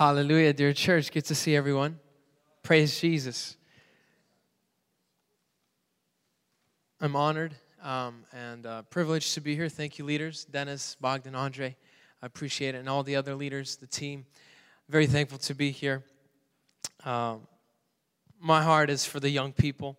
Hallelujah, 0.00 0.54
dear 0.54 0.72
church. 0.72 1.12
Good 1.12 1.26
to 1.26 1.34
see 1.34 1.54
everyone. 1.54 1.98
Praise 2.62 2.98
Jesus. 2.98 3.58
I'm 7.02 7.14
honored 7.14 7.54
um, 7.82 8.24
and 8.32 8.64
uh, 8.64 8.80
privileged 8.84 9.34
to 9.34 9.42
be 9.42 9.54
here. 9.54 9.68
Thank 9.68 9.98
you, 9.98 10.06
leaders, 10.06 10.46
Dennis, 10.46 10.96
Bogdan, 11.02 11.34
Andre. 11.34 11.76
I 12.22 12.24
appreciate 12.24 12.74
it, 12.74 12.78
and 12.78 12.88
all 12.88 13.02
the 13.02 13.14
other 13.14 13.34
leaders, 13.34 13.76
the 13.76 13.86
team. 13.86 14.24
Very 14.88 15.06
thankful 15.06 15.36
to 15.40 15.54
be 15.54 15.70
here. 15.70 16.02
Um, 17.04 17.46
my 18.40 18.62
heart 18.62 18.88
is 18.88 19.04
for 19.04 19.20
the 19.20 19.28
young 19.28 19.52
people. 19.52 19.98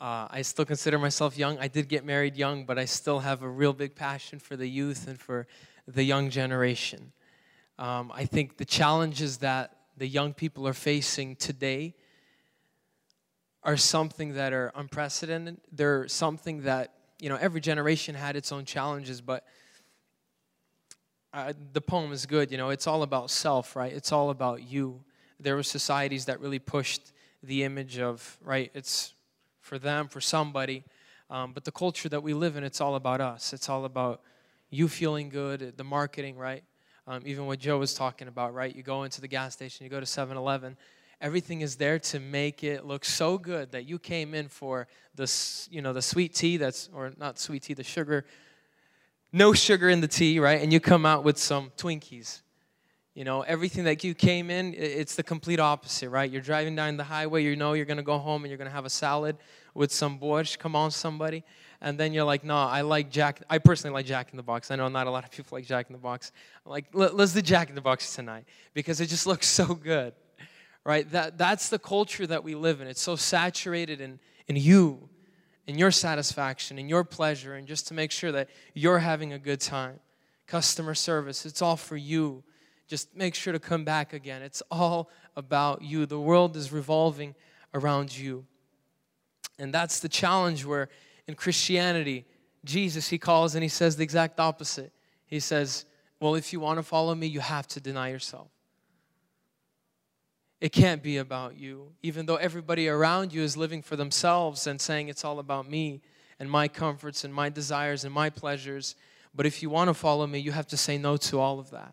Uh, 0.00 0.26
I 0.28 0.42
still 0.42 0.64
consider 0.64 0.98
myself 0.98 1.38
young. 1.38 1.58
I 1.60 1.68
did 1.68 1.88
get 1.88 2.04
married 2.04 2.34
young, 2.34 2.64
but 2.64 2.76
I 2.76 2.86
still 2.86 3.20
have 3.20 3.44
a 3.44 3.48
real 3.48 3.72
big 3.72 3.94
passion 3.94 4.40
for 4.40 4.56
the 4.56 4.66
youth 4.66 5.06
and 5.06 5.16
for 5.16 5.46
the 5.86 6.02
young 6.02 6.28
generation. 6.28 7.12
Um, 7.78 8.10
I 8.14 8.24
think 8.24 8.56
the 8.56 8.64
challenges 8.64 9.38
that 9.38 9.76
the 9.96 10.06
young 10.06 10.32
people 10.32 10.66
are 10.66 10.72
facing 10.72 11.36
today 11.36 11.94
are 13.62 13.76
something 13.76 14.34
that 14.34 14.52
are 14.52 14.72
unprecedented. 14.74 15.58
They're 15.72 16.08
something 16.08 16.62
that, 16.62 16.94
you 17.20 17.28
know, 17.28 17.36
every 17.36 17.60
generation 17.60 18.14
had 18.14 18.36
its 18.36 18.52
own 18.52 18.64
challenges, 18.64 19.20
but 19.20 19.44
uh, 21.32 21.52
the 21.72 21.80
poem 21.80 22.12
is 22.12 22.24
good, 22.24 22.50
you 22.50 22.56
know, 22.56 22.70
it's 22.70 22.86
all 22.86 23.02
about 23.02 23.30
self, 23.30 23.76
right? 23.76 23.92
It's 23.92 24.10
all 24.10 24.30
about 24.30 24.62
you. 24.62 25.04
There 25.38 25.54
were 25.54 25.62
societies 25.62 26.24
that 26.26 26.40
really 26.40 26.58
pushed 26.58 27.12
the 27.42 27.62
image 27.62 27.98
of, 27.98 28.38
right, 28.42 28.70
it's 28.72 29.12
for 29.60 29.78
them, 29.78 30.08
for 30.08 30.20
somebody. 30.20 30.84
Um, 31.28 31.52
but 31.52 31.64
the 31.64 31.72
culture 31.72 32.08
that 32.08 32.22
we 32.22 32.32
live 32.32 32.56
in, 32.56 32.64
it's 32.64 32.80
all 32.80 32.94
about 32.94 33.20
us. 33.20 33.52
It's 33.52 33.68
all 33.68 33.84
about 33.84 34.22
you 34.70 34.88
feeling 34.88 35.28
good, 35.28 35.74
the 35.76 35.84
marketing, 35.84 36.36
right? 36.36 36.64
Um, 37.08 37.22
even 37.24 37.46
what 37.46 37.60
Joe 37.60 37.78
was 37.78 37.94
talking 37.94 38.26
about, 38.26 38.52
right? 38.52 38.74
You 38.74 38.82
go 38.82 39.04
into 39.04 39.20
the 39.20 39.28
gas 39.28 39.52
station, 39.52 39.84
you 39.84 39.90
go 39.90 40.00
to 40.00 40.06
7 40.06 40.36
Eleven, 40.36 40.76
everything 41.20 41.60
is 41.60 41.76
there 41.76 42.00
to 42.00 42.18
make 42.18 42.64
it 42.64 42.84
look 42.84 43.04
so 43.04 43.38
good 43.38 43.70
that 43.70 43.84
you 43.84 43.98
came 43.98 44.34
in 44.34 44.48
for 44.48 44.88
the, 45.14 45.32
you 45.70 45.80
know, 45.80 45.92
the 45.92 46.02
sweet 46.02 46.34
tea 46.34 46.56
that's, 46.56 46.90
or 46.92 47.12
not 47.16 47.38
sweet 47.38 47.62
tea, 47.62 47.74
the 47.74 47.84
sugar, 47.84 48.24
no 49.32 49.52
sugar 49.52 49.88
in 49.88 50.00
the 50.00 50.08
tea, 50.08 50.40
right? 50.40 50.60
And 50.60 50.72
you 50.72 50.80
come 50.80 51.06
out 51.06 51.22
with 51.22 51.38
some 51.38 51.70
Twinkies. 51.76 52.40
You 53.14 53.24
know, 53.24 53.42
everything 53.42 53.84
that 53.84 54.04
you 54.04 54.12
came 54.12 54.50
in, 54.50 54.74
it's 54.74 55.14
the 55.14 55.22
complete 55.22 55.60
opposite, 55.60 56.10
right? 56.10 56.30
You're 56.30 56.42
driving 56.42 56.76
down 56.76 56.96
the 56.96 57.04
highway, 57.04 57.44
you 57.44 57.56
know 57.56 57.72
you're 57.72 57.86
gonna 57.86 58.02
go 58.02 58.18
home 58.18 58.42
and 58.42 58.50
you're 58.50 58.58
gonna 58.58 58.68
have 58.68 58.84
a 58.84 58.90
salad 58.90 59.36
with 59.76 59.92
some 59.92 60.18
borscht. 60.18 60.58
Come 60.58 60.74
on, 60.74 60.90
somebody 60.90 61.44
and 61.80 61.98
then 61.98 62.12
you're 62.12 62.24
like, 62.24 62.44
no, 62.44 62.56
I 62.56 62.80
like 62.80 63.10
Jack. 63.10 63.42
I 63.50 63.58
personally 63.58 63.94
like 63.94 64.06
Jack 64.06 64.30
in 64.32 64.36
the 64.36 64.42
Box. 64.42 64.70
I 64.70 64.76
know 64.76 64.88
not 64.88 65.06
a 65.06 65.10
lot 65.10 65.24
of 65.24 65.30
people 65.30 65.56
like 65.56 65.66
Jack 65.66 65.88
in 65.88 65.92
the 65.92 66.00
Box. 66.00 66.32
I'm 66.64 66.70
like, 66.70 66.86
let's 66.92 67.32
do 67.32 67.42
Jack 67.42 67.68
in 67.68 67.74
the 67.74 67.80
Box 67.80 68.14
tonight 68.14 68.44
because 68.74 69.00
it 69.00 69.06
just 69.06 69.26
looks 69.26 69.46
so 69.46 69.74
good, 69.74 70.14
right? 70.84 71.08
That 71.10 71.38
that's 71.38 71.68
the 71.68 71.78
culture 71.78 72.26
that 72.26 72.42
we 72.42 72.54
live 72.54 72.80
in. 72.80 72.88
It's 72.88 73.00
so 73.00 73.16
saturated 73.16 74.00
in 74.00 74.18
in 74.48 74.56
you, 74.56 75.08
in 75.66 75.78
your 75.78 75.90
satisfaction, 75.90 76.78
in 76.78 76.88
your 76.88 77.04
pleasure, 77.04 77.54
and 77.54 77.66
just 77.66 77.88
to 77.88 77.94
make 77.94 78.10
sure 78.10 78.32
that 78.32 78.48
you're 78.74 79.00
having 79.00 79.32
a 79.32 79.38
good 79.38 79.60
time. 79.60 80.00
Customer 80.46 80.94
service, 80.94 81.44
it's 81.44 81.60
all 81.60 81.76
for 81.76 81.96
you. 81.96 82.44
Just 82.86 83.16
make 83.16 83.34
sure 83.34 83.52
to 83.52 83.58
come 83.58 83.84
back 83.84 84.12
again. 84.12 84.42
It's 84.42 84.62
all 84.70 85.10
about 85.34 85.82
you. 85.82 86.06
The 86.06 86.20
world 86.20 86.56
is 86.56 86.70
revolving 86.70 87.34
around 87.74 88.16
you. 88.16 88.46
And 89.58 89.72
that's 89.72 90.00
the 90.00 90.08
challenge 90.08 90.64
where 90.64 90.88
in 91.26 91.34
Christianity, 91.34 92.24
Jesus, 92.64 93.08
he 93.08 93.18
calls 93.18 93.54
and 93.54 93.62
he 93.62 93.68
says 93.68 93.96
the 93.96 94.04
exact 94.04 94.38
opposite. 94.38 94.92
He 95.26 95.40
says, 95.40 95.86
Well, 96.20 96.34
if 96.34 96.52
you 96.52 96.60
want 96.60 96.78
to 96.78 96.82
follow 96.82 97.14
me, 97.14 97.26
you 97.26 97.40
have 97.40 97.66
to 97.68 97.80
deny 97.80 98.10
yourself. 98.10 98.48
It 100.60 100.72
can't 100.72 101.02
be 101.02 101.18
about 101.18 101.56
you, 101.56 101.92
even 102.02 102.26
though 102.26 102.36
everybody 102.36 102.88
around 102.88 103.32
you 103.32 103.42
is 103.42 103.56
living 103.56 103.82
for 103.82 103.94
themselves 103.94 104.66
and 104.66 104.80
saying 104.80 105.08
it's 105.08 105.24
all 105.24 105.38
about 105.38 105.68
me 105.68 106.00
and 106.38 106.50
my 106.50 106.66
comforts 106.66 107.24
and 107.24 107.32
my 107.32 107.48
desires 107.50 108.04
and 108.04 108.12
my 108.12 108.30
pleasures. 108.30 108.94
But 109.34 109.44
if 109.44 109.62
you 109.62 109.68
want 109.68 109.88
to 109.88 109.94
follow 109.94 110.26
me, 110.26 110.38
you 110.38 110.52
have 110.52 110.66
to 110.68 110.76
say 110.76 110.96
no 110.96 111.18
to 111.18 111.38
all 111.38 111.58
of 111.58 111.70
that. 111.70 111.92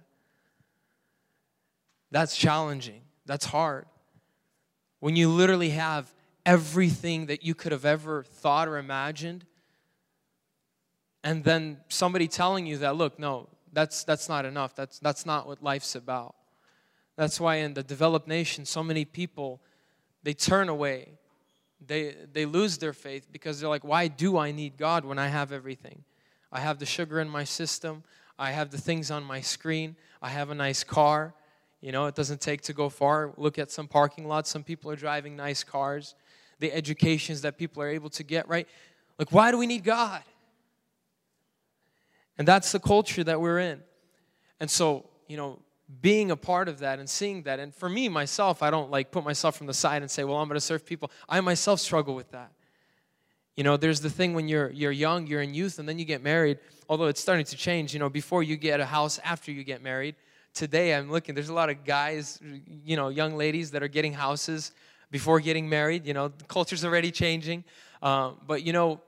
That's 2.09 2.37
challenging. 2.37 3.01
That's 3.25 3.45
hard. 3.45 3.85
When 4.99 5.17
you 5.17 5.29
literally 5.29 5.71
have 5.71 6.13
everything 6.45 7.27
that 7.27 7.43
you 7.43 7.55
could 7.55 7.71
have 7.71 7.85
ever 7.85 8.23
thought 8.23 8.67
or 8.67 8.77
imagined. 8.77 9.45
And 11.23 11.43
then 11.43 11.77
somebody 11.87 12.27
telling 12.27 12.65
you 12.65 12.77
that 12.79 12.95
look 12.95 13.17
no 13.17 13.49
that's 13.71 14.03
that's 14.03 14.29
not 14.29 14.45
enough. 14.45 14.75
That's 14.75 14.99
that's 14.99 15.25
not 15.25 15.47
what 15.47 15.63
life's 15.63 15.95
about. 15.95 16.35
That's 17.15 17.39
why 17.39 17.55
in 17.55 17.73
the 17.73 17.83
developed 17.83 18.27
nations 18.27 18.69
so 18.69 18.83
many 18.83 19.05
people 19.05 19.61
they 20.23 20.33
turn 20.33 20.69
away. 20.69 21.13
They 21.85 22.15
they 22.31 22.45
lose 22.45 22.77
their 22.77 22.93
faith 22.93 23.27
because 23.31 23.59
they're 23.59 23.69
like 23.69 23.83
why 23.83 24.07
do 24.07 24.37
i 24.37 24.51
need 24.51 24.77
god 24.77 25.05
when 25.05 25.19
i 25.19 25.27
have 25.27 25.51
everything? 25.51 26.03
I 26.51 26.59
have 26.59 26.77
the 26.77 26.85
sugar 26.85 27.19
in 27.19 27.29
my 27.29 27.45
system. 27.45 28.03
I 28.37 28.51
have 28.51 28.69
the 28.69 28.77
things 28.77 29.09
on 29.09 29.23
my 29.23 29.41
screen. 29.41 29.95
I 30.21 30.29
have 30.29 30.49
a 30.49 30.55
nice 30.55 30.83
car. 30.83 31.33
You 31.81 31.91
know 31.91 32.05
it 32.05 32.15
doesn't 32.15 32.41
take 32.41 32.61
to 32.63 32.73
go 32.73 32.89
far. 32.89 33.33
Look 33.37 33.57
at 33.57 33.71
some 33.71 33.87
parking 33.87 34.27
lots. 34.27 34.49
Some 34.49 34.63
people 34.63 34.91
are 34.91 34.95
driving 34.95 35.35
nice 35.35 35.63
cars 35.63 36.15
the 36.59 36.71
educations 36.71 37.41
that 37.41 37.57
people 37.57 37.81
are 37.83 37.89
able 37.89 38.09
to 38.11 38.23
get, 38.23 38.47
right? 38.47 38.67
Like, 39.17 39.31
why 39.31 39.51
do 39.51 39.57
we 39.57 39.67
need 39.67 39.83
God? 39.83 40.23
And 42.37 42.47
that's 42.47 42.71
the 42.71 42.79
culture 42.79 43.23
that 43.23 43.39
we're 43.39 43.59
in. 43.59 43.81
And 44.59 44.69
so, 44.69 45.05
you 45.27 45.37
know, 45.37 45.59
being 46.01 46.31
a 46.31 46.35
part 46.35 46.67
of 46.67 46.79
that 46.79 46.99
and 46.99 47.09
seeing 47.09 47.43
that, 47.43 47.59
and 47.59 47.73
for 47.73 47.89
me, 47.89 48.09
myself, 48.09 48.63
I 48.63 48.71
don't 48.71 48.89
like 48.89 49.11
put 49.11 49.23
myself 49.23 49.55
from 49.55 49.67
the 49.67 49.73
side 49.73 50.01
and 50.01 50.09
say, 50.09 50.23
well, 50.23 50.37
I'm 50.37 50.47
going 50.47 50.55
to 50.55 50.61
serve 50.61 50.85
people. 50.85 51.11
I 51.29 51.41
myself 51.41 51.79
struggle 51.79 52.15
with 52.15 52.31
that. 52.31 52.51
You 53.55 53.63
know, 53.63 53.77
there's 53.77 54.01
the 54.01 54.09
thing 54.09 54.33
when 54.33 54.47
you're 54.47 54.71
you're 54.71 54.91
young, 54.91 55.27
you're 55.27 55.41
in 55.41 55.53
youth, 55.53 55.77
and 55.77 55.87
then 55.87 55.99
you 55.99 56.05
get 56.05 56.23
married. 56.23 56.57
Although 56.89 57.05
it's 57.05 57.21
starting 57.21 57.45
to 57.45 57.55
change, 57.55 57.93
you 57.93 57.99
know, 57.99 58.09
before 58.09 58.41
you 58.41 58.57
get 58.57 58.79
a 58.79 58.85
house, 58.85 59.19
after 59.23 59.51
you 59.51 59.63
get 59.63 59.83
married. 59.83 60.15
Today, 60.55 60.95
I'm 60.95 61.11
looking. 61.11 61.35
There's 61.35 61.49
a 61.49 61.53
lot 61.53 61.69
of 61.69 61.83
guys, 61.83 62.39
you 62.83 62.95
know, 62.95 63.09
young 63.09 63.35
ladies 63.35 63.71
that 63.71 63.83
are 63.83 63.87
getting 63.87 64.13
houses 64.13 64.71
before 65.13 65.39
getting 65.39 65.69
married. 65.69 66.07
You 66.07 66.13
know, 66.15 66.29
the 66.29 66.43
culture's 66.45 66.83
already 66.83 67.11
changing. 67.11 67.63
Uh, 68.01 68.31
but, 68.47 68.63
you 68.63 68.73
know, 68.73 68.99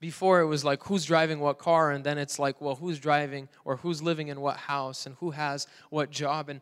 before 0.00 0.42
it 0.42 0.46
was 0.46 0.66
like 0.66 0.84
who's 0.84 1.06
driving 1.06 1.40
what 1.40 1.58
car, 1.58 1.92
and 1.92 2.04
then 2.04 2.18
it's 2.18 2.38
like, 2.38 2.60
well, 2.60 2.74
who's 2.74 2.98
driving 3.00 3.48
or 3.64 3.76
who's 3.76 4.02
living 4.02 4.28
in 4.28 4.38
what 4.38 4.58
house 4.58 5.06
and 5.06 5.16
who 5.18 5.30
has 5.30 5.66
what 5.88 6.10
job 6.10 6.50
and 6.50 6.60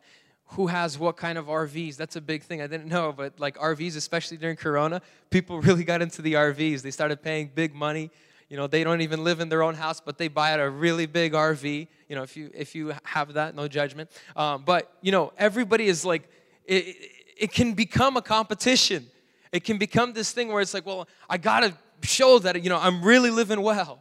who 0.53 0.67
has 0.67 0.97
what 0.97 1.17
kind 1.17 1.37
of 1.37 1.47
RVs. 1.47 1.97
That's 1.97 2.15
a 2.15 2.21
big 2.21 2.43
thing. 2.43 2.61
I 2.61 2.67
didn't 2.67 2.87
know, 2.87 3.11
but 3.11 3.37
like 3.37 3.57
RVs, 3.57 3.97
especially 3.97 4.37
during 4.37 4.55
Corona, 4.55 5.01
people 5.29 5.59
really 5.67 5.83
got 5.83 6.01
into 6.01 6.21
the 6.21 6.35
RVs. 6.35 6.83
They 6.83 6.91
started 6.91 7.21
paying 7.21 7.51
big 7.53 7.75
money. 7.75 8.11
You 8.47 8.55
know, 8.55 8.67
they 8.67 8.85
don't 8.85 9.01
even 9.01 9.25
live 9.25 9.41
in 9.41 9.49
their 9.49 9.61
own 9.61 9.75
house, 9.75 9.99
but 9.99 10.17
they 10.17 10.29
buy 10.29 10.51
a 10.51 10.69
really 10.69 11.05
big 11.05 11.33
RV. 11.33 11.87
You 12.07 12.15
know, 12.15 12.23
if 12.23 12.37
you 12.37 12.49
if 12.53 12.75
you 12.75 12.93
have 13.03 13.33
that, 13.33 13.55
no 13.55 13.67
judgment. 13.67 14.09
Um, 14.37 14.63
but 14.65 14.93
you 15.01 15.11
know, 15.11 15.33
everybody 15.37 15.87
is 15.87 16.05
like, 16.05 16.29
it, 16.65 16.95
it 17.41 17.51
can 17.51 17.73
become 17.73 18.15
a 18.17 18.21
competition. 18.21 19.07
It 19.51 19.63
can 19.63 19.79
become 19.79 20.13
this 20.13 20.31
thing 20.31 20.49
where 20.49 20.61
it's 20.61 20.75
like, 20.75 20.85
well, 20.85 21.07
I 21.27 21.37
gotta 21.37 21.73
show 22.03 22.37
that, 22.39 22.63
you 22.63 22.69
know, 22.69 22.77
I'm 22.77 23.03
really 23.03 23.31
living 23.31 23.61
well. 23.61 23.99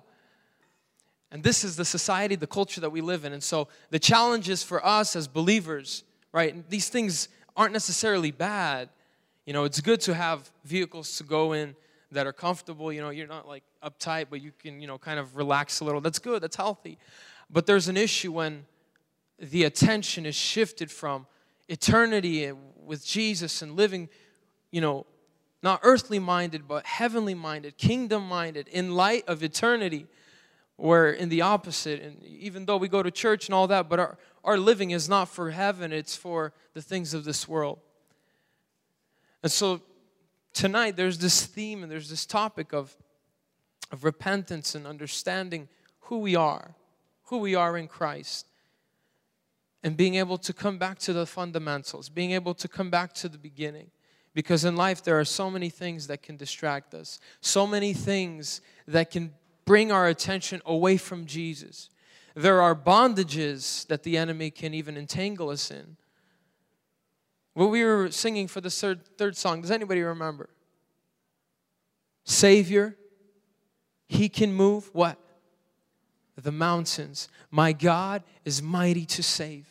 And 1.32 1.42
this 1.42 1.64
is 1.64 1.74
the 1.74 1.86
society, 1.86 2.36
the 2.36 2.46
culture 2.46 2.82
that 2.82 2.90
we 2.90 3.00
live 3.00 3.24
in. 3.24 3.32
And 3.32 3.42
so 3.42 3.68
the 3.88 3.98
challenges 3.98 4.62
for 4.62 4.84
us 4.84 5.16
as 5.16 5.26
believers, 5.26 6.04
right? 6.32 6.68
These 6.68 6.90
things 6.90 7.28
aren't 7.56 7.72
necessarily 7.72 8.30
bad. 8.30 8.90
You 9.46 9.54
know, 9.54 9.64
it's 9.64 9.80
good 9.80 10.02
to 10.02 10.14
have 10.14 10.50
vehicles 10.64 11.16
to 11.16 11.24
go 11.24 11.54
in 11.54 11.74
that 12.12 12.26
are 12.26 12.34
comfortable. 12.34 12.92
You 12.92 13.00
know, 13.00 13.08
you're 13.08 13.26
not 13.26 13.48
like 13.48 13.62
uptight, 13.82 14.26
but 14.28 14.42
you 14.42 14.52
can, 14.58 14.82
you 14.82 14.86
know, 14.86 14.98
kind 14.98 15.18
of 15.18 15.34
relax 15.34 15.80
a 15.80 15.84
little. 15.84 16.02
That's 16.02 16.18
good, 16.18 16.42
that's 16.42 16.56
healthy. 16.56 16.98
But 17.48 17.64
there's 17.64 17.88
an 17.88 17.96
issue 17.96 18.32
when 18.32 18.66
the 19.38 19.64
attention 19.64 20.26
is 20.26 20.34
shifted 20.34 20.90
from 20.90 21.26
eternity 21.70 22.52
with 22.84 23.06
Jesus 23.06 23.62
and 23.62 23.76
living, 23.76 24.08
you 24.70 24.80
know, 24.80 25.06
not 25.62 25.80
earthly 25.82 26.18
minded, 26.18 26.66
but 26.66 26.86
heavenly 26.86 27.34
minded, 27.34 27.76
kingdom 27.76 28.26
minded, 28.26 28.68
in 28.68 28.94
light 28.94 29.24
of 29.28 29.42
eternity. 29.42 30.06
Where 30.76 31.10
in 31.10 31.28
the 31.28 31.42
opposite, 31.42 32.00
and 32.00 32.24
even 32.24 32.64
though 32.64 32.78
we 32.78 32.88
go 32.88 33.02
to 33.02 33.10
church 33.10 33.48
and 33.48 33.54
all 33.54 33.66
that, 33.66 33.90
but 33.90 34.00
our, 34.00 34.16
our 34.42 34.56
living 34.56 34.92
is 34.92 35.10
not 35.10 35.28
for 35.28 35.50
heaven, 35.50 35.92
it's 35.92 36.16
for 36.16 36.54
the 36.72 36.80
things 36.80 37.12
of 37.12 37.24
this 37.24 37.46
world. 37.46 37.80
And 39.42 39.52
so 39.52 39.82
tonight 40.54 40.96
there's 40.96 41.18
this 41.18 41.44
theme 41.44 41.82
and 41.82 41.92
there's 41.92 42.08
this 42.08 42.24
topic 42.24 42.72
of, 42.72 42.96
of 43.92 44.04
repentance 44.04 44.74
and 44.74 44.86
understanding 44.86 45.68
who 46.00 46.20
we 46.20 46.34
are, 46.34 46.74
who 47.24 47.36
we 47.38 47.54
are 47.54 47.76
in 47.76 47.86
Christ 47.86 48.46
and 49.82 49.96
being 49.96 50.16
able 50.16 50.38
to 50.38 50.52
come 50.52 50.78
back 50.78 50.98
to 51.00 51.12
the 51.12 51.26
fundamentals, 51.26 52.08
being 52.08 52.32
able 52.32 52.54
to 52.54 52.68
come 52.68 52.90
back 52.90 53.12
to 53.14 53.28
the 53.28 53.38
beginning. 53.38 53.90
Because 54.32 54.64
in 54.64 54.76
life, 54.76 55.02
there 55.02 55.18
are 55.18 55.24
so 55.24 55.50
many 55.50 55.70
things 55.70 56.06
that 56.06 56.22
can 56.22 56.36
distract 56.36 56.94
us, 56.94 57.18
so 57.40 57.66
many 57.66 57.92
things 57.92 58.60
that 58.86 59.10
can 59.10 59.32
bring 59.64 59.90
our 59.90 60.06
attention 60.06 60.62
away 60.64 60.96
from 60.96 61.26
Jesus. 61.26 61.90
There 62.34 62.62
are 62.62 62.74
bondages 62.76 63.86
that 63.88 64.04
the 64.04 64.16
enemy 64.16 64.50
can 64.50 64.72
even 64.72 64.96
entangle 64.96 65.50
us 65.50 65.70
in. 65.70 65.96
what 67.54 67.70
we 67.70 67.82
were 67.84 68.10
singing 68.10 68.46
for 68.46 68.60
the 68.60 68.70
third, 68.70 69.04
third 69.18 69.36
song. 69.36 69.62
Does 69.62 69.70
anybody 69.70 70.02
remember? 70.02 70.48
Savior, 72.24 72.96
He 74.06 74.28
can 74.28 74.52
move 74.52 74.90
what? 74.92 75.18
The 76.36 76.52
mountains. 76.52 77.28
My 77.50 77.72
God 77.72 78.22
is 78.44 78.62
mighty 78.62 79.04
to 79.06 79.22
save. 79.22 79.69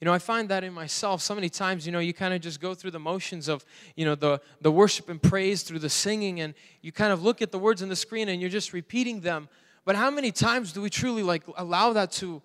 You 0.00 0.04
know, 0.04 0.12
I 0.12 0.18
find 0.18 0.48
that 0.50 0.62
in 0.62 0.72
myself 0.72 1.22
so 1.22 1.34
many 1.34 1.48
times, 1.48 1.84
you 1.84 1.90
know, 1.90 1.98
you 1.98 2.14
kind 2.14 2.32
of 2.32 2.40
just 2.40 2.60
go 2.60 2.72
through 2.72 2.92
the 2.92 3.00
motions 3.00 3.48
of, 3.48 3.64
you 3.96 4.04
know, 4.04 4.14
the, 4.14 4.40
the 4.60 4.70
worship 4.70 5.08
and 5.08 5.20
praise 5.20 5.62
through 5.62 5.80
the 5.80 5.90
singing, 5.90 6.40
and 6.40 6.54
you 6.82 6.92
kind 6.92 7.12
of 7.12 7.22
look 7.22 7.42
at 7.42 7.50
the 7.50 7.58
words 7.58 7.82
on 7.82 7.88
the 7.88 7.96
screen 7.96 8.28
and 8.28 8.40
you're 8.40 8.50
just 8.50 8.72
repeating 8.72 9.20
them. 9.20 9.48
But 9.84 9.96
how 9.96 10.10
many 10.10 10.30
times 10.30 10.72
do 10.72 10.82
we 10.82 10.90
truly 10.90 11.22
like 11.24 11.42
allow 11.56 11.92
that 11.94 12.12
to 12.12 12.42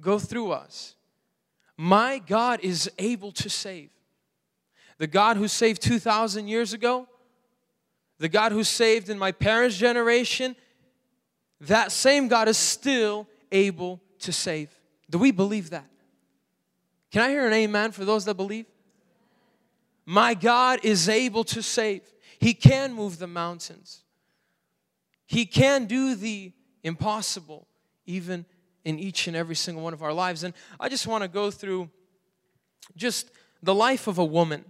go 0.00 0.18
through 0.18 0.50
us? 0.50 0.96
My 1.76 2.18
God 2.18 2.60
is 2.62 2.90
able 2.98 3.30
to 3.32 3.48
save. 3.48 3.90
The 4.98 5.06
God 5.06 5.36
who 5.36 5.46
saved 5.46 5.82
2,000 5.82 6.48
years 6.48 6.72
ago, 6.72 7.06
the 8.18 8.30
God 8.30 8.50
who 8.50 8.64
saved 8.64 9.10
in 9.10 9.18
my 9.18 9.30
parents' 9.30 9.76
generation, 9.76 10.56
that 11.60 11.92
same 11.92 12.28
God 12.28 12.48
is 12.48 12.56
still 12.56 13.28
able 13.52 14.00
to 14.20 14.32
save. 14.32 14.70
Do 15.08 15.18
we 15.18 15.30
believe 15.30 15.70
that? 15.70 15.86
Can 17.16 17.24
I 17.24 17.30
hear 17.30 17.46
an 17.46 17.54
amen 17.54 17.92
for 17.92 18.04
those 18.04 18.26
that 18.26 18.34
believe? 18.34 18.66
My 20.04 20.34
God 20.34 20.80
is 20.82 21.08
able 21.08 21.44
to 21.44 21.62
save. 21.62 22.02
He 22.38 22.52
can 22.52 22.92
move 22.92 23.18
the 23.18 23.26
mountains. 23.26 24.02
He 25.24 25.46
can 25.46 25.86
do 25.86 26.14
the 26.14 26.52
impossible, 26.82 27.68
even 28.04 28.44
in 28.84 28.98
each 28.98 29.28
and 29.28 29.34
every 29.34 29.54
single 29.54 29.82
one 29.82 29.94
of 29.94 30.02
our 30.02 30.12
lives. 30.12 30.44
And 30.44 30.52
I 30.78 30.90
just 30.90 31.06
want 31.06 31.22
to 31.22 31.28
go 31.28 31.50
through 31.50 31.88
just 32.96 33.30
the 33.62 33.74
life 33.74 34.08
of 34.08 34.18
a 34.18 34.24
woman. 34.26 34.66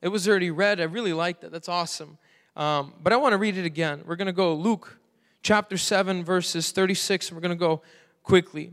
It 0.00 0.08
was 0.08 0.26
already 0.26 0.50
read. 0.50 0.80
I 0.80 0.84
really 0.84 1.12
liked 1.12 1.44
it. 1.44 1.52
That's 1.52 1.68
awesome. 1.68 2.16
Um, 2.56 2.94
but 3.02 3.12
I 3.12 3.16
want 3.16 3.34
to 3.34 3.36
read 3.36 3.58
it 3.58 3.66
again. 3.66 4.00
We're 4.06 4.16
going 4.16 4.24
to 4.28 4.32
go 4.32 4.54
Luke 4.54 4.98
chapter 5.42 5.76
7, 5.76 6.24
verses 6.24 6.72
36, 6.72 7.32
we're 7.32 7.40
going 7.40 7.50
to 7.50 7.54
go 7.54 7.82
quickly. 8.22 8.72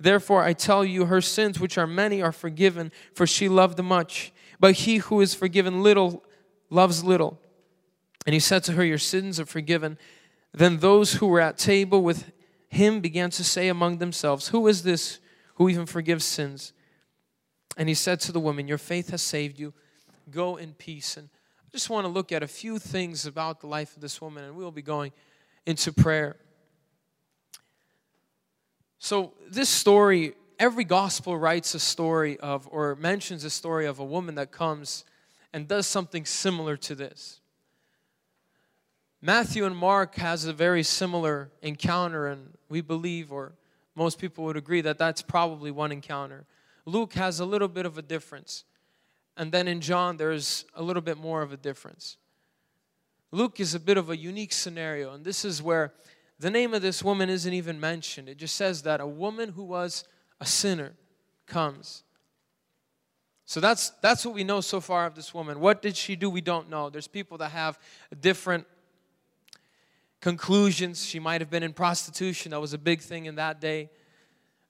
Therefore, 0.00 0.42
I 0.42 0.52
tell 0.52 0.84
you, 0.84 1.06
her 1.06 1.20
sins, 1.20 1.58
which 1.58 1.76
are 1.76 1.86
many, 1.86 2.22
are 2.22 2.32
forgiven, 2.32 2.92
for 3.14 3.26
she 3.26 3.48
loved 3.48 3.82
much. 3.82 4.32
But 4.60 4.74
he 4.74 4.98
who 4.98 5.20
is 5.20 5.34
forgiven 5.34 5.82
little 5.82 6.24
loves 6.70 7.02
little. 7.02 7.40
And 8.26 8.34
he 8.34 8.40
said 8.40 8.62
to 8.64 8.72
her, 8.72 8.84
Your 8.84 8.98
sins 8.98 9.40
are 9.40 9.46
forgiven. 9.46 9.98
Then 10.52 10.78
those 10.78 11.14
who 11.14 11.26
were 11.26 11.40
at 11.40 11.58
table 11.58 12.02
with 12.02 12.32
him 12.68 13.00
began 13.00 13.30
to 13.30 13.44
say 13.44 13.68
among 13.68 13.98
themselves, 13.98 14.48
Who 14.48 14.66
is 14.68 14.82
this 14.82 15.18
who 15.54 15.68
even 15.68 15.86
forgives 15.86 16.24
sins? 16.24 16.72
And 17.76 17.88
he 17.88 17.94
said 17.94 18.20
to 18.20 18.32
the 18.32 18.40
woman, 18.40 18.68
Your 18.68 18.78
faith 18.78 19.10
has 19.10 19.22
saved 19.22 19.58
you. 19.58 19.72
Go 20.30 20.56
in 20.56 20.74
peace. 20.74 21.16
And 21.16 21.28
I 21.60 21.70
just 21.72 21.90
want 21.90 22.04
to 22.04 22.08
look 22.08 22.32
at 22.32 22.42
a 22.42 22.48
few 22.48 22.78
things 22.78 23.26
about 23.26 23.60
the 23.60 23.66
life 23.66 23.94
of 23.96 24.02
this 24.02 24.20
woman, 24.20 24.44
and 24.44 24.56
we'll 24.56 24.70
be 24.70 24.82
going 24.82 25.12
into 25.66 25.92
prayer. 25.92 26.36
So, 28.98 29.34
this 29.48 29.68
story, 29.68 30.34
every 30.58 30.84
gospel 30.84 31.38
writes 31.38 31.74
a 31.74 31.80
story 31.80 32.38
of 32.38 32.68
or 32.70 32.96
mentions 32.96 33.44
a 33.44 33.50
story 33.50 33.86
of 33.86 34.00
a 34.00 34.04
woman 34.04 34.34
that 34.34 34.50
comes 34.50 35.04
and 35.52 35.68
does 35.68 35.86
something 35.86 36.24
similar 36.24 36.76
to 36.78 36.94
this. 36.94 37.40
Matthew 39.20 39.64
and 39.64 39.76
Mark 39.76 40.14
has 40.16 40.44
a 40.44 40.52
very 40.52 40.82
similar 40.82 41.50
encounter, 41.62 42.26
and 42.26 42.54
we 42.68 42.80
believe, 42.80 43.32
or 43.32 43.52
most 43.94 44.18
people 44.18 44.44
would 44.44 44.56
agree, 44.56 44.80
that 44.80 44.98
that's 44.98 45.22
probably 45.22 45.70
one 45.70 45.90
encounter. 45.90 46.44
Luke 46.84 47.14
has 47.14 47.40
a 47.40 47.44
little 47.44 47.68
bit 47.68 47.84
of 47.86 47.98
a 47.98 48.02
difference. 48.02 48.64
And 49.36 49.52
then 49.52 49.68
in 49.68 49.80
John, 49.80 50.16
there's 50.16 50.64
a 50.74 50.82
little 50.82 51.02
bit 51.02 51.16
more 51.16 51.42
of 51.42 51.52
a 51.52 51.56
difference. 51.56 52.16
Luke 53.30 53.60
is 53.60 53.74
a 53.74 53.80
bit 53.80 53.96
of 53.96 54.10
a 54.10 54.16
unique 54.16 54.52
scenario, 54.52 55.12
and 55.14 55.24
this 55.24 55.44
is 55.44 55.62
where 55.62 55.92
the 56.38 56.50
name 56.50 56.72
of 56.74 56.82
this 56.82 57.02
woman 57.02 57.28
isn't 57.28 57.52
even 57.52 57.80
mentioned. 57.80 58.28
It 58.28 58.38
just 58.38 58.54
says 58.54 58.82
that 58.82 59.00
a 59.00 59.06
woman 59.06 59.50
who 59.50 59.64
was 59.64 60.04
a 60.40 60.46
sinner 60.46 60.92
comes. 61.46 62.04
So 63.44 63.60
that's 63.60 63.90
that's 64.02 64.26
what 64.26 64.34
we 64.34 64.44
know 64.44 64.60
so 64.60 64.80
far 64.80 65.06
of 65.06 65.14
this 65.14 65.32
woman. 65.32 65.58
What 65.58 65.80
did 65.80 65.96
she 65.96 66.16
do? 66.16 66.28
We 66.28 66.42
don't 66.42 66.68
know. 66.68 66.90
There's 66.90 67.08
people 67.08 67.38
that 67.38 67.50
have 67.50 67.78
different 68.20 68.66
conclusions. 70.20 71.04
She 71.04 71.18
might 71.18 71.40
have 71.40 71.50
been 71.50 71.62
in 71.62 71.72
prostitution. 71.72 72.50
That 72.50 72.60
was 72.60 72.74
a 72.74 72.78
big 72.78 73.00
thing 73.00 73.26
in 73.26 73.36
that 73.36 73.60
day. 73.60 73.90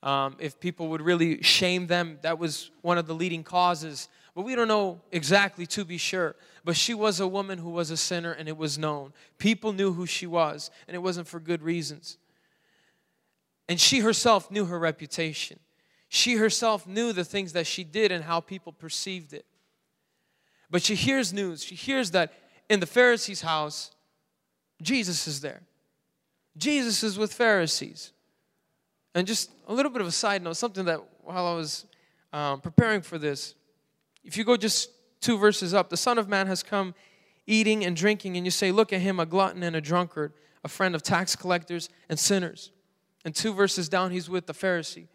Um, 0.02 0.37
if 0.38 0.60
people 0.60 0.88
would 0.88 1.02
really 1.02 1.42
shame 1.42 1.88
them, 1.88 2.18
that 2.22 2.38
was 2.38 2.70
one 2.82 2.98
of 2.98 3.06
the 3.06 3.14
leading 3.14 3.42
causes. 3.42 4.08
But 4.38 4.45
we 4.45 4.54
don't 4.54 4.68
know 4.68 5.00
exactly 5.11 5.66
to 5.66 5.85
be 5.85 5.99
sure. 5.99 6.37
But 6.64 6.76
she 6.76 6.95
was 6.95 7.18
a 7.18 7.26
woman 7.26 7.59
who 7.59 7.71
was 7.71 7.90
a 7.90 7.97
sinner 7.97 8.30
and 8.30 8.49
it 8.49 8.57
was 8.57 8.78
known. 8.78 9.12
People 9.37 9.73
knew 9.73 9.92
who 9.92 10.07
she 10.07 10.28
was, 10.28 10.71
and 10.87 10.95
it 10.95 11.00
wasn't 11.00 11.26
for 11.26 11.40
good 11.40 11.61
reasons. 11.61 12.18
And 13.68 13.80
she 13.80 13.99
herself 13.99 14.49
knew 14.49 14.66
her 14.66 14.78
reputation. 14.78 15.59
She 16.09 16.35
herself 16.37 16.87
knew 16.87 17.12
the 17.12 17.25
things 17.25 17.52
that 17.54 17.66
she 17.66 17.83
did 17.83 18.12
and 18.12 18.23
how 18.23 18.38
people 18.38 18.73
perceived 18.73 19.33
it. 19.33 19.45
But 20.71 20.83
she 20.83 20.95
hears 20.95 21.33
news. 21.33 21.64
She 21.64 21.75
hears 21.75 22.12
that 22.12 22.33
in 22.71 22.78
the 22.78 22.87
Pharisee's 22.87 23.40
house, 23.40 23.90
Jesus 24.80 25.26
is 25.26 25.40
there. 25.40 25.62
Jesus 26.57 27.02
is 27.02 27.18
with 27.18 27.33
Pharisees. 27.33 28.12
And 29.16 29.26
just 29.26 29.50
a 29.66 29.75
little 29.75 29.90
bit 29.90 30.00
of 30.00 30.07
a 30.07 30.12
side 30.12 30.45
note, 30.45 30.57
something 30.57 30.85
that 30.85 31.00
while 31.25 31.45
I 31.45 31.57
was 31.57 31.87
um, 32.33 32.61
preparing 32.61 33.00
for 33.00 33.18
this, 33.18 33.57
if 34.28 34.37
you 34.37 34.44
go 34.44 34.58
just 34.58 34.90
two 35.23 35.38
verses 35.38 35.73
up, 35.73 35.88
the 35.88 35.97
Son 35.97 36.18
of 36.18 36.28
Man 36.28 36.47
has 36.49 36.62
come 36.62 36.94
eating 37.47 37.82
and 37.82 37.97
drinking, 37.97 38.37
and 38.37 38.47
you 38.47 38.50
say, 38.50 38.70
Look 38.70 38.92
at 38.92 39.00
him, 39.00 39.18
a 39.18 39.25
glutton 39.25 39.62
and 39.62 39.75
a 39.75 39.80
drunkard, 39.80 40.35
a 40.62 40.68
friend 40.68 40.94
of 40.94 41.02
tax 41.02 41.35
collectors 41.35 41.88
and 42.11 42.18
sinners. 42.18 42.70
And 43.25 43.35
two 43.35 43.54
verses 43.54 43.88
down, 43.88 44.11
he's 44.11 44.28
with 44.28 44.47
the 44.47 44.52
Pharisee. 44.52 45.06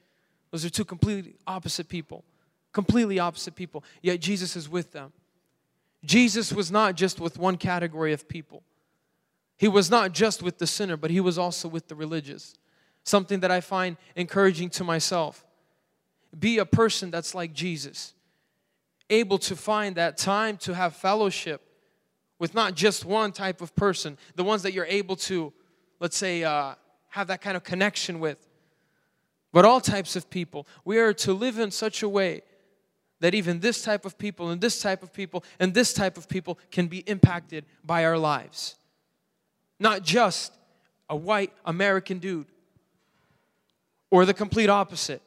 Those 0.50 0.66
are 0.66 0.70
two 0.72 0.84
completely 0.84 1.36
opposite 1.46 1.90
people. 1.90 2.26
Completely 2.72 3.20
opposite 3.20 3.56
people. 3.56 3.84
Yet 4.02 4.20
Jesus 4.20 4.56
is 4.56 4.68
with 4.68 4.94
them. 4.94 5.14
Jesus 6.04 6.52
was 6.52 6.72
not 6.72 6.96
just 6.96 7.20
with 7.20 7.38
one 7.38 7.58
category 7.58 8.14
of 8.14 8.28
people. 8.28 8.64
He 9.58 9.68
was 9.68 9.92
not 9.92 10.12
just 10.12 10.42
with 10.42 10.58
the 10.58 10.66
sinner, 10.66 10.98
but 10.98 11.12
he 11.12 11.20
was 11.20 11.38
also 11.38 11.68
with 11.68 11.88
the 11.88 11.96
religious. 11.96 12.56
Something 13.04 13.42
that 13.42 13.52
I 13.52 13.62
find 13.62 13.96
encouraging 14.16 14.72
to 14.72 14.84
myself. 14.84 15.46
Be 16.38 16.58
a 16.58 16.66
person 16.66 17.12
that's 17.12 17.36
like 17.36 17.54
Jesus, 17.54 18.16
able 19.10 19.38
to 19.38 19.56
find 19.56 19.96
that 19.96 20.18
time 20.18 20.58
to 20.58 20.74
have 20.74 20.96
fellowship 20.96 21.62
with 22.40 22.54
not 22.54 22.76
just 22.76 23.06
one 23.06 23.32
type 23.32 23.62
of 23.62 23.76
person, 23.76 24.18
the 24.36 24.44
ones 24.44 24.64
that 24.64 24.74
you're 24.74 24.86
able 24.86 25.16
to, 25.16 25.54
let's 26.00 26.18
say, 26.18 26.44
uh, 26.44 26.76
have 27.10 27.28
that 27.28 27.42
kind 27.42 27.56
of 27.56 27.64
connection 27.64 28.20
with, 28.20 28.48
but 29.52 29.66
all 29.66 29.80
types 29.80 30.16
of 30.16 30.30
people. 30.30 30.68
We 30.84 30.98
are 31.00 31.14
to 31.14 31.34
live 31.34 31.60
in 31.60 31.72
such 31.72 32.04
a 32.04 32.10
way 32.10 32.42
that 33.20 33.34
even 33.34 33.60
this 33.60 33.82
type 33.82 34.04
of 34.04 34.18
people 34.18 34.50
and 34.50 34.60
this 34.60 34.82
type 34.82 35.04
of 35.04 35.14
people 35.14 35.46
and 35.60 35.74
this 35.74 35.94
type 35.94 36.18
of 36.18 36.28
people 36.28 36.60
can 36.72 36.88
be 36.88 37.00
impacted 37.00 37.66
by 37.84 38.04
our 38.04 38.18
lives. 38.18 38.76
Not 39.80 40.04
just 40.04 40.54
a 41.10 41.16
white 41.16 41.54
American 41.66 42.20
dude 42.20 42.48
or 44.10 44.26
the 44.26 44.34
complete 44.34 44.70
opposite 44.70 45.22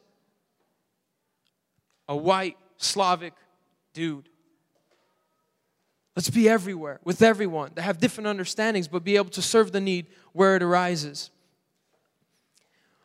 a 2.09 2.17
white 2.17 2.57
Slavic 2.77 3.33
dude. 3.97 4.29
Let's 6.15 6.29
be 6.29 6.51
everywhere 6.51 7.01
with 7.03 7.23
everyone 7.23 7.71
that 7.77 7.83
have 7.83 7.99
different 7.99 8.29
understandings, 8.29 8.89
but 8.89 9.05
be 9.05 9.17
able 9.17 9.31
to 9.31 9.41
serve 9.41 9.73
the 9.73 9.81
need 9.81 10.07
where 10.35 10.55
it 10.55 10.63
arises. 10.63 11.31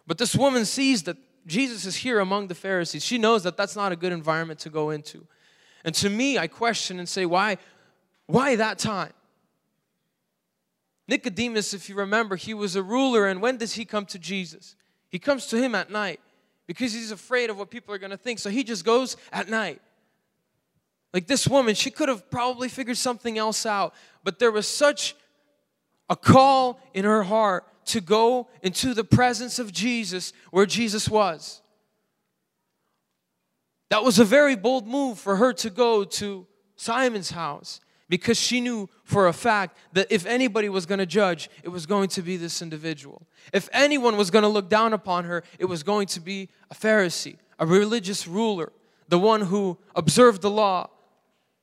But 0.05 0.17
this 0.17 0.36
woman 0.36 0.65
sees 0.65 1.03
that 1.03 1.15
Jesus 1.48 1.86
is 1.86 1.95
here 1.95 2.19
among 2.19 2.48
the 2.48 2.55
Pharisees. 2.55 3.05
She 3.05 3.17
knows 3.17 3.43
that 3.43 3.55
that's 3.55 3.75
not 3.75 3.93
a 3.93 3.95
good 3.95 4.12
environment 4.12 4.60
to 4.60 4.69
go 4.69 4.89
into. 4.89 5.25
And 5.86 5.95
to 5.95 6.10
me, 6.10 6.38
I 6.38 6.48
question 6.48 7.00
and 7.00 7.07
say, 7.07 7.25
why, 7.25 7.57
why 8.25 8.57
that 8.57 8.77
time? 8.77 9.13
Nicodemus, 11.07 11.74
if 11.74 11.88
you 11.88 11.95
remember, 11.95 12.36
he 12.36 12.53
was 12.53 12.75
a 12.75 12.83
ruler, 12.83 13.27
and 13.27 13.41
when 13.41 13.55
does 13.55 13.74
he 13.74 13.86
come 13.86 14.05
to 14.07 14.19
Jesus? 14.19 14.75
He 15.07 15.19
comes 15.19 15.48
to 15.48 15.57
him 15.57 15.74
at 15.74 15.89
night 15.89 16.19
because 16.67 16.91
he's 16.93 17.12
afraid 17.12 17.50
of 17.50 17.57
what 17.57 17.69
people 17.69 17.95
are 17.95 17.98
going 17.98 18.12
to 18.12 18.17
think. 18.17 18.39
So 18.39 18.50
he 18.50 18.63
just 18.63 18.83
goes 18.83 19.15
at 19.31 19.48
night. 19.50 19.81
Like 21.13 21.27
this 21.27 21.48
woman, 21.48 21.75
she 21.75 21.91
could 21.91 22.10
have 22.10 22.30
probably 22.32 22.70
figured 22.70 22.98
something 22.98 23.38
else 23.38 23.65
out, 23.65 23.94
but 24.24 24.39
there 24.39 24.51
was 24.51 24.68
such 24.68 25.15
a 26.10 26.15
call 26.15 26.80
in 26.94 27.06
her 27.06 27.24
heart 27.24 27.65
to 27.86 28.01
go 28.01 28.48
into 28.62 28.94
the 28.94 29.03
presence 29.03 29.60
of 29.60 29.72
Jesus 29.72 30.34
where 30.51 30.65
Jesus 30.65 31.10
was. 31.10 31.62
That 33.89 34.03
was 34.03 34.20
a 34.20 34.25
very 34.25 34.56
bold 34.56 34.88
move 34.88 35.20
for 35.20 35.36
her 35.36 35.51
to 35.53 35.70
go 35.70 36.06
to 36.06 36.48
Simon's 36.77 37.32
house 37.32 37.82
because 38.08 38.39
she 38.39 38.62
knew 38.62 38.89
for 39.03 39.27
a 39.27 39.34
fact 39.34 39.77
that 39.94 40.08
if 40.10 40.25
anybody 40.25 40.70
was 40.70 40.86
going 40.86 41.00
to 41.00 41.06
judge, 41.06 41.50
it 41.63 41.70
was 41.70 41.86
going 41.86 42.08
to 42.10 42.22
be 42.22 42.38
this 42.38 42.62
individual. 42.62 43.27
If 43.53 43.68
anyone 43.74 44.15
was 44.15 44.32
going 44.32 44.44
to 44.44 44.50
look 44.50 44.70
down 44.70 44.94
upon 44.94 45.25
her, 45.25 45.44
it 45.60 45.65
was 45.65 45.84
going 45.84 46.08
to 46.08 46.20
be 46.20 46.50
a 46.70 46.75
Pharisee, 46.75 47.38
a 47.60 47.65
religious 47.65 48.27
ruler, 48.27 48.72
the 49.08 49.20
one 49.20 49.41
who 49.41 49.77
observed 49.96 50.41
the 50.41 50.50
law 50.50 50.89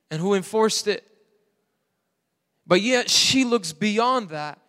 and 0.09 0.21
who 0.21 0.33
enforced 0.33 0.87
it. 0.87 1.03
But 2.65 2.81
yet 2.81 3.09
she 3.09 3.45
looks 3.45 3.73
beyond 3.73 4.29
that. 4.29 4.59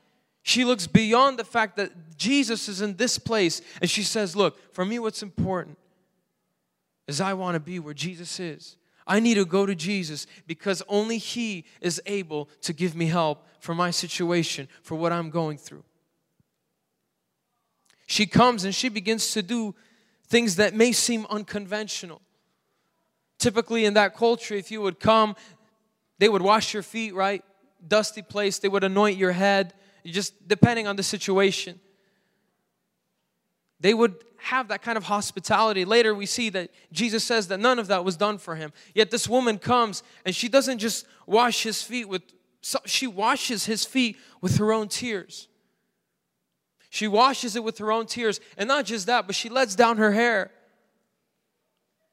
She 0.42 0.64
looks 0.64 0.86
beyond 0.86 1.38
the 1.38 1.44
fact 1.44 1.76
that 1.76 2.16
Jesus 2.16 2.68
is 2.68 2.80
in 2.80 2.96
this 2.96 3.18
place 3.18 3.60
and 3.80 3.90
she 3.90 4.02
says, 4.02 4.34
Look, 4.34 4.74
for 4.74 4.84
me, 4.84 4.98
what's 4.98 5.22
important 5.22 5.78
is 7.06 7.20
I 7.20 7.34
want 7.34 7.54
to 7.54 7.60
be 7.60 7.78
where 7.78 7.94
Jesus 7.94 8.40
is. 8.40 8.76
I 9.06 9.20
need 9.20 9.34
to 9.34 9.44
go 9.44 9.66
to 9.66 9.74
Jesus 9.74 10.26
because 10.46 10.82
only 10.88 11.18
He 11.18 11.64
is 11.80 12.00
able 12.06 12.48
to 12.62 12.72
give 12.72 12.94
me 12.94 13.06
help 13.06 13.46
for 13.58 13.74
my 13.74 13.90
situation, 13.90 14.68
for 14.82 14.94
what 14.94 15.12
I'm 15.12 15.30
going 15.30 15.58
through. 15.58 15.84
She 18.06 18.26
comes 18.26 18.64
and 18.64 18.74
she 18.74 18.88
begins 18.88 19.32
to 19.32 19.42
do 19.42 19.74
things 20.26 20.56
that 20.56 20.74
may 20.74 20.92
seem 20.92 21.26
unconventional. 21.28 22.22
Typically, 23.40 23.86
in 23.86 23.94
that 23.94 24.14
culture, 24.14 24.54
if 24.54 24.70
you 24.70 24.82
would 24.82 25.00
come, 25.00 25.34
they 26.18 26.28
would 26.28 26.42
wash 26.42 26.74
your 26.74 26.82
feet, 26.82 27.14
right? 27.14 27.42
Dusty 27.88 28.20
place, 28.20 28.58
they 28.58 28.68
would 28.68 28.84
anoint 28.84 29.16
your 29.16 29.32
head, 29.32 29.72
just 30.04 30.46
depending 30.46 30.86
on 30.86 30.96
the 30.96 31.02
situation. 31.02 31.80
They 33.80 33.94
would 33.94 34.14
have 34.36 34.68
that 34.68 34.82
kind 34.82 34.98
of 34.98 35.04
hospitality. 35.04 35.86
Later, 35.86 36.14
we 36.14 36.26
see 36.26 36.50
that 36.50 36.70
Jesus 36.92 37.24
says 37.24 37.48
that 37.48 37.60
none 37.60 37.78
of 37.78 37.86
that 37.86 38.04
was 38.04 38.18
done 38.18 38.36
for 38.36 38.56
him. 38.56 38.74
Yet 38.94 39.10
this 39.10 39.26
woman 39.26 39.58
comes 39.58 40.02
and 40.26 40.36
she 40.36 40.50
doesn't 40.50 40.78
just 40.78 41.06
wash 41.26 41.62
his 41.62 41.82
feet 41.82 42.08
with, 42.08 42.22
she 42.84 43.06
washes 43.06 43.64
his 43.64 43.86
feet 43.86 44.18
with 44.42 44.58
her 44.58 44.70
own 44.70 44.88
tears. 44.88 45.48
She 46.90 47.08
washes 47.08 47.56
it 47.56 47.64
with 47.64 47.78
her 47.78 47.90
own 47.90 48.04
tears. 48.04 48.38
And 48.58 48.68
not 48.68 48.84
just 48.84 49.06
that, 49.06 49.26
but 49.26 49.34
she 49.34 49.48
lets 49.48 49.74
down 49.74 49.96
her 49.96 50.12
hair. 50.12 50.50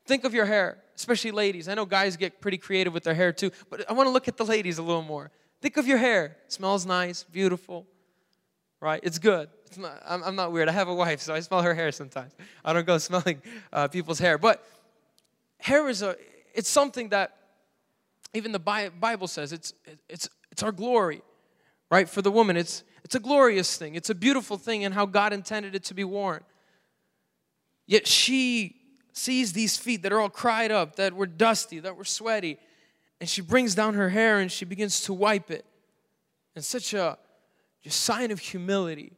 Think 0.06 0.24
of 0.24 0.34
your 0.34 0.46
hair, 0.46 0.78
especially 0.98 1.32
ladies. 1.32 1.70
I 1.70 1.76
know 1.76 1.86
guys 1.86 2.18
get 2.18 2.42
pretty 2.42 2.58
creative 2.58 2.94
with 2.94 3.04
their 3.04 3.14
hair 3.14 3.32
too, 3.32 3.52
but 3.70 3.90
I 3.90 3.94
want 3.94 4.08
to 4.08 4.12
look 4.12 4.28
at 4.28 4.36
the 4.36 4.46
ladies 4.46 4.80
a 4.80 4.84
little 4.84 5.04
more. 5.04 5.32
Think 5.62 5.78
of 5.78 5.88
your 5.88 5.98
hair. 5.98 6.38
It 6.46 6.54
smells 6.54 6.86
nice, 6.86 7.24
beautiful, 7.24 7.88
right? 8.82 9.00
It's 9.04 9.20
good. 9.20 9.50
It's 9.68 9.78
not, 9.78 10.02
I'm, 10.08 10.24
I'm, 10.24 10.36
not 10.36 10.52
weird. 10.52 10.70
I 10.70 10.72
have 10.72 10.88
a 10.88 10.94
wife, 10.94 11.22
so 11.22 11.34
I 11.34 11.40
smell 11.40 11.62
her 11.62 11.74
hair 11.74 11.92
sometimes. 11.92 12.34
I 12.64 12.74
don't 12.74 12.86
go 12.86 12.98
smelling 12.98 13.42
uh, 13.72 13.88
people's 13.88 14.20
hair. 14.20 14.38
But 14.38 14.64
hair 15.60 15.88
is 15.88 16.02
a, 16.02 16.16
it's 16.54 16.70
something 16.70 17.10
that 17.10 17.36
even 18.34 18.52
the 18.52 18.60
Bible 18.60 19.28
says 19.28 19.54
it's, 19.54 19.74
it's, 20.10 20.30
it's 20.52 20.64
our 20.64 20.72
glory, 20.72 21.22
right? 21.90 22.08
For 22.10 22.22
the 22.22 22.32
woman, 22.32 22.58
it's, 22.58 22.84
it's 23.04 23.16
a 23.16 23.20
glorious 23.20 23.78
thing. 23.78 23.96
It's 23.96 24.10
a 24.10 24.16
beautiful 24.16 24.58
thing 24.58 24.84
and 24.84 24.94
how 24.94 25.06
God 25.06 25.34
intended 25.34 25.76
it 25.76 25.84
to 25.86 25.94
be 25.94 26.04
worn. 26.04 26.44
Yet 27.88 28.06
she 28.06 28.77
sees 29.18 29.54
these 29.54 29.78
feet 29.78 30.04
that 30.04 30.14
are 30.14 30.20
all 30.20 30.30
cried 30.30 30.72
up, 30.72 30.96
that 30.96 31.14
were 31.14 31.26
dusty, 31.26 31.80
that 31.80 31.98
were 31.98 32.06
sweaty, 32.06 32.60
and 33.20 33.28
she 33.28 33.42
brings 33.42 33.76
down 33.76 33.96
her 33.96 34.10
hair 34.10 34.40
and 34.40 34.52
she 34.52 34.64
begins 34.64 35.02
to 35.02 35.14
wipe 35.14 35.50
it. 35.50 35.66
And 36.56 36.64
such 36.64 36.94
a 36.94 37.18
just 37.84 38.02
sign 38.02 38.32
of 38.32 38.40
humility 38.40 39.14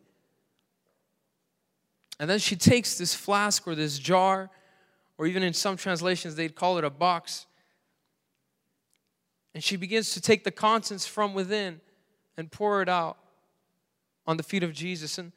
and 2.20 2.30
then 2.30 2.40
she 2.40 2.56
takes 2.56 2.98
this 2.98 3.16
flask 3.16 3.66
or 3.66 3.76
this 3.76 3.98
jar, 3.98 4.50
or 5.18 5.26
even 5.26 5.42
in 5.42 5.54
some 5.54 5.78
translations, 5.78 6.36
they'd 6.36 6.56
call 6.56 6.78
it 6.78 6.84
a 6.84 6.90
box. 6.90 7.46
And 9.54 9.64
she 9.64 9.78
begins 9.78 10.12
to 10.14 10.22
take 10.22 10.44
the 10.44 10.52
contents 10.52 11.08
from 11.08 11.34
within 11.34 11.80
and 12.38 12.52
pour 12.52 12.82
it 12.82 12.90
out 12.90 13.18
on 14.28 14.38
the 14.38 14.44
feet 14.44 14.64
of 14.64 14.74
Jesus. 14.74 15.18
And 15.18 15.32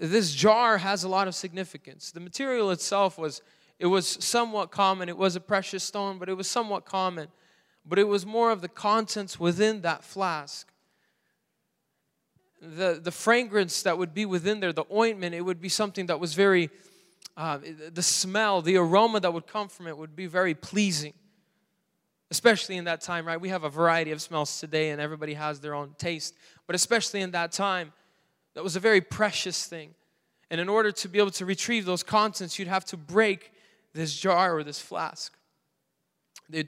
this 0.00 0.34
jar 0.34 0.78
has 0.78 1.04
a 1.04 1.08
lot 1.08 1.28
of 1.28 1.34
significance. 1.34 2.10
The 2.12 2.20
material 2.20 2.70
itself 2.70 3.18
was 3.18 3.42
it 3.78 3.86
was 3.86 4.06
somewhat 4.06 4.70
common. 4.70 5.08
It 5.08 5.16
was 5.16 5.34
a 5.34 5.40
precious 5.40 5.82
stone, 5.82 6.18
but 6.18 6.28
it 6.28 6.34
was 6.34 6.48
somewhat 6.48 6.84
common. 6.84 7.28
But 7.84 7.98
it 7.98 8.06
was 8.06 8.24
more 8.24 8.50
of 8.52 8.60
the 8.60 8.68
contents 8.68 9.40
within 9.40 9.82
that 9.82 10.04
flask 10.04 10.72
the, 12.62 13.00
the 13.02 13.10
fragrance 13.10 13.82
that 13.82 13.98
would 13.98 14.14
be 14.14 14.24
within 14.24 14.60
there, 14.60 14.72
the 14.72 14.84
ointment, 14.92 15.34
it 15.34 15.40
would 15.40 15.60
be 15.60 15.68
something 15.68 16.06
that 16.06 16.20
was 16.20 16.34
very, 16.34 16.70
uh, 17.36 17.58
the 17.92 18.02
smell, 18.02 18.62
the 18.62 18.76
aroma 18.76 19.18
that 19.20 19.32
would 19.32 19.46
come 19.46 19.68
from 19.68 19.88
it 19.88 19.98
would 19.98 20.14
be 20.14 20.26
very 20.26 20.54
pleasing. 20.54 21.12
Especially 22.30 22.76
in 22.76 22.84
that 22.84 23.02
time, 23.02 23.26
right? 23.26 23.40
We 23.40 23.50
have 23.50 23.64
a 23.64 23.68
variety 23.68 24.12
of 24.12 24.22
smells 24.22 24.58
today 24.58 24.90
and 24.90 25.00
everybody 25.00 25.34
has 25.34 25.60
their 25.60 25.74
own 25.74 25.94
taste. 25.98 26.34
But 26.66 26.76
especially 26.76 27.20
in 27.20 27.32
that 27.32 27.52
time, 27.52 27.92
that 28.54 28.62
was 28.62 28.76
a 28.76 28.80
very 28.80 29.00
precious 29.00 29.66
thing. 29.66 29.94
And 30.50 30.60
in 30.60 30.68
order 30.68 30.92
to 30.92 31.08
be 31.08 31.18
able 31.18 31.30
to 31.32 31.46
retrieve 31.46 31.84
those 31.84 32.02
contents, 32.02 32.58
you'd 32.58 32.68
have 32.68 32.84
to 32.86 32.96
break 32.96 33.52
this 33.94 34.14
jar 34.14 34.56
or 34.56 34.62
this 34.62 34.80
flask. 34.80 35.34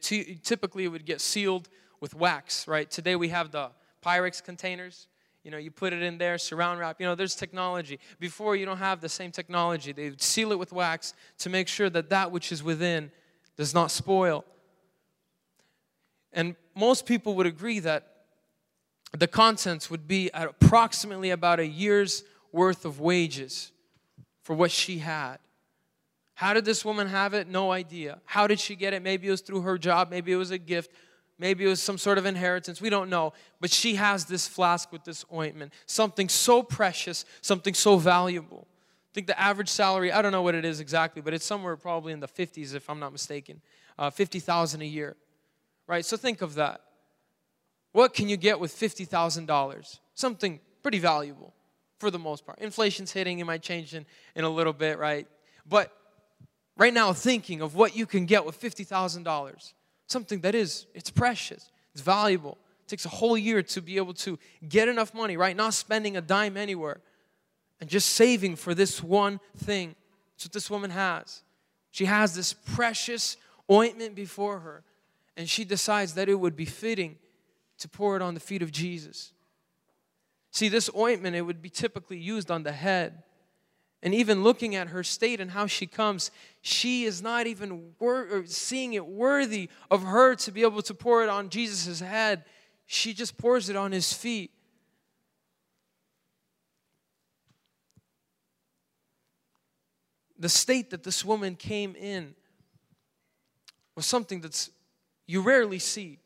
T- 0.00 0.38
typically, 0.42 0.84
it 0.84 0.88
would 0.88 1.04
get 1.04 1.20
sealed 1.20 1.68
with 2.00 2.14
wax, 2.14 2.66
right? 2.66 2.90
Today 2.90 3.16
we 3.16 3.28
have 3.28 3.50
the 3.50 3.70
Pyrex 4.02 4.42
containers 4.42 5.08
you 5.44 5.50
know, 5.50 5.58
you 5.58 5.70
put 5.70 5.92
it 5.92 6.02
in 6.02 6.16
there, 6.16 6.36
Saran 6.36 6.78
wrap. 6.78 6.98
You 6.98 7.06
know, 7.06 7.14
there's 7.14 7.34
technology. 7.34 8.00
Before, 8.18 8.56
you 8.56 8.64
don't 8.64 8.78
have 8.78 9.02
the 9.02 9.10
same 9.10 9.30
technology. 9.30 9.92
They 9.92 10.12
seal 10.16 10.52
it 10.52 10.58
with 10.58 10.72
wax 10.72 11.12
to 11.38 11.50
make 11.50 11.68
sure 11.68 11.90
that 11.90 12.08
that 12.08 12.32
which 12.32 12.50
is 12.50 12.62
within 12.62 13.10
does 13.56 13.74
not 13.74 13.90
spoil. 13.90 14.44
And 16.32 16.56
most 16.74 17.04
people 17.04 17.34
would 17.34 17.46
agree 17.46 17.78
that 17.80 18.13
the 19.20 19.28
contents 19.28 19.90
would 19.90 20.08
be 20.08 20.32
at 20.32 20.48
approximately 20.48 21.30
about 21.30 21.60
a 21.60 21.66
year's 21.66 22.24
worth 22.52 22.84
of 22.84 23.00
wages 23.00 23.72
for 24.42 24.54
what 24.54 24.70
she 24.70 24.98
had. 24.98 25.38
How 26.34 26.52
did 26.52 26.64
this 26.64 26.84
woman 26.84 27.06
have 27.06 27.32
it? 27.32 27.48
No 27.48 27.70
idea. 27.70 28.20
How 28.24 28.46
did 28.46 28.58
she 28.58 28.74
get 28.74 28.92
it? 28.92 29.02
Maybe 29.02 29.28
it 29.28 29.30
was 29.30 29.40
through 29.40 29.62
her 29.62 29.78
job, 29.78 30.10
maybe 30.10 30.32
it 30.32 30.36
was 30.36 30.50
a 30.50 30.58
gift. 30.58 30.90
Maybe 31.38 31.64
it 31.64 31.68
was 31.68 31.82
some 31.82 31.98
sort 31.98 32.18
of 32.18 32.26
inheritance. 32.26 32.80
We 32.80 32.90
don't 32.90 33.10
know. 33.10 33.32
But 33.60 33.72
she 33.72 33.96
has 33.96 34.24
this 34.24 34.46
flask 34.46 34.92
with 34.92 35.04
this 35.04 35.24
ointment. 35.32 35.72
Something 35.86 36.28
so 36.28 36.62
precious, 36.62 37.24
something 37.40 37.74
so 37.74 37.96
valuable. 37.96 38.68
I 38.68 39.12
think 39.14 39.26
the 39.26 39.40
average 39.40 39.68
salary, 39.68 40.12
I 40.12 40.22
don't 40.22 40.32
know 40.32 40.42
what 40.42 40.54
it 40.54 40.64
is 40.64 40.80
exactly, 40.80 41.22
but 41.22 41.34
it's 41.34 41.44
somewhere 41.44 41.76
probably 41.76 42.12
in 42.12 42.20
the 42.20 42.28
50s, 42.28 42.74
if 42.74 42.88
I'm 42.88 43.00
not 43.00 43.12
mistaken. 43.12 43.60
Uh, 43.98 44.10
50,000 44.10 44.82
a 44.82 44.84
year. 44.84 45.16
Right? 45.86 46.04
So 46.04 46.16
think 46.16 46.40
of 46.40 46.54
that. 46.54 46.80
What 47.94 48.12
can 48.12 48.28
you 48.28 48.36
get 48.36 48.58
with 48.58 48.74
$50,000? 48.74 49.98
Something 50.14 50.58
pretty 50.82 50.98
valuable 50.98 51.54
for 52.00 52.10
the 52.10 52.18
most 52.18 52.44
part. 52.44 52.58
Inflation's 52.58 53.12
hitting, 53.12 53.38
it 53.38 53.44
might 53.44 53.62
change 53.62 53.94
in, 53.94 54.04
in 54.34 54.42
a 54.42 54.48
little 54.48 54.72
bit, 54.72 54.98
right? 54.98 55.28
But 55.64 55.92
right 56.76 56.92
now, 56.92 57.12
thinking 57.12 57.62
of 57.62 57.76
what 57.76 57.94
you 57.96 58.04
can 58.04 58.26
get 58.26 58.44
with 58.44 58.60
$50,000 58.60 59.72
something 60.06 60.40
that 60.40 60.54
is, 60.54 60.86
it's 60.92 61.10
precious, 61.10 61.70
it's 61.92 62.02
valuable, 62.02 62.58
It 62.82 62.88
takes 62.88 63.04
a 63.04 63.10
whole 63.10 63.38
year 63.38 63.62
to 63.62 63.80
be 63.80 63.96
able 63.96 64.14
to 64.14 64.38
get 64.68 64.88
enough 64.88 65.14
money, 65.14 65.36
right? 65.36 65.56
Not 65.56 65.72
spending 65.72 66.16
a 66.16 66.20
dime 66.20 66.56
anywhere 66.56 67.00
and 67.80 67.88
just 67.88 68.08
saving 68.10 68.56
for 68.56 68.74
this 68.74 69.02
one 69.02 69.38
thing. 69.56 69.94
That's 70.34 70.46
what 70.46 70.52
this 70.52 70.68
woman 70.68 70.90
has. 70.90 71.42
She 71.92 72.06
has 72.06 72.34
this 72.34 72.52
precious 72.52 73.36
ointment 73.70 74.16
before 74.16 74.58
her, 74.60 74.82
and 75.36 75.48
she 75.48 75.64
decides 75.64 76.14
that 76.14 76.28
it 76.28 76.34
would 76.34 76.56
be 76.56 76.64
fitting 76.64 77.18
to 77.78 77.88
pour 77.88 78.16
it 78.16 78.22
on 78.22 78.34
the 78.34 78.40
feet 78.40 78.62
of 78.62 78.72
Jesus. 78.72 79.32
See, 80.50 80.68
this 80.68 80.88
ointment, 80.96 81.34
it 81.34 81.42
would 81.42 81.60
be 81.60 81.68
typically 81.68 82.18
used 82.18 82.50
on 82.50 82.62
the 82.62 82.72
head. 82.72 83.22
And 84.02 84.14
even 84.14 84.44
looking 84.44 84.74
at 84.74 84.88
her 84.88 85.02
state 85.02 85.40
and 85.40 85.50
how 85.50 85.66
she 85.66 85.86
comes, 85.86 86.30
she 86.60 87.04
is 87.04 87.22
not 87.22 87.46
even 87.46 87.94
wor- 87.98 88.44
seeing 88.46 88.92
it 88.92 89.06
worthy 89.06 89.70
of 89.90 90.02
her 90.02 90.34
to 90.36 90.52
be 90.52 90.62
able 90.62 90.82
to 90.82 90.94
pour 90.94 91.22
it 91.24 91.28
on 91.28 91.48
Jesus' 91.48 92.00
head. 92.00 92.44
She 92.86 93.14
just 93.14 93.38
pours 93.38 93.68
it 93.68 93.76
on 93.76 93.92
his 93.92 94.12
feet. 94.12 94.50
The 100.38 100.48
state 100.50 100.90
that 100.90 101.02
this 101.02 101.24
woman 101.24 101.56
came 101.56 101.96
in 101.96 102.34
was 103.96 104.04
something 104.04 104.40
that's 104.40 104.70
you 105.26 105.40
rarely 105.40 105.78
see. 105.78 106.18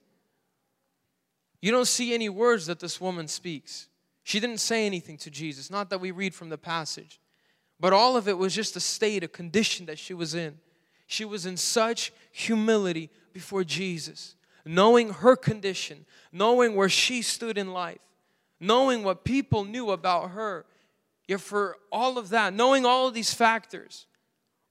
You 1.60 1.72
don't 1.72 1.86
see 1.86 2.14
any 2.14 2.28
words 2.28 2.66
that 2.66 2.80
this 2.80 3.00
woman 3.00 3.28
speaks. 3.28 3.88
She 4.22 4.40
didn't 4.40 4.60
say 4.60 4.86
anything 4.86 5.16
to 5.18 5.30
Jesus, 5.30 5.70
not 5.70 5.90
that 5.90 6.00
we 6.00 6.10
read 6.10 6.34
from 6.34 6.50
the 6.50 6.58
passage. 6.58 7.20
But 7.80 7.92
all 7.92 8.16
of 8.16 8.28
it 8.28 8.36
was 8.36 8.54
just 8.54 8.76
a 8.76 8.80
state, 8.80 9.24
a 9.24 9.28
condition 9.28 9.86
that 9.86 9.98
she 9.98 10.14
was 10.14 10.34
in. 10.34 10.58
She 11.06 11.24
was 11.24 11.46
in 11.46 11.56
such 11.56 12.12
humility 12.30 13.10
before 13.32 13.64
Jesus, 13.64 14.36
knowing 14.66 15.10
her 15.10 15.36
condition, 15.36 16.04
knowing 16.32 16.74
where 16.74 16.88
she 16.88 17.22
stood 17.22 17.56
in 17.56 17.72
life, 17.72 18.00
knowing 18.60 19.02
what 19.02 19.24
people 19.24 19.64
knew 19.64 19.90
about 19.90 20.32
her. 20.32 20.66
Yet, 21.26 21.40
for 21.40 21.76
all 21.90 22.18
of 22.18 22.30
that, 22.30 22.52
knowing 22.52 22.84
all 22.84 23.08
of 23.08 23.14
these 23.14 23.32
factors, 23.32 24.06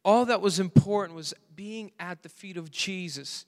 all 0.03 0.25
that 0.25 0.41
was 0.41 0.60
important 0.60 1.15
was 1.15 1.34
being 1.56 1.91
at 2.00 2.24
the 2.24 2.29
feet 2.29 2.58
of 2.58 2.72
Jesus 2.72 3.46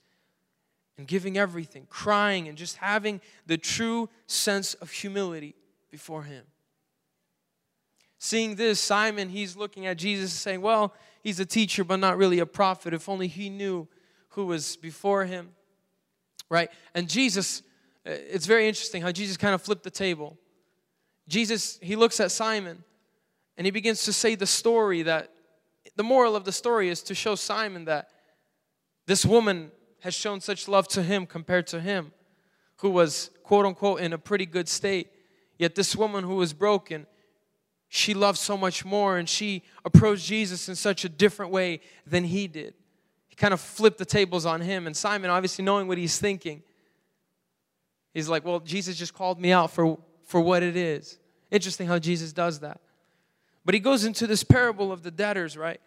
and 1.00 1.08
giving 1.08 1.38
everything, 1.38 1.88
crying, 1.90 2.50
and 2.50 2.58
just 2.58 2.76
having 2.76 3.22
the 3.46 3.58
true 3.58 4.10
sense 4.28 4.74
of 4.76 4.92
humility 4.92 5.56
before 5.90 6.24
Him. 6.24 6.44
Seeing 8.20 8.56
this, 8.56 8.82
Simon, 8.82 9.30
he's 9.30 9.56
looking 9.56 9.86
at 9.86 9.98
Jesus 9.98 10.34
saying, 10.34 10.60
Well, 10.60 10.94
he's 11.24 11.40
a 11.40 11.46
teacher, 11.46 11.86
but 11.86 12.02
not 12.02 12.18
really 12.18 12.40
a 12.40 12.46
prophet. 12.46 12.94
If 12.94 13.08
only 13.08 13.28
he 13.28 13.50
knew 13.50 13.88
who 14.32 14.48
was 14.48 14.76
before 14.76 15.24
him. 15.24 15.52
Right? 16.50 16.70
And 16.94 17.08
Jesus, 17.08 17.62
uh, 18.06 18.12
it's 18.12 18.46
very 18.46 18.68
interesting 18.68 19.02
how 19.02 19.14
Jesus 19.14 19.38
kind 19.38 19.56
of 19.56 19.62
flipped 19.62 19.84
the 19.84 19.90
table. 19.90 20.38
Jesus, 21.30 21.80
he 21.82 21.96
looks 21.96 22.20
at 22.20 22.30
Simon 22.30 22.84
and 23.56 23.66
he 23.66 23.72
begins 23.72 24.04
to 24.04 24.12
say 24.12 24.36
the 24.36 24.46
story 24.46 25.04
that 25.04 25.32
the 25.96 26.04
moral 26.04 26.36
of 26.36 26.44
the 26.44 26.52
story 26.52 26.90
is 26.90 27.02
to 27.04 27.16
show 27.16 27.36
Simon 27.36 27.86
that 27.86 28.10
this 29.06 29.26
woman 29.26 29.72
has 30.02 30.14
shown 30.14 30.42
such 30.42 30.68
love 30.68 30.88
to 30.90 31.04
him 31.04 31.26
compared 31.26 31.68
to 31.68 31.80
him, 31.80 32.12
who 32.78 32.90
was 32.90 33.30
quote 33.44 33.66
unquote 33.66 34.02
in 34.02 34.14
a 34.14 34.18
pretty 34.18 34.46
good 34.46 34.68
state. 34.68 35.10
Yet 35.58 35.76
this 35.76 35.96
woman 35.96 36.24
who 36.24 36.36
was 36.36 36.54
broken, 36.54 37.06
she 37.90 38.14
loved 38.14 38.38
so 38.38 38.56
much 38.56 38.86
more 38.86 39.18
and 39.18 39.28
she 39.28 39.64
approached 39.84 40.26
Jesus 40.26 40.70
in 40.70 40.76
such 40.76 41.04
a 41.04 41.10
different 41.10 41.52
way 41.52 41.82
than 42.06 42.24
he 42.24 42.48
did. 42.48 42.74
He 43.28 43.36
kind 43.36 43.54
of 43.54 43.60
flipped 43.60 43.98
the 43.98 44.06
tables 44.06 44.46
on 44.46 44.62
him. 44.62 44.88
And 44.88 44.96
Simon, 44.96 45.30
obviously 45.30 45.66
knowing 45.66 45.88
what 45.88 45.98
he's 45.98 46.18
thinking, 46.18 46.64
he's 48.14 48.30
like, 48.30 48.46
Well, 48.46 48.60
Jesus 48.60 48.96
just 48.96 49.14
called 49.14 49.40
me 49.40 49.52
out 49.52 49.72
for, 49.72 49.98
for 50.24 50.40
what 50.40 50.64
it 50.64 50.78
is. 50.78 51.18
Interesting 51.52 51.88
how 51.88 52.00
Jesus 52.00 52.32
does 52.32 52.60
that. 52.60 52.80
But 53.66 53.74
he 53.74 53.80
goes 53.80 54.06
into 54.06 54.28
this 54.28 54.44
parable 54.44 54.92
of 54.92 55.04
the 55.04 55.12
debtors, 55.12 55.58
right? 55.58 55.82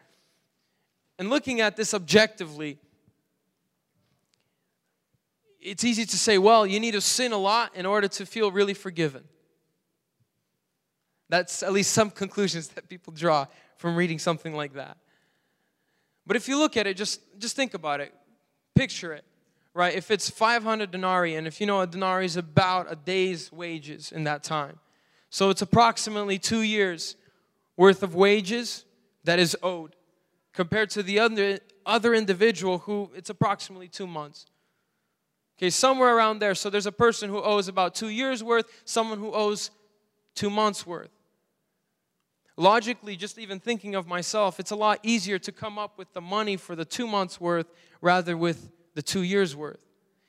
And 1.18 1.30
looking 1.30 1.60
at 1.60 1.76
this 1.76 1.94
objectively, 1.94 2.78
it's 5.62 5.84
easy 5.84 6.04
to 6.04 6.16
say, 6.16 6.38
well, 6.38 6.66
you 6.66 6.80
need 6.80 6.92
to 6.92 7.00
sin 7.00 7.32
a 7.32 7.38
lot 7.38 7.74
in 7.74 7.86
order 7.86 8.08
to 8.08 8.26
feel 8.26 8.50
really 8.50 8.74
forgiven. 8.74 9.24
That's 11.28 11.62
at 11.62 11.72
least 11.72 11.92
some 11.92 12.10
conclusions 12.10 12.68
that 12.68 12.88
people 12.88 13.12
draw 13.12 13.46
from 13.76 13.96
reading 13.96 14.18
something 14.18 14.54
like 14.54 14.74
that. 14.74 14.96
But 16.26 16.36
if 16.36 16.48
you 16.48 16.58
look 16.58 16.76
at 16.76 16.86
it, 16.86 16.96
just, 16.96 17.20
just 17.38 17.56
think 17.56 17.74
about 17.74 18.00
it. 18.00 18.12
Picture 18.74 19.12
it, 19.12 19.24
right? 19.74 19.94
If 19.94 20.10
it's 20.10 20.28
500 20.28 20.90
denarii, 20.90 21.36
and 21.36 21.46
if 21.46 21.60
you 21.60 21.66
know 21.66 21.80
a 21.80 21.86
denarii 21.86 22.26
is 22.26 22.36
about 22.36 22.90
a 22.90 22.96
day's 22.96 23.50
wages 23.50 24.12
in 24.12 24.24
that 24.24 24.42
time. 24.42 24.78
So 25.30 25.48
it's 25.50 25.62
approximately 25.62 26.38
two 26.38 26.62
years 26.62 27.16
worth 27.76 28.02
of 28.02 28.14
wages 28.14 28.84
that 29.24 29.38
is 29.38 29.56
owed 29.62 29.96
compared 30.52 30.90
to 30.90 31.02
the 31.02 31.18
other, 31.18 31.60
other 31.86 32.14
individual 32.14 32.78
who 32.80 33.10
it's 33.14 33.30
approximately 33.30 33.88
two 33.88 34.06
months. 34.06 34.46
Okay, 35.62 35.70
somewhere 35.70 36.16
around 36.16 36.40
there. 36.40 36.56
So 36.56 36.70
there's 36.70 36.86
a 36.86 36.92
person 36.92 37.30
who 37.30 37.40
owes 37.40 37.68
about 37.68 37.94
two 37.94 38.08
years' 38.08 38.42
worth, 38.42 38.66
someone 38.84 39.20
who 39.20 39.30
owes 39.30 39.70
two 40.34 40.50
months' 40.50 40.84
worth. 40.84 41.12
Logically, 42.56 43.14
just 43.14 43.38
even 43.38 43.60
thinking 43.60 43.94
of 43.94 44.08
myself, 44.08 44.58
it's 44.58 44.72
a 44.72 44.76
lot 44.76 44.98
easier 45.04 45.38
to 45.38 45.52
come 45.52 45.78
up 45.78 45.98
with 45.98 46.12
the 46.14 46.20
money 46.20 46.56
for 46.56 46.74
the 46.74 46.84
two 46.84 47.06
months' 47.06 47.40
worth 47.40 47.68
rather 48.00 48.36
with 48.36 48.72
the 48.96 49.02
two 49.02 49.22
years' 49.22 49.54
worth. 49.54 49.78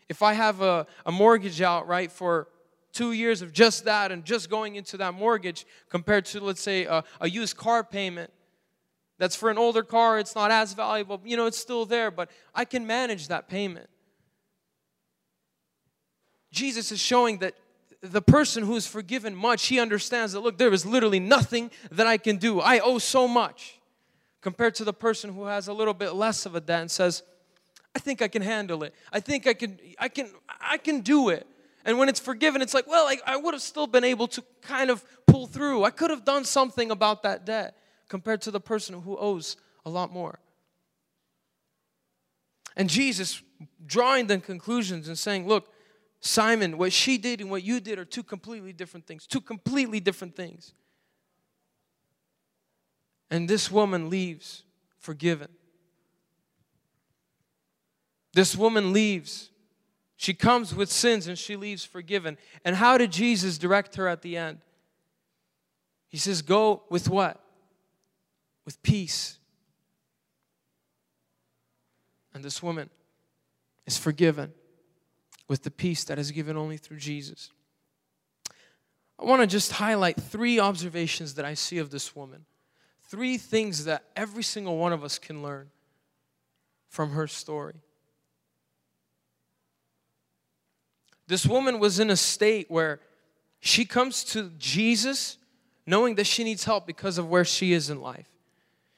If 0.08 0.22
I 0.22 0.34
have 0.34 0.62
a, 0.62 0.86
a 1.04 1.12
mortgage 1.12 1.64
out, 1.64 1.88
right, 1.88 2.12
for 2.12 2.48
two 2.92 3.14
years 3.14 3.42
of 3.42 3.54
just 3.54 3.86
that 3.86 4.12
and 4.12 4.24
just 4.24 4.52
going 4.52 4.76
into 4.76 4.98
that 4.98 5.16
mortgage 5.16 5.66
compared 5.90 6.26
to, 6.26 6.42
let's 6.42 6.62
say, 6.62 6.86
a, 6.86 7.04
a 7.20 7.28
used 7.28 7.58
car 7.58 7.84
payment, 7.84 8.30
that's 9.18 9.36
for 9.36 9.50
an 9.50 9.58
older 9.58 9.82
car, 9.82 10.20
it's 10.20 10.36
not 10.36 10.52
as 10.52 10.74
valuable, 10.74 11.20
you 11.26 11.38
know, 11.38 11.48
it's 11.48 11.58
still 11.58 11.88
there, 11.88 12.12
but 12.12 12.30
I 12.54 12.66
can 12.66 12.86
manage 12.86 13.30
that 13.30 13.50
payment. 13.50 13.90
Jesus 16.54 16.92
is 16.92 17.00
showing 17.00 17.40
that 17.40 17.56
the 18.02 18.22
person 18.22 18.64
who 18.64 18.76
is 18.76 18.86
forgiven 18.86 19.36
much, 19.36 19.66
he 19.68 19.80
understands 19.80 20.34
that, 20.34 20.42
look, 20.42 20.58
there 20.58 20.72
is 20.72 20.86
literally 20.86 21.20
nothing 21.20 21.72
that 21.92 22.06
I 22.06 22.18
can 22.18 22.38
do. 22.38 22.60
I 22.60 22.80
owe 22.80 23.00
so 23.00 23.28
much. 23.28 23.80
Compared 24.42 24.76
to 24.76 24.84
the 24.84 24.94
person 24.94 25.34
who 25.34 25.46
has 25.46 25.68
a 25.68 25.74
little 25.74 25.94
bit 25.94 26.14
less 26.14 26.46
of 26.46 26.54
a 26.54 26.62
debt 26.62 26.82
and 26.82 26.92
says, 26.92 27.24
I 27.96 28.00
think 28.00 28.22
I 28.22 28.28
can 28.28 28.42
handle 28.42 28.84
it. 28.84 28.94
I 29.12 29.20
think 29.20 29.48
I 29.48 29.54
can, 29.54 29.80
I 29.98 30.10
can, 30.10 30.30
I 30.60 30.78
can 30.78 31.00
do 31.00 31.30
it. 31.30 31.48
And 31.86 31.98
when 31.98 32.10
it's 32.10 32.20
forgiven, 32.20 32.62
it's 32.62 32.74
like, 32.74 32.86
well, 32.86 33.08
I, 33.08 33.18
I 33.26 33.38
would 33.38 33.54
have 33.54 33.62
still 33.62 33.88
been 33.88 34.04
able 34.04 34.28
to 34.28 34.44
kind 34.62 34.90
of 34.90 35.04
pull 35.26 35.48
through. 35.48 35.86
I 35.86 35.90
could 35.90 36.10
have 36.10 36.26
done 36.26 36.44
something 36.44 36.92
about 36.92 37.24
that 37.24 37.46
debt 37.46 37.78
compared 38.10 38.42
to 38.42 38.52
the 38.52 38.60
person 38.60 39.02
who 39.02 39.18
owes 39.18 39.58
a 39.86 39.90
lot 39.90 40.12
more. 40.12 40.40
And 42.76 42.90
Jesus 42.90 43.42
drawing 43.86 44.28
the 44.28 44.40
conclusions 44.40 45.08
and 45.08 45.18
saying, 45.18 45.48
look, 45.48 45.73
Simon, 46.26 46.78
what 46.78 46.94
she 46.94 47.18
did 47.18 47.42
and 47.42 47.52
what 47.52 47.64
you 47.64 47.82
did 47.82 48.00
are 48.00 48.06
two 48.06 48.24
completely 48.24 48.72
different 48.72 49.06
things. 49.06 49.28
Two 49.28 49.42
completely 49.42 50.00
different 50.00 50.38
things. 50.38 50.74
And 53.30 53.50
this 53.50 53.70
woman 53.70 54.10
leaves 54.10 54.64
forgiven. 55.00 55.50
This 58.32 58.56
woman 58.56 58.94
leaves. 58.94 59.50
She 60.16 60.34
comes 60.34 60.74
with 60.74 60.90
sins 60.90 61.28
and 61.28 61.38
she 61.38 61.58
leaves 61.58 61.84
forgiven. 61.84 62.38
And 62.64 62.78
how 62.78 62.98
did 62.98 63.12
Jesus 63.12 63.58
direct 63.58 63.98
her 63.98 64.08
at 64.08 64.22
the 64.22 64.38
end? 64.38 64.60
He 66.08 66.18
says, 66.18 66.42
Go 66.42 66.84
with 66.90 67.10
what? 67.10 67.44
With 68.64 68.82
peace. 68.82 69.40
And 72.34 72.46
this 72.46 72.64
woman 72.64 72.90
is 73.86 73.98
forgiven 73.98 74.54
with 75.48 75.64
the 75.64 75.72
peace 75.72 76.04
that 76.06 76.20
is 76.20 76.32
given 76.32 76.58
only 76.58 76.78
through 76.78 76.98
Jesus. 76.98 77.52
I 79.20 79.26
want 79.26 79.42
to 79.42 79.48
just 79.48 79.74
highlight 79.74 80.20
three 80.20 80.60
observations 80.60 81.36
that 81.36 81.46
I 81.46 81.54
see 81.54 81.78
of 81.78 81.90
this 81.90 82.16
woman. 82.16 82.46
Three 83.04 83.38
things 83.38 83.86
that 83.86 84.04
every 84.16 84.44
single 84.44 84.78
one 84.78 84.92
of 84.92 85.04
us 85.04 85.20
can 85.20 85.44
learn 85.44 85.70
from 86.90 87.12
her 87.12 87.28
story. 87.28 87.76
This 91.28 91.46
woman 91.46 91.80
was 91.80 92.00
in 92.00 92.10
a 92.10 92.18
state 92.18 92.70
where 92.70 93.00
she 93.60 93.86
comes 93.86 94.24
to 94.26 94.52
Jesus 94.58 95.38
knowing 95.86 96.16
that 96.16 96.28
she 96.28 96.44
needs 96.44 96.64
help 96.64 96.86
because 96.86 97.18
of 97.18 97.30
where 97.30 97.46
she 97.46 97.74
is 97.74 97.90
in 97.90 98.02
life. 98.02 98.28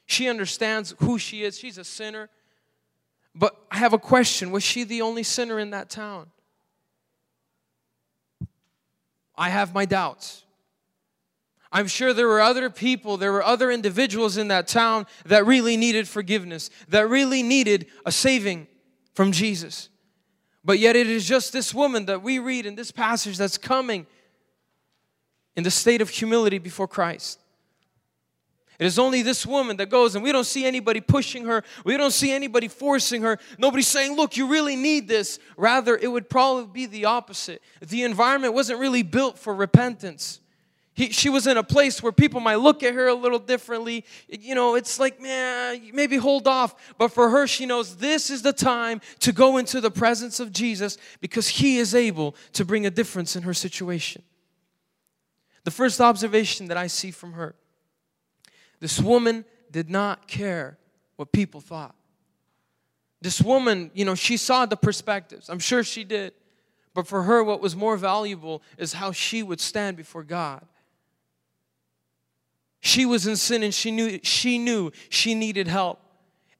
She 0.06 0.28
understands 0.28 0.94
who 0.98 1.18
she 1.18 1.42
is. 1.42 1.58
She's 1.58 1.78
a 1.78 1.84
sinner. 1.84 2.28
But 3.34 3.56
I 3.70 3.78
have 3.78 3.92
a 3.92 3.98
question 3.98 4.50
Was 4.50 4.62
she 4.62 4.84
the 4.84 5.02
only 5.02 5.22
sinner 5.22 5.58
in 5.58 5.70
that 5.70 5.90
town? 5.90 6.28
I 9.36 9.50
have 9.50 9.74
my 9.74 9.84
doubts. 9.84 10.44
I'm 11.72 11.88
sure 11.88 12.14
there 12.14 12.28
were 12.28 12.40
other 12.40 12.70
people, 12.70 13.16
there 13.16 13.32
were 13.32 13.44
other 13.44 13.70
individuals 13.70 14.36
in 14.36 14.48
that 14.48 14.68
town 14.68 15.06
that 15.26 15.44
really 15.44 15.76
needed 15.76 16.08
forgiveness, 16.08 16.70
that 16.88 17.08
really 17.08 17.42
needed 17.42 17.86
a 18.06 18.12
saving 18.12 18.66
from 19.14 19.32
Jesus. 19.32 19.88
But 20.64 20.78
yet, 20.78 20.96
it 20.96 21.06
is 21.06 21.26
just 21.26 21.52
this 21.52 21.74
woman 21.74 22.06
that 22.06 22.22
we 22.22 22.38
read 22.38 22.66
in 22.66 22.74
this 22.74 22.90
passage 22.90 23.36
that's 23.36 23.58
coming 23.58 24.06
in 25.54 25.64
the 25.64 25.70
state 25.70 26.00
of 26.00 26.08
humility 26.08 26.58
before 26.58 26.88
Christ. 26.88 27.40
It 28.78 28.84
is 28.84 28.98
only 28.98 29.22
this 29.22 29.46
woman 29.46 29.78
that 29.78 29.88
goes, 29.88 30.14
and 30.14 30.22
we 30.22 30.32
don't 30.32 30.44
see 30.44 30.66
anybody 30.66 31.00
pushing 31.00 31.46
her. 31.46 31.64
We 31.84 31.96
don't 31.96 32.10
see 32.10 32.30
anybody 32.30 32.68
forcing 32.68 33.22
her. 33.22 33.38
Nobody's 33.58 33.86
saying, 33.86 34.16
Look, 34.16 34.36
you 34.36 34.48
really 34.48 34.76
need 34.76 35.08
this. 35.08 35.38
Rather, 35.56 35.96
it 35.96 36.08
would 36.08 36.28
probably 36.28 36.66
be 36.66 36.86
the 36.86 37.06
opposite. 37.06 37.62
The 37.80 38.02
environment 38.02 38.52
wasn't 38.52 38.78
really 38.78 39.02
built 39.02 39.38
for 39.38 39.54
repentance. 39.54 40.40
He, 40.92 41.10
she 41.10 41.28
was 41.28 41.46
in 41.46 41.58
a 41.58 41.62
place 41.62 42.02
where 42.02 42.12
people 42.12 42.40
might 42.40 42.56
look 42.56 42.82
at 42.82 42.94
her 42.94 43.06
a 43.06 43.14
little 43.14 43.38
differently. 43.38 44.04
You 44.28 44.54
know, 44.54 44.76
it's 44.76 44.98
like, 44.98 45.20
man, 45.20 45.90
maybe 45.92 46.16
hold 46.16 46.46
off. 46.46 46.74
But 46.96 47.08
for 47.08 47.28
her, 47.30 47.46
she 47.46 47.66
knows 47.66 47.96
this 47.96 48.30
is 48.30 48.40
the 48.42 48.52
time 48.52 49.00
to 49.20 49.32
go 49.32 49.58
into 49.58 49.80
the 49.80 49.90
presence 49.90 50.40
of 50.40 50.52
Jesus 50.52 50.96
because 51.20 51.48
He 51.48 51.78
is 51.78 51.94
able 51.94 52.34
to 52.54 52.64
bring 52.64 52.84
a 52.84 52.90
difference 52.90 53.36
in 53.36 53.42
her 53.42 53.54
situation. 53.54 54.22
The 55.64 55.70
first 55.70 56.00
observation 56.00 56.68
that 56.68 56.76
I 56.76 56.86
see 56.86 57.10
from 57.10 57.32
her 57.32 57.54
this 58.86 59.00
woman 59.00 59.44
did 59.72 59.90
not 59.90 60.28
care 60.28 60.78
what 61.16 61.32
people 61.32 61.60
thought. 61.60 61.96
This 63.20 63.42
woman, 63.42 63.90
you 63.94 64.04
know, 64.04 64.14
she 64.14 64.36
saw 64.36 64.64
the 64.64 64.76
perspectives. 64.76 65.48
I'm 65.48 65.58
sure 65.58 65.82
she 65.82 66.04
did. 66.04 66.34
But 66.94 67.08
for 67.08 67.24
her, 67.24 67.42
what 67.42 67.60
was 67.60 67.74
more 67.74 67.96
valuable 67.96 68.62
is 68.78 68.92
how 68.92 69.10
she 69.10 69.42
would 69.42 69.60
stand 69.60 69.96
before 69.96 70.22
God. 70.22 70.64
She 72.78 73.04
was 73.04 73.26
in 73.26 73.34
sin 73.34 73.64
and 73.64 73.74
she 73.74 73.90
knew 73.90 74.20
she 74.22 74.56
knew 74.56 74.92
she 75.08 75.34
needed 75.34 75.66
help. 75.66 75.98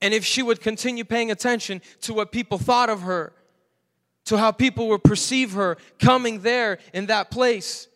And 0.03 0.13
if 0.13 0.25
she 0.25 0.43
would 0.43 0.61
continue 0.61 1.05
paying 1.05 1.31
attention 1.31 1.81
to 2.01 2.13
what 2.13 2.33
people 2.33 2.59
thought 2.59 2.91
of 2.91 3.03
her, 3.03 3.35
to 4.25 4.37
how 4.37 4.51
people 4.51 4.89
would 4.89 5.05
perceive 5.05 5.53
her 5.53 5.77
coming 6.01 6.41
there 6.41 6.81
in 6.93 7.07
that 7.07 7.31
place, 7.31 7.87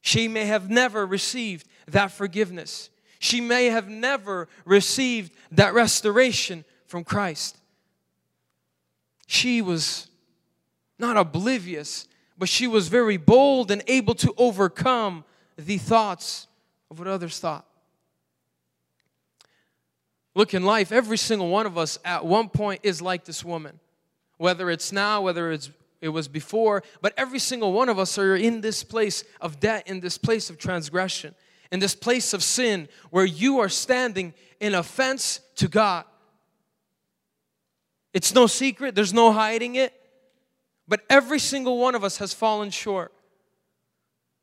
she 0.00 0.26
may 0.26 0.46
have 0.46 0.68
never 0.68 1.06
received 1.06 1.68
that 1.86 2.10
forgiveness. 2.10 2.90
She 3.24 3.40
may 3.40 3.70
have 3.70 3.88
never 3.88 4.48
received 4.66 5.32
that 5.52 5.72
restoration 5.72 6.62
from 6.86 7.04
Christ. 7.04 7.56
She 9.26 9.62
was 9.62 10.08
not 10.98 11.16
oblivious, 11.16 12.06
but 12.36 12.50
she 12.50 12.66
was 12.66 12.88
very 12.88 13.16
bold 13.16 13.70
and 13.70 13.82
able 13.86 14.14
to 14.16 14.34
overcome 14.36 15.24
the 15.56 15.78
thoughts 15.78 16.48
of 16.90 16.98
what 16.98 17.08
others 17.08 17.38
thought. 17.38 17.64
Look, 20.34 20.52
in 20.52 20.66
life, 20.66 20.92
every 20.92 21.16
single 21.16 21.48
one 21.48 21.64
of 21.64 21.78
us 21.78 21.98
at 22.04 22.26
one 22.26 22.50
point 22.50 22.80
is 22.82 23.00
like 23.00 23.24
this 23.24 23.42
woman. 23.42 23.80
Whether 24.36 24.68
it's 24.68 24.92
now, 24.92 25.22
whether 25.22 25.50
it's 25.50 25.70
it 26.02 26.10
was 26.10 26.28
before, 26.28 26.82
but 27.00 27.14
every 27.16 27.38
single 27.38 27.72
one 27.72 27.88
of 27.88 27.98
us 27.98 28.18
are 28.18 28.36
in 28.36 28.60
this 28.60 28.84
place 28.84 29.24
of 29.40 29.60
debt, 29.60 29.88
in 29.88 30.00
this 30.00 30.18
place 30.18 30.50
of 30.50 30.58
transgression, 30.58 31.34
in 31.70 31.80
this 31.80 31.94
place 31.94 32.32
of 32.32 32.42
sin 32.42 32.88
where 33.10 33.24
you 33.24 33.58
are 33.58 33.68
standing 33.68 34.34
in 34.60 34.74
offense 34.74 35.40
to 35.56 35.68
God. 35.68 36.04
It's 38.12 38.34
no 38.34 38.46
secret, 38.46 38.94
there's 38.94 39.12
no 39.12 39.32
hiding 39.32 39.74
it, 39.74 39.92
but 40.86 41.00
every 41.10 41.38
single 41.38 41.78
one 41.78 41.94
of 41.94 42.04
us 42.04 42.18
has 42.18 42.32
fallen 42.32 42.70
short. 42.70 43.12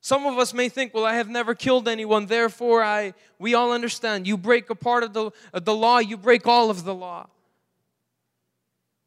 Some 0.01 0.25
of 0.25 0.37
us 0.39 0.53
may 0.53 0.67
think, 0.67 0.93
well, 0.93 1.05
I 1.05 1.13
have 1.15 1.29
never 1.29 1.53
killed 1.53 1.87
anyone, 1.87 2.25
therefore 2.25 2.83
I 2.83 3.13
we 3.37 3.53
all 3.53 3.71
understand. 3.71 4.27
You 4.27 4.35
break 4.35 4.69
a 4.69 4.75
part 4.75 5.03
of 5.03 5.13
the, 5.13 5.31
of 5.53 5.63
the 5.63 5.75
law, 5.75 5.99
you 5.99 6.17
break 6.17 6.47
all 6.47 6.69
of 6.69 6.83
the 6.83 6.93
law. 6.93 7.27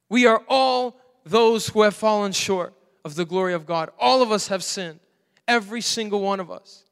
We 0.09 0.27
are 0.27 0.42
all 0.48 0.96
those 1.24 1.68
who 1.68 1.83
have 1.83 1.94
fallen 1.94 2.33
short 2.33 2.74
of 3.05 3.16
the 3.16 3.24
glory 3.24 3.55
of 3.55 3.66
God. 3.66 3.90
All 3.98 4.22
of 4.22 4.31
us 4.31 4.48
have 4.48 4.62
sinned, 4.62 5.00
every 5.48 5.81
single 5.81 6.20
one 6.20 6.40
of 6.40 6.50
us. 6.50 6.84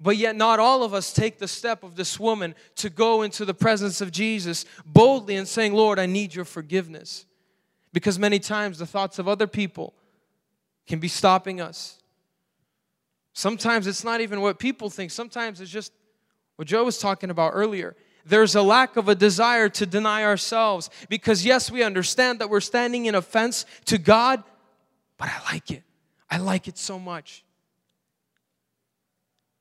But 0.00 0.16
yet, 0.16 0.34
not 0.34 0.58
all 0.58 0.82
of 0.82 0.94
us 0.94 1.12
take 1.12 1.38
the 1.38 1.46
step 1.46 1.82
of 1.84 1.94
this 1.94 2.18
woman 2.18 2.54
to 2.76 2.88
go 2.88 3.20
into 3.20 3.44
the 3.44 3.52
presence 3.52 4.00
of 4.00 4.10
Jesus 4.10 4.64
boldly 4.86 5.36
and 5.36 5.46
saying, 5.46 5.74
Lord, 5.74 5.98
I 5.98 6.06
need 6.06 6.34
your 6.34 6.46
forgiveness. 6.46 7.26
Because 7.92 8.18
many 8.18 8.38
times 8.38 8.78
the 8.78 8.86
thoughts 8.86 9.18
of 9.18 9.28
other 9.28 9.46
people 9.46 9.92
can 10.86 11.00
be 11.00 11.08
stopping 11.08 11.60
us. 11.60 11.98
Sometimes 13.34 13.86
it's 13.86 14.02
not 14.02 14.20
even 14.20 14.40
what 14.40 14.58
people 14.58 14.88
think, 14.88 15.10
sometimes 15.10 15.60
it's 15.60 15.70
just 15.70 15.92
what 16.56 16.66
Joe 16.66 16.84
was 16.84 16.98
talking 16.98 17.30
about 17.30 17.52
earlier. 17.54 17.94
There's 18.24 18.54
a 18.54 18.62
lack 18.62 18.96
of 18.96 19.08
a 19.08 19.14
desire 19.14 19.68
to 19.70 19.86
deny 19.86 20.24
ourselves 20.24 20.90
because, 21.08 21.44
yes, 21.44 21.70
we 21.70 21.82
understand 21.82 22.38
that 22.40 22.50
we're 22.50 22.60
standing 22.60 23.06
in 23.06 23.14
offense 23.14 23.66
to 23.86 23.98
God, 23.98 24.42
but 25.16 25.28
I 25.28 25.52
like 25.52 25.70
it. 25.70 25.82
I 26.30 26.38
like 26.38 26.68
it 26.68 26.78
so 26.78 26.98
much. 26.98 27.44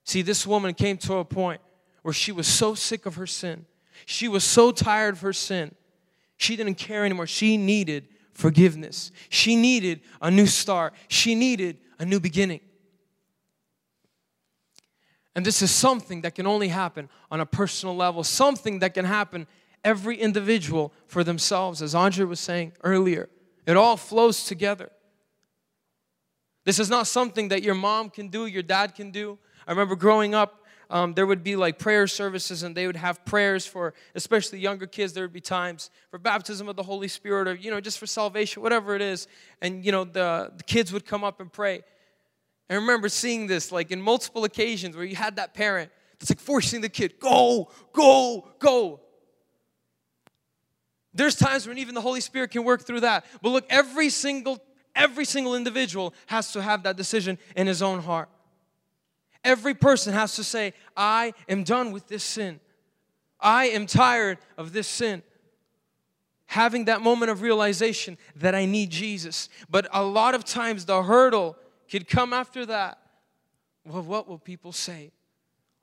See, 0.09 0.23
this 0.23 0.47
woman 0.47 0.73
came 0.73 0.97
to 0.97 1.17
a 1.17 1.23
point 1.23 1.61
where 2.01 2.15
she 2.15 2.31
was 2.31 2.47
so 2.47 2.73
sick 2.73 3.05
of 3.05 3.13
her 3.13 3.27
sin. 3.27 3.67
She 4.07 4.27
was 4.27 4.43
so 4.43 4.71
tired 4.71 5.13
of 5.13 5.21
her 5.21 5.33
sin. 5.33 5.75
She 6.35 6.55
didn't 6.55 6.79
care 6.79 7.05
anymore. 7.05 7.27
She 7.27 7.57
needed 7.57 8.07
forgiveness. 8.33 9.11
She 9.29 9.55
needed 9.55 10.01
a 10.19 10.31
new 10.31 10.47
start. 10.47 10.95
She 11.09 11.35
needed 11.35 11.77
a 11.99 12.05
new 12.05 12.19
beginning. 12.19 12.61
And 15.35 15.45
this 15.45 15.61
is 15.61 15.69
something 15.69 16.21
that 16.21 16.33
can 16.33 16.47
only 16.47 16.69
happen 16.69 17.07
on 17.29 17.39
a 17.39 17.45
personal 17.45 17.95
level, 17.95 18.23
something 18.23 18.79
that 18.79 18.95
can 18.95 19.05
happen 19.05 19.45
every 19.83 20.17
individual 20.17 20.91
for 21.05 21.23
themselves, 21.23 21.83
as 21.83 21.93
Andre 21.93 22.25
was 22.25 22.39
saying 22.39 22.73
earlier. 22.83 23.29
It 23.67 23.77
all 23.77 23.95
flows 23.95 24.43
together. 24.43 24.89
This 26.65 26.79
is 26.79 26.89
not 26.89 27.05
something 27.05 27.49
that 27.49 27.61
your 27.61 27.75
mom 27.75 28.09
can 28.09 28.29
do, 28.29 28.47
your 28.47 28.63
dad 28.63 28.95
can 28.95 29.11
do. 29.11 29.37
I 29.69 29.71
remember 29.71 29.95
growing 29.95 30.33
up, 30.33 30.65
um, 30.89 31.13
there 31.13 31.27
would 31.27 31.43
be 31.43 31.55
like 31.55 31.77
prayer 31.77 32.07
services 32.07 32.63
and 32.63 32.75
they 32.75 32.87
would 32.87 32.95
have 32.95 33.23
prayers 33.23 33.65
for 33.67 33.93
especially 34.15 34.57
younger 34.57 34.87
kids 34.87 35.13
there 35.13 35.23
would 35.23 35.31
be 35.31 35.39
times 35.39 35.91
for 36.09 36.17
baptism 36.17 36.67
of 36.67 36.75
the 36.75 36.81
holy 36.81 37.07
spirit 37.07 37.47
or 37.47 37.53
you 37.53 37.69
know 37.69 37.79
just 37.79 37.99
for 37.99 38.07
salvation 38.07 38.63
whatever 38.63 38.95
it 38.95 39.01
is 39.03 39.27
and 39.61 39.85
you 39.85 39.91
know 39.91 40.03
the, 40.03 40.51
the 40.57 40.63
kids 40.63 40.91
would 40.91 41.05
come 41.05 41.23
up 41.23 41.39
and 41.39 41.53
pray 41.53 41.83
I 42.69 42.73
remember 42.73 43.09
seeing 43.09 43.47
this 43.47 43.71
like 43.71 43.91
in 43.91 44.01
multiple 44.01 44.43
occasions 44.43 44.95
where 44.95 45.05
you 45.05 45.15
had 45.15 45.35
that 45.35 45.53
parent 45.53 45.91
that's 46.19 46.29
like 46.29 46.39
forcing 46.39 46.81
the 46.81 46.89
kid, 46.89 47.19
go, 47.19 47.71
go, 47.93 48.47
go. 48.59 48.99
There's 51.13 51.35
times 51.35 51.67
when 51.67 51.77
even 51.79 51.95
the 51.95 52.01
Holy 52.01 52.21
Spirit 52.21 52.51
can 52.51 52.63
work 52.63 52.83
through 52.83 53.01
that. 53.01 53.25
But 53.41 53.49
look, 53.49 53.65
every 53.69 54.09
single 54.09 54.59
every 54.95 55.25
single 55.25 55.55
individual 55.55 56.13
has 56.27 56.51
to 56.51 56.61
have 56.61 56.83
that 56.83 56.97
decision 56.97 57.37
in 57.55 57.67
his 57.67 57.81
own 57.81 58.01
heart. 58.01 58.29
Every 59.43 59.73
person 59.73 60.13
has 60.13 60.35
to 60.35 60.43
say, 60.43 60.73
I 60.95 61.33
am 61.47 61.63
done 61.63 61.91
with 61.91 62.07
this 62.07 62.23
sin. 62.23 62.59
I 63.39 63.67
am 63.67 63.85
tired 63.85 64.37
of 64.57 64.73
this 64.73 64.87
sin. 64.87 65.23
Having 66.47 66.85
that 66.85 67.01
moment 67.01 67.31
of 67.31 67.41
realization 67.41 68.17
that 68.35 68.55
I 68.55 68.65
need 68.65 68.89
Jesus. 68.89 69.49
But 69.69 69.87
a 69.93 70.03
lot 70.03 70.35
of 70.35 70.43
times 70.43 70.85
the 70.85 71.03
hurdle 71.03 71.55
could 71.89 72.07
come 72.07 72.33
after 72.33 72.65
that. 72.65 72.97
Well, 73.85 74.03
what 74.03 74.27
will 74.27 74.39
people 74.39 74.71
say? 74.71 75.11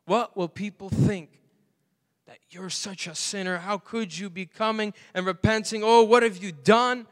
What 0.04 0.36
will 0.36 0.48
people 0.48 0.88
think? 0.88 1.30
That 2.26 2.38
you're 2.50 2.70
such 2.70 3.06
a 3.06 3.14
sinner. 3.14 3.58
How 3.58 3.78
could 3.78 4.16
you 4.16 4.28
be 4.28 4.46
coming 4.46 4.92
and 5.14 5.24
repenting? 5.24 5.82
Oh, 5.84 6.02
what 6.02 6.22
have 6.24 6.36
you 6.36 6.52
done? 6.52 7.06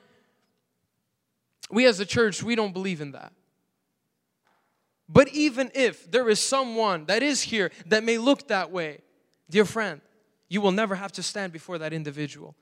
We 1.70 1.86
as 1.86 2.00
a 2.00 2.06
church, 2.06 2.42
we 2.42 2.54
don't 2.54 2.72
believe 2.72 3.00
in 3.00 3.12
that. 3.12 3.32
But 5.08 5.28
even 5.28 5.70
if 5.74 6.10
there 6.10 6.28
is 6.28 6.40
someone 6.40 7.04
that 7.06 7.22
is 7.22 7.42
here 7.42 7.70
that 7.86 8.04
may 8.04 8.18
look 8.18 8.48
that 8.48 8.70
way, 8.70 9.00
dear 9.50 9.64
friend, 9.64 10.00
you 10.48 10.60
will 10.60 10.72
never 10.72 10.94
have 10.94 11.12
to 11.12 11.22
stand 11.22 11.52
before 11.52 11.78
that 11.78 11.92
individual 11.92 12.54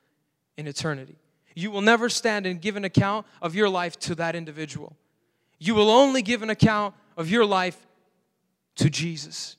in 0.56 0.66
eternity. 0.66 1.16
You 1.54 1.70
will 1.70 1.82
never 1.82 2.08
stand 2.08 2.46
and 2.46 2.60
give 2.60 2.76
an 2.76 2.84
account 2.84 3.26
of 3.40 3.54
your 3.54 3.68
life 3.68 3.98
to 4.00 4.14
that 4.16 4.34
individual 4.34 4.96
you 5.62 5.76
will 5.76 5.90
only 5.90 6.22
give 6.22 6.42
an 6.42 6.50
account 6.50 6.92
of 7.16 7.30
your 7.30 7.46
life 7.46 7.86
to 8.74 8.90
Jesus, 8.90 9.56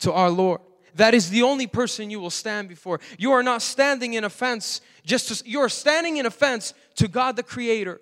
to 0.00 0.12
our 0.12 0.30
Lord. 0.30 0.60
That 0.96 1.14
is 1.14 1.30
the 1.30 1.42
only 1.42 1.68
person 1.68 2.10
you 2.10 2.18
will 2.18 2.28
stand 2.28 2.68
before. 2.68 2.98
You 3.18 3.30
are 3.30 3.44
not 3.44 3.62
standing 3.62 4.14
in 4.14 4.24
offense, 4.24 4.80
just 5.04 5.28
to, 5.28 5.48
you 5.48 5.60
are 5.60 5.68
standing 5.68 6.16
in 6.16 6.26
offense 6.26 6.74
to 6.96 7.06
God 7.06 7.36
the 7.36 7.44
Creator. 7.44 8.00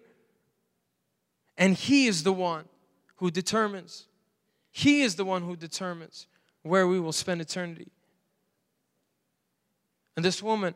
And 1.58 1.74
He 1.74 2.06
is 2.06 2.22
the 2.22 2.32
one 2.32 2.64
who 3.16 3.30
determines. 3.30 4.06
He 4.70 5.02
is 5.02 5.14
the 5.14 5.24
one 5.24 5.42
who 5.42 5.56
determines 5.56 6.26
where 6.62 6.86
we 6.86 7.00
will 7.00 7.12
spend 7.12 7.40
eternity. 7.40 7.88
And 10.16 10.24
this 10.24 10.42
woman, 10.42 10.74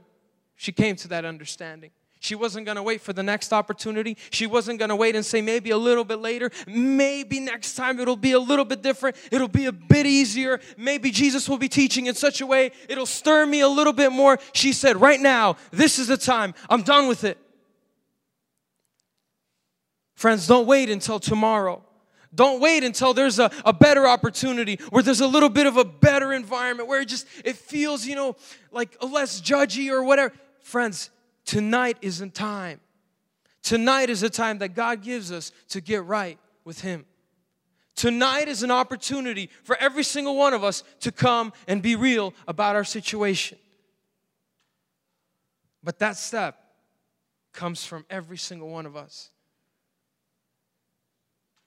she 0.57 0.73
came 0.73 0.97
to 0.97 1.09
that 1.09 1.25
understanding. 1.25 1.91
She 2.23 2.35
wasn't 2.35 2.67
going 2.67 2.77
to 2.77 2.83
wait 2.83 3.01
for 3.01 3.15
the 3.15 3.23
next 3.23 3.51
opportunity. 3.51 4.19
She 4.31 4.47
wasn't 4.47 4.79
going 4.79 4.91
to 4.91 4.97
wait 4.97 5.17
and 5.17 5.25
say, 5.25 5.41
maybe 5.41 5.71
a 5.71 5.77
little 5.79 6.05
bit 6.05 6.19
later, 6.19 6.51
maybe 6.67 7.41
next 7.41 7.75
time 7.75 7.99
it'll 7.99 8.15
be 8.15 8.33
a 8.33 8.39
little 8.39 8.67
bit 8.67 8.83
different. 8.83 9.17
It'll 9.33 9.49
be 9.49 9.65
a 9.65 9.73
bit 9.73 10.05
easier. 10.05 10.61
Maybe 10.77 11.11
Jesus 11.11 11.49
will 11.49 11.57
be 11.57 11.71
teaching 11.71 12.07
in 12.07 12.15
such 12.15 12.43
a 12.43 12.47
way 12.47 12.73
it'll 12.91 13.07
stir 13.07 13.47
me 13.47 13.61
a 13.61 13.69
little 13.69 13.95
bit 13.95 14.13
more. 14.13 14.39
She 14.53 14.75
said, 14.75 15.01
right 15.01 15.19
now, 15.19 15.57
this 15.71 15.99
is 15.99 16.09
the 16.09 16.19
time. 16.19 16.53
I'm 16.69 16.83
done 16.83 17.09
with 17.09 17.25
it. 17.25 17.39
Friends, 20.15 20.47
don't 20.47 20.67
wait 20.67 20.91
until 20.91 21.19
tomorrow. 21.19 21.83
Don't 22.35 22.61
wait 22.61 22.85
until 22.85 23.13
there's 23.13 23.39
a, 23.39 23.51
a 23.65 23.73
better 23.73 24.07
opportunity 24.07 24.79
where 24.91 25.03
there's 25.03 25.21
a 25.21 25.27
little 25.27 25.49
bit 25.49 25.67
of 25.67 25.77
a 25.77 25.85
better 25.85 26.33
environment 26.33 26.89
where 26.89 27.01
it 27.01 27.09
just 27.09 27.27
it 27.45 27.57
feels, 27.57 28.07
you 28.07 28.15
know, 28.15 28.37
like 28.71 28.97
less 29.03 29.41
judgy 29.41 29.91
or 29.91 30.05
whatever. 30.05 30.33
Friends, 30.63 31.11
tonight 31.45 31.99
isn't 32.03 32.35
time. 32.35 32.81
Tonight 33.63 34.11
is 34.11 34.23
a 34.23 34.31
time 34.31 34.59
that 34.59 34.75
God 34.75 35.03
gives 35.03 35.33
us 35.33 35.53
to 35.71 35.81
get 35.81 36.05
right 36.05 36.39
with 36.65 36.81
Him. 36.81 37.05
Tonight 37.97 38.49
is 38.49 38.63
an 38.63 38.71
opportunity 38.71 39.51
for 39.65 39.77
every 39.77 40.05
single 40.05 40.37
one 40.37 40.55
of 40.55 40.65
us 40.65 40.85
to 41.01 41.13
come 41.13 41.53
and 41.67 41.83
be 41.83 41.97
real 41.97 42.33
about 42.47 42.77
our 42.77 42.85
situation. 42.85 43.59
But 45.83 45.99
that 45.99 46.17
step 46.17 46.59
comes 47.53 47.85
from 47.85 48.07
every 48.09 48.39
single 48.39 48.69
one 48.69 48.87
of 48.87 48.97
us. 48.97 49.31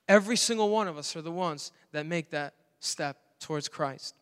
Every 0.07 0.35
single 0.35 0.69
one 0.69 0.87
of 0.87 0.97
us 0.97 1.15
are 1.15 1.21
the 1.21 1.31
ones 1.31 1.71
that 1.91 2.05
make 2.05 2.29
that 2.31 2.53
step 2.79 3.17
towards 3.39 3.67
Christ. 3.67 4.15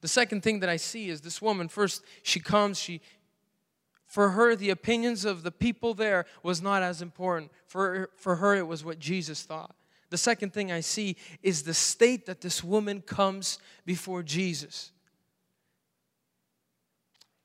The 0.00 0.08
second 0.08 0.42
thing 0.42 0.60
that 0.60 0.68
I 0.68 0.76
see 0.76 1.08
is 1.08 1.20
this 1.20 1.40
woman 1.40 1.68
first 1.68 2.02
she 2.22 2.40
comes 2.40 2.78
she 2.78 3.00
for 4.06 4.30
her 4.30 4.56
the 4.56 4.70
opinions 4.70 5.24
of 5.24 5.42
the 5.42 5.52
people 5.52 5.94
there 5.94 6.26
was 6.42 6.60
not 6.60 6.82
as 6.82 7.00
important. 7.00 7.52
For 7.66 8.10
for 8.16 8.36
her 8.36 8.56
it 8.56 8.66
was 8.66 8.84
what 8.84 8.98
Jesus 8.98 9.42
thought. 9.42 9.74
The 10.10 10.18
second 10.18 10.52
thing 10.52 10.72
I 10.72 10.80
see 10.80 11.16
is 11.42 11.62
the 11.62 11.74
state 11.74 12.26
that 12.26 12.40
this 12.40 12.64
woman 12.64 13.00
comes 13.00 13.58
before 13.86 14.24
Jesus. 14.24 14.90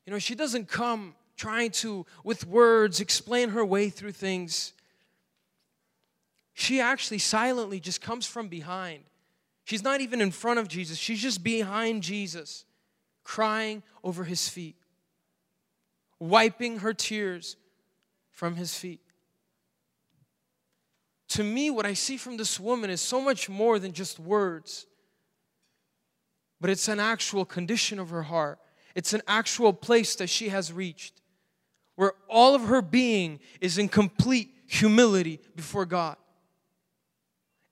You 0.06 0.14
know, 0.14 0.20
she 0.20 0.36
doesn't 0.36 0.68
come 0.68 1.16
trying 1.38 1.72
to, 1.72 2.06
with 2.24 2.48
words, 2.48 3.00
explain 3.00 3.50
her 3.50 3.66
way 3.66 3.90
through 3.90 4.14
things. 4.14 4.74
She 6.58 6.80
actually 6.80 7.20
silently 7.20 7.82
just 7.82 8.00
comes 8.00 8.26
from 8.26 8.48
behind. 8.48 9.04
She's 9.66 9.84
not 9.84 10.00
even 10.00 10.22
in 10.22 10.32
front 10.32 10.58
of 10.58 10.70
Jesus, 10.70 10.98
she's 10.98 11.22
just 11.22 11.44
behind 11.44 12.02
Jesus, 12.02 12.64
crying 13.24 13.84
over 14.04 14.24
his 14.24 14.48
feet, 14.48 14.78
wiping 16.18 16.80
her 16.80 16.94
tears 16.94 17.58
from 18.32 18.56
his 18.56 18.74
feet. 18.74 19.02
To 21.30 21.44
me, 21.44 21.70
what 21.70 21.86
I 21.86 21.94
see 21.94 22.16
from 22.16 22.38
this 22.38 22.58
woman 22.58 22.90
is 22.90 23.02
so 23.02 23.20
much 23.20 23.50
more 23.50 23.78
than 23.78 23.92
just 23.92 24.18
words, 24.18 24.88
but 26.62 26.70
it's 26.70 26.88
an 26.88 27.02
actual 27.02 27.44
condition 27.44 28.00
of 28.00 28.12
her 28.12 28.24
heart. 28.24 28.60
It's 28.96 29.12
an 29.12 29.24
actual 29.28 29.74
place 29.74 30.16
that 30.16 30.30
she 30.30 30.48
has 30.50 30.72
reached 30.72 31.22
where 31.96 32.14
all 32.30 32.56
of 32.56 32.62
her 32.64 32.82
being 32.82 33.42
is 33.60 33.78
in 33.78 33.90
complete 33.90 34.54
humility 34.68 35.42
before 35.56 35.86
God. 35.86 36.16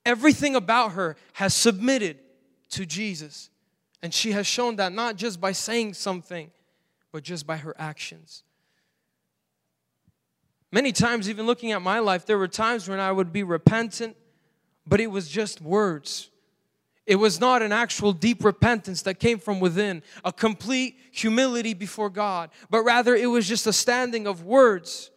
Everything 0.06 0.56
about 0.56 0.94
her 0.94 1.16
has 1.34 1.54
submitted 1.54 2.20
to 2.72 2.86
Jesus. 2.86 3.50
And 4.02 4.13
she 4.13 4.34
has 4.34 4.46
shown 4.46 4.76
that 4.76 4.92
not 4.92 5.16
just 5.16 5.39
by 5.39 5.54
saying 5.54 5.94
something, 5.94 6.52
but 7.12 7.24
just 7.24 7.48
by 7.48 7.58
her 7.58 7.74
actions. 7.80 8.44
Many 10.72 10.92
times, 10.92 11.30
even 11.30 11.46
looking 11.46 11.72
at 11.72 11.82
my 11.82 12.00
life, 12.00 12.26
there 12.26 12.38
were 12.38 12.48
times 12.48 12.89
when 12.89 13.00
I 13.00 13.12
would 13.12 13.32
be 13.32 13.44
repentant, 13.44 14.18
but 14.88 15.00
it 15.00 15.08
was 15.08 15.30
just 15.30 15.62
words. 15.62 16.32
It 17.06 17.18
was 17.18 17.39
not 17.39 17.62
an 17.62 17.72
actual 17.72 18.12
deep 18.12 18.44
repentance 18.44 19.04
that 19.04 19.20
came 19.20 19.38
from 19.38 19.60
within, 19.60 20.02
a 20.26 20.34
complete 20.34 20.98
humility 21.12 21.74
before 21.74 22.10
God, 22.10 22.50
but 22.70 22.82
rather 22.82 23.16
it 23.16 23.28
was 23.28 23.48
just 23.48 23.68
a 23.68 23.74
standing 23.74 24.26
of 24.26 24.44
words, 24.44 25.12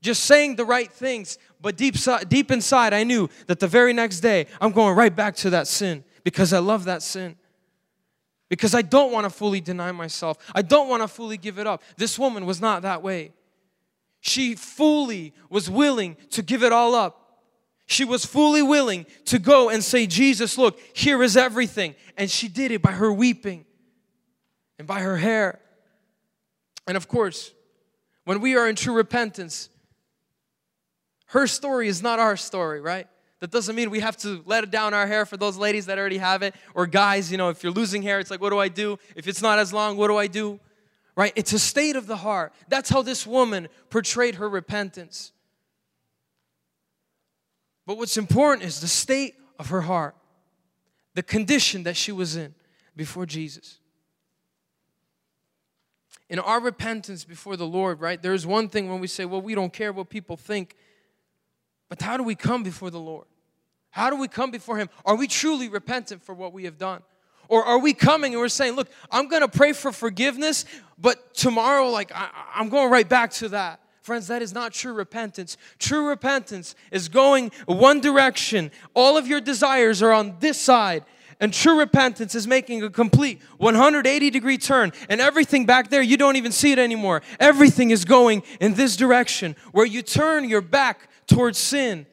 just 0.00 0.24
saying 0.24 0.56
the 0.56 0.64
right 0.64 0.90
things. 0.90 1.38
But 1.62 1.76
deep, 1.76 1.94
deep 2.28 2.50
inside, 2.50 2.92
I 2.92 3.04
knew 3.04 3.28
that 3.46 3.60
the 3.60 3.68
very 3.68 3.92
next 3.92 4.20
day, 4.20 4.46
I'm 4.60 4.72
going 4.72 4.96
right 4.96 5.14
back 5.14 5.36
to 5.36 5.50
that 5.50 5.68
sin 5.68 6.04
because 6.24 6.52
I 6.52 6.58
love 6.58 6.84
that 6.84 7.02
sin. 7.02 7.36
Because 8.48 8.74
I 8.74 8.82
don't 8.82 9.12
want 9.12 9.24
to 9.24 9.30
fully 9.30 9.60
deny 9.60 9.92
myself, 9.92 10.36
I 10.54 10.60
don't 10.60 10.88
want 10.88 11.02
to 11.02 11.08
fully 11.08 11.38
give 11.38 11.58
it 11.58 11.66
up. 11.66 11.82
This 11.96 12.18
woman 12.18 12.44
was 12.44 12.60
not 12.60 12.82
that 12.82 13.02
way. 13.02 13.32
She 14.20 14.56
fully 14.56 15.32
was 15.48 15.70
willing 15.70 16.16
to 16.30 16.42
give 16.42 16.62
it 16.62 16.72
all 16.72 16.94
up 16.94 17.22
she 17.92 18.04
was 18.04 18.24
fully 18.24 18.62
willing 18.62 19.06
to 19.26 19.38
go 19.38 19.68
and 19.68 19.84
say, 19.84 20.06
Jesus, 20.06 20.56
look, 20.56 20.80
here 20.94 21.22
is 21.22 21.36
everything. 21.36 21.94
And 22.16 22.30
she 22.30 22.48
did 22.48 22.70
it 22.70 22.82
by 22.82 22.92
her 22.92 23.12
weeping 23.12 23.66
and 24.78 24.88
by 24.88 25.00
her 25.00 25.16
hair. 25.16 25.60
And 26.86 26.96
of 26.96 27.06
course, 27.06 27.52
when 28.24 28.40
we 28.40 28.56
are 28.56 28.68
in 28.68 28.76
true 28.76 28.94
repentance, 28.94 29.68
her 31.32 31.46
story 31.46 31.88
is 31.88 32.02
not 32.02 32.18
our 32.18 32.36
story, 32.36 32.82
right? 32.82 33.06
That 33.40 33.50
doesn't 33.50 33.74
mean 33.74 33.88
we 33.88 34.00
have 34.00 34.18
to 34.18 34.42
let 34.44 34.70
down 34.70 34.92
our 34.92 35.06
hair 35.06 35.24
for 35.24 35.38
those 35.38 35.56
ladies 35.56 35.86
that 35.86 35.98
already 35.98 36.18
have 36.18 36.42
it. 36.42 36.54
Or 36.74 36.86
guys, 36.86 37.32
you 37.32 37.38
know, 37.38 37.48
if 37.48 37.62
you're 37.62 37.72
losing 37.72 38.02
hair, 38.02 38.20
it's 38.20 38.30
like, 38.30 38.40
what 38.42 38.50
do 38.50 38.58
I 38.58 38.68
do? 38.68 38.98
If 39.16 39.26
it's 39.26 39.40
not 39.40 39.58
as 39.58 39.72
long, 39.72 39.96
what 39.96 40.08
do 40.08 40.16
I 40.18 40.26
do? 40.26 40.60
Right? 41.16 41.32
It's 41.34 41.54
a 41.54 41.58
state 41.58 41.96
of 41.96 42.06
the 42.06 42.18
heart. 42.18 42.52
That's 42.68 42.90
how 42.90 43.00
this 43.00 43.26
woman 43.26 43.68
portrayed 43.88 44.34
her 44.34 44.48
repentance. 44.48 45.32
But 47.86 47.96
what's 47.96 48.18
important 48.18 48.66
is 48.66 48.82
the 48.82 48.86
state 48.86 49.34
of 49.58 49.68
her 49.68 49.80
heart, 49.80 50.14
the 51.14 51.22
condition 51.22 51.84
that 51.84 51.96
she 51.96 52.12
was 52.12 52.36
in 52.36 52.54
before 52.94 53.24
Jesus. 53.24 53.78
In 56.28 56.38
our 56.38 56.60
repentance 56.60 57.24
before 57.24 57.56
the 57.56 57.66
Lord, 57.66 58.02
right, 58.02 58.22
there's 58.22 58.46
one 58.46 58.68
thing 58.68 58.90
when 58.90 59.00
we 59.00 59.06
say, 59.06 59.24
well, 59.24 59.40
we 59.40 59.54
don't 59.54 59.72
care 59.72 59.94
what 59.94 60.10
people 60.10 60.36
think, 60.36 60.76
but 61.92 62.00
how 62.00 62.16
do 62.16 62.22
we 62.22 62.34
come 62.34 62.62
before 62.62 62.88
the 62.88 62.98
Lord? 62.98 63.26
How 63.90 64.08
do 64.08 64.16
we 64.16 64.26
come 64.26 64.50
before 64.50 64.78
Him? 64.78 64.88
Are 65.04 65.14
we 65.14 65.26
truly 65.26 65.68
repentant 65.68 66.22
for 66.22 66.34
what 66.34 66.54
we 66.54 66.64
have 66.64 66.78
done? 66.78 67.02
Or 67.48 67.62
are 67.62 67.78
we 67.78 67.92
coming 67.92 68.32
and 68.32 68.40
we're 68.40 68.48
saying, 68.48 68.76
look, 68.76 68.88
I'm 69.10 69.28
gonna 69.28 69.46
pray 69.46 69.74
for 69.74 69.92
forgiveness, 69.92 70.64
but 70.96 71.34
tomorrow, 71.34 71.90
like, 71.90 72.10
I, 72.14 72.30
am 72.54 72.70
going 72.70 72.90
right 72.90 73.06
back 73.06 73.30
to 73.32 73.50
that. 73.50 73.80
Friends, 74.00 74.28
that 74.28 74.40
is 74.40 74.54
not 74.54 74.72
true 74.72 74.94
repentance. 74.94 75.58
True 75.78 76.08
repentance 76.08 76.74
is 76.90 77.10
going 77.10 77.52
one 77.66 78.00
direction. 78.00 78.70
All 78.94 79.18
of 79.18 79.26
your 79.26 79.42
desires 79.42 80.00
are 80.00 80.12
on 80.12 80.36
this 80.40 80.58
side. 80.58 81.04
And 81.40 81.52
true 81.52 81.78
repentance 81.78 82.34
is 82.34 82.46
making 82.46 82.82
a 82.84 82.88
complete 82.88 83.42
180 83.58 84.30
degree 84.30 84.56
turn. 84.56 84.92
And 85.10 85.20
everything 85.20 85.66
back 85.66 85.90
there, 85.90 86.00
you 86.00 86.16
don't 86.16 86.36
even 86.36 86.52
see 86.52 86.72
it 86.72 86.78
anymore. 86.78 87.20
Everything 87.38 87.90
is 87.90 88.06
going 88.06 88.44
in 88.60 88.74
this 88.74 88.96
direction 88.96 89.56
where 89.72 89.84
you 89.84 90.00
turn 90.00 90.48
your 90.48 90.62
back 90.62 91.08
towards 91.32 91.58
sin 91.58 92.06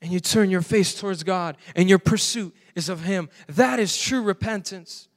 and 0.00 0.12
you 0.12 0.20
turn 0.20 0.50
your 0.50 0.62
face 0.62 0.98
towards 0.98 1.22
God 1.22 1.56
and 1.74 1.88
your 1.88 1.98
pursuit 1.98 2.54
is 2.74 2.88
of 2.88 3.02
Him. 3.02 3.28
That 3.48 3.80
is 3.80 3.96
true 3.96 4.22
repentance. 4.22 5.08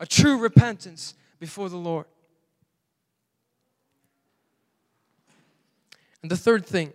A 0.00 0.06
true 0.06 0.38
repentance 0.38 1.14
before 1.38 1.68
the 1.68 1.76
Lord. 1.76 2.06
And 6.22 6.30
the 6.30 6.36
third 6.36 6.64
thing, 6.64 6.92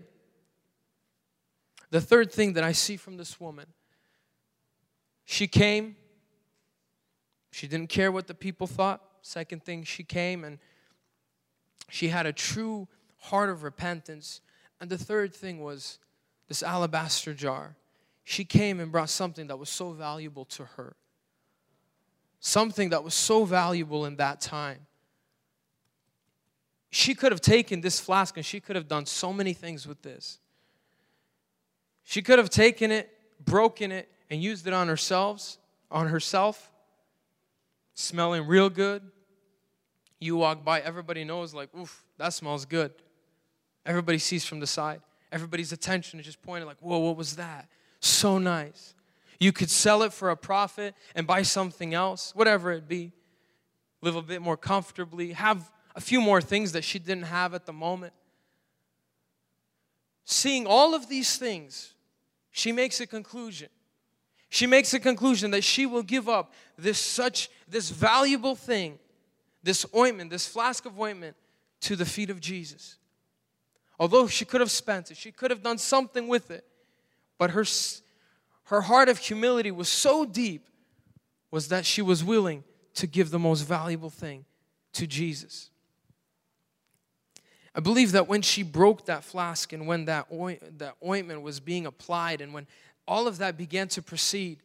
the 1.92 2.02
third 2.02 2.32
thing 2.32 2.54
that 2.54 2.64
I 2.64 2.72
see 2.72 2.98
from 2.98 3.18
this 3.18 3.40
woman, 3.40 3.68
she 5.24 5.48
came, 5.48 5.96
she 7.52 7.68
didn't 7.68 7.90
care 7.90 8.12
what 8.12 8.28
the 8.28 8.34
people 8.34 8.66
thought. 8.68 9.02
Second 9.22 9.64
thing, 9.64 9.84
she 9.84 10.04
came 10.04 10.44
and 10.44 10.58
she 11.90 12.08
had 12.08 12.26
a 12.26 12.34
true 12.34 12.88
heart 13.18 13.50
of 13.50 13.64
repentance. 13.64 14.42
And 14.82 14.90
the 14.90 14.98
third 14.98 15.34
thing 15.34 15.62
was 15.62 16.00
this 16.48 16.64
alabaster 16.64 17.34
jar. 17.34 17.76
She 18.24 18.46
came 18.46 18.80
and 18.80 18.92
brought 18.92 19.10
something 19.10 19.48
that 19.48 19.58
was 19.58 19.70
so 19.70 19.92
valuable 19.92 20.46
to 20.46 20.66
her. 20.78 20.96
Something 22.40 22.90
that 22.90 23.04
was 23.04 23.14
so 23.14 23.44
valuable 23.44 24.06
in 24.06 24.16
that 24.18 24.40
time 24.40 24.88
she 26.90 27.14
could 27.14 27.32
have 27.32 27.42
taken 27.42 27.82
this 27.82 28.00
flask 28.00 28.36
and 28.38 28.46
she 28.46 28.60
could 28.60 28.76
have 28.76 28.88
done 28.88 29.06
so 29.06 29.32
many 29.32 29.54
things 29.54 29.88
with 29.88 30.02
this. 30.02 30.40
She 32.04 32.22
could 32.22 32.40
have 32.40 32.50
taken 32.50 32.92
it, 32.92 33.10
broken 33.46 33.92
it, 33.92 34.12
and 34.30 34.42
used 34.42 34.66
it 34.66 34.74
on 34.74 34.88
herself, 34.88 35.58
on 35.92 36.08
herself, 36.08 36.72
smelling 37.94 38.48
real 38.48 38.70
good. 38.70 39.04
You 40.20 40.38
walk 40.38 40.66
by, 40.66 40.82
everybody 40.82 41.24
knows, 41.24 41.54
like, 41.54 41.70
oof, 41.76 42.04
that 42.18 42.34
smells 42.34 42.66
good. 42.66 42.92
Everybody 43.90 44.20
sees 44.20 44.46
from 44.46 44.60
the 44.60 44.68
side. 44.68 45.02
Everybody's 45.32 45.72
attention 45.72 46.20
is 46.20 46.26
just 46.28 46.44
pointed, 46.44 46.68
like, 46.68 46.78
whoa, 46.80 47.00
what 47.00 47.18
was 47.18 47.38
that? 47.38 47.68
So 48.00 48.38
nice. 48.38 48.94
You 49.40 49.52
could 49.52 49.72
sell 49.72 50.04
it 50.04 50.14
for 50.14 50.30
a 50.30 50.38
profit 50.38 50.94
and 51.16 51.26
buy 51.26 51.42
something 51.42 51.96
else, 51.96 52.32
whatever 52.36 52.72
it 52.72 52.88
be. 52.88 53.14
Live 54.04 54.16
a 54.16 54.22
bit 54.22 54.44
more 54.44 54.56
comfortably, 54.56 55.34
have 55.34 55.72
a 55.96 56.02
few 56.02 56.22
more 56.22 56.40
things 56.40 56.74
that 56.74 56.84
she 56.84 57.00
didn't 57.00 57.24
have 57.24 57.56
at 57.56 57.66
the 57.66 57.74
moment. 57.74 58.14
Seeing 60.24 60.68
all 60.68 60.94
of 60.94 61.10
these 61.10 61.38
things, 61.38 61.96
she 62.52 62.72
makes 62.72 63.02
a 63.02 63.08
conclusion. 63.08 63.70
She 64.50 64.68
makes 64.68 64.94
a 64.94 65.00
conclusion 65.00 65.50
that 65.50 65.64
she 65.64 65.88
will 65.88 66.04
give 66.04 66.30
up 66.30 66.54
this 66.78 67.00
such 67.00 67.50
this 67.68 67.90
valuable 67.90 68.56
thing, 68.56 69.00
this 69.64 69.84
ointment, 69.96 70.30
this 70.30 70.48
flask 70.48 70.86
of 70.86 71.00
ointment 71.00 71.36
to 71.82 71.96
the 71.96 72.06
feet 72.06 72.30
of 72.30 72.40
Jesus. 72.40 72.99
Although 74.00 74.28
she 74.28 74.46
could 74.46 74.62
have 74.62 74.72
spent 74.72 75.12
it, 75.12 75.18
she 75.18 75.32
could 75.32 75.52
have 75.52 75.62
done 75.62 75.78
something 75.78 76.28
with 76.28 76.50
it. 76.52 76.66
But 77.38 77.52
her, 77.52 77.66
her 78.66 78.82
heart 78.82 79.10
of 79.10 79.18
humility 79.18 79.72
was 79.72 79.90
so 79.90 80.26
deep 80.26 80.68
was 81.52 81.68
that 81.68 81.86
she 81.86 82.02
was 82.02 82.24
willing 82.24 82.64
to 82.96 83.08
give 83.08 83.32
the 83.32 83.40
most 83.40 83.62
valuable 83.62 84.10
thing 84.10 84.46
to 84.94 85.06
Jesus. 85.06 85.70
I 87.76 87.82
believe 87.82 88.14
that 88.14 88.28
when 88.28 88.42
she 88.42 88.64
broke 88.64 89.06
that 89.06 89.24
flask 89.24 89.74
and 89.74 89.86
when 89.86 90.06
that, 90.06 90.30
oint- 90.32 90.80
that 90.80 90.96
ointment 91.06 91.42
was 91.42 91.60
being 91.60 91.86
applied 91.86 92.42
and 92.42 92.54
when 92.54 92.68
all 93.08 93.28
of 93.28 93.38
that 93.40 93.58
began 93.58 93.88
to 93.90 94.02
proceed, 94.02 94.60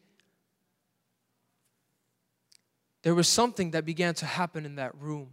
there 3.02 3.14
was 3.14 3.28
something 3.28 3.72
that 3.72 3.84
began 3.84 4.14
to 4.14 4.26
happen 4.26 4.64
in 4.64 4.76
that 4.76 4.94
room. 4.98 5.30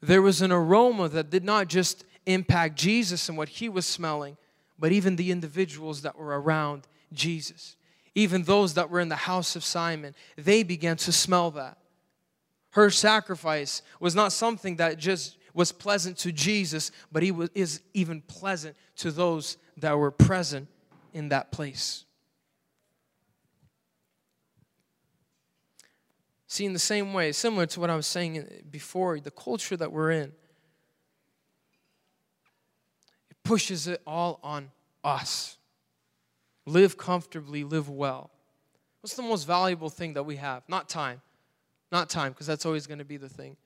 There 0.00 0.22
was 0.22 0.40
an 0.40 0.50
aroma 0.50 1.08
that 1.10 1.28
did 1.28 1.44
not 1.44 1.68
just 1.68 2.04
impact 2.26 2.76
Jesus 2.76 3.28
and 3.28 3.36
what 3.36 3.48
he 3.48 3.68
was 3.68 3.86
smelling, 3.86 4.36
but 4.78 4.92
even 4.92 5.16
the 5.16 5.30
individuals 5.30 6.02
that 6.02 6.16
were 6.16 6.40
around 6.40 6.86
Jesus. 7.12 7.76
Even 8.14 8.42
those 8.42 8.74
that 8.74 8.90
were 8.90 9.00
in 9.00 9.08
the 9.08 9.16
house 9.16 9.56
of 9.56 9.64
Simon, 9.64 10.14
they 10.36 10.62
began 10.62 10.96
to 10.98 11.12
smell 11.12 11.50
that. 11.52 11.78
Her 12.70 12.90
sacrifice 12.90 13.82
was 13.98 14.14
not 14.14 14.32
something 14.32 14.76
that 14.76 14.98
just 14.98 15.36
was 15.54 15.72
pleasant 15.72 16.16
to 16.18 16.32
Jesus, 16.32 16.92
but 17.10 17.22
he 17.22 17.32
was, 17.32 17.50
is 17.54 17.80
even 17.94 18.22
pleasant 18.22 18.76
to 18.96 19.10
those 19.10 19.56
that 19.76 19.98
were 19.98 20.10
present 20.10 20.68
in 21.12 21.30
that 21.30 21.50
place. 21.50 22.04
See, 26.46 26.64
in 26.64 26.72
the 26.72 26.80
same 26.80 27.12
way, 27.12 27.30
similar 27.32 27.66
to 27.66 27.80
what 27.80 27.90
I 27.90 27.96
was 27.96 28.08
saying 28.08 28.44
before, 28.70 29.20
the 29.20 29.30
culture 29.30 29.76
that 29.76 29.92
we're 29.92 30.10
in, 30.10 30.32
it 33.29 33.29
pushes 33.44 33.86
it 33.86 34.00
all 34.06 34.38
on 34.42 34.70
us. 35.02 35.56
Live 36.66 36.96
comfortably, 36.96 37.64
live 37.64 37.88
well. 37.88 38.30
What's 39.00 39.14
the 39.14 39.22
most 39.22 39.46
valuable 39.46 39.88
thing 39.88 40.14
that 40.14 40.24
we 40.24 40.36
have? 40.36 40.62
Not 40.68 40.88
time. 40.88 41.20
Not 41.90 42.08
time, 42.10 42.32
because 42.32 42.46
that's 42.46 42.66
always 42.66 42.86
going 42.86 42.98
to 42.98 43.04
be 43.04 43.16
the 43.16 43.28
thing. 43.28 43.56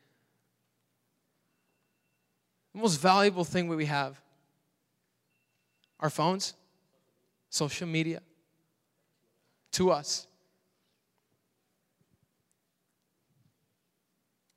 The 2.74 2.80
most 2.80 3.00
valuable 3.00 3.44
thing 3.44 3.68
that 3.68 3.76
we 3.76 3.86
have 3.86 4.20
our 6.00 6.10
phones, 6.10 6.54
social 7.48 7.86
media, 7.86 8.20
to 9.72 9.90
us. 9.90 10.26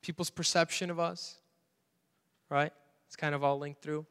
people's 0.08 0.30
perception 0.30 0.88
of 0.90 0.98
us, 0.98 1.36
right? 2.48 2.72
It's 3.06 3.14
kind 3.14 3.34
of 3.34 3.44
all 3.44 3.58
linked 3.58 3.82
through. 3.82 4.06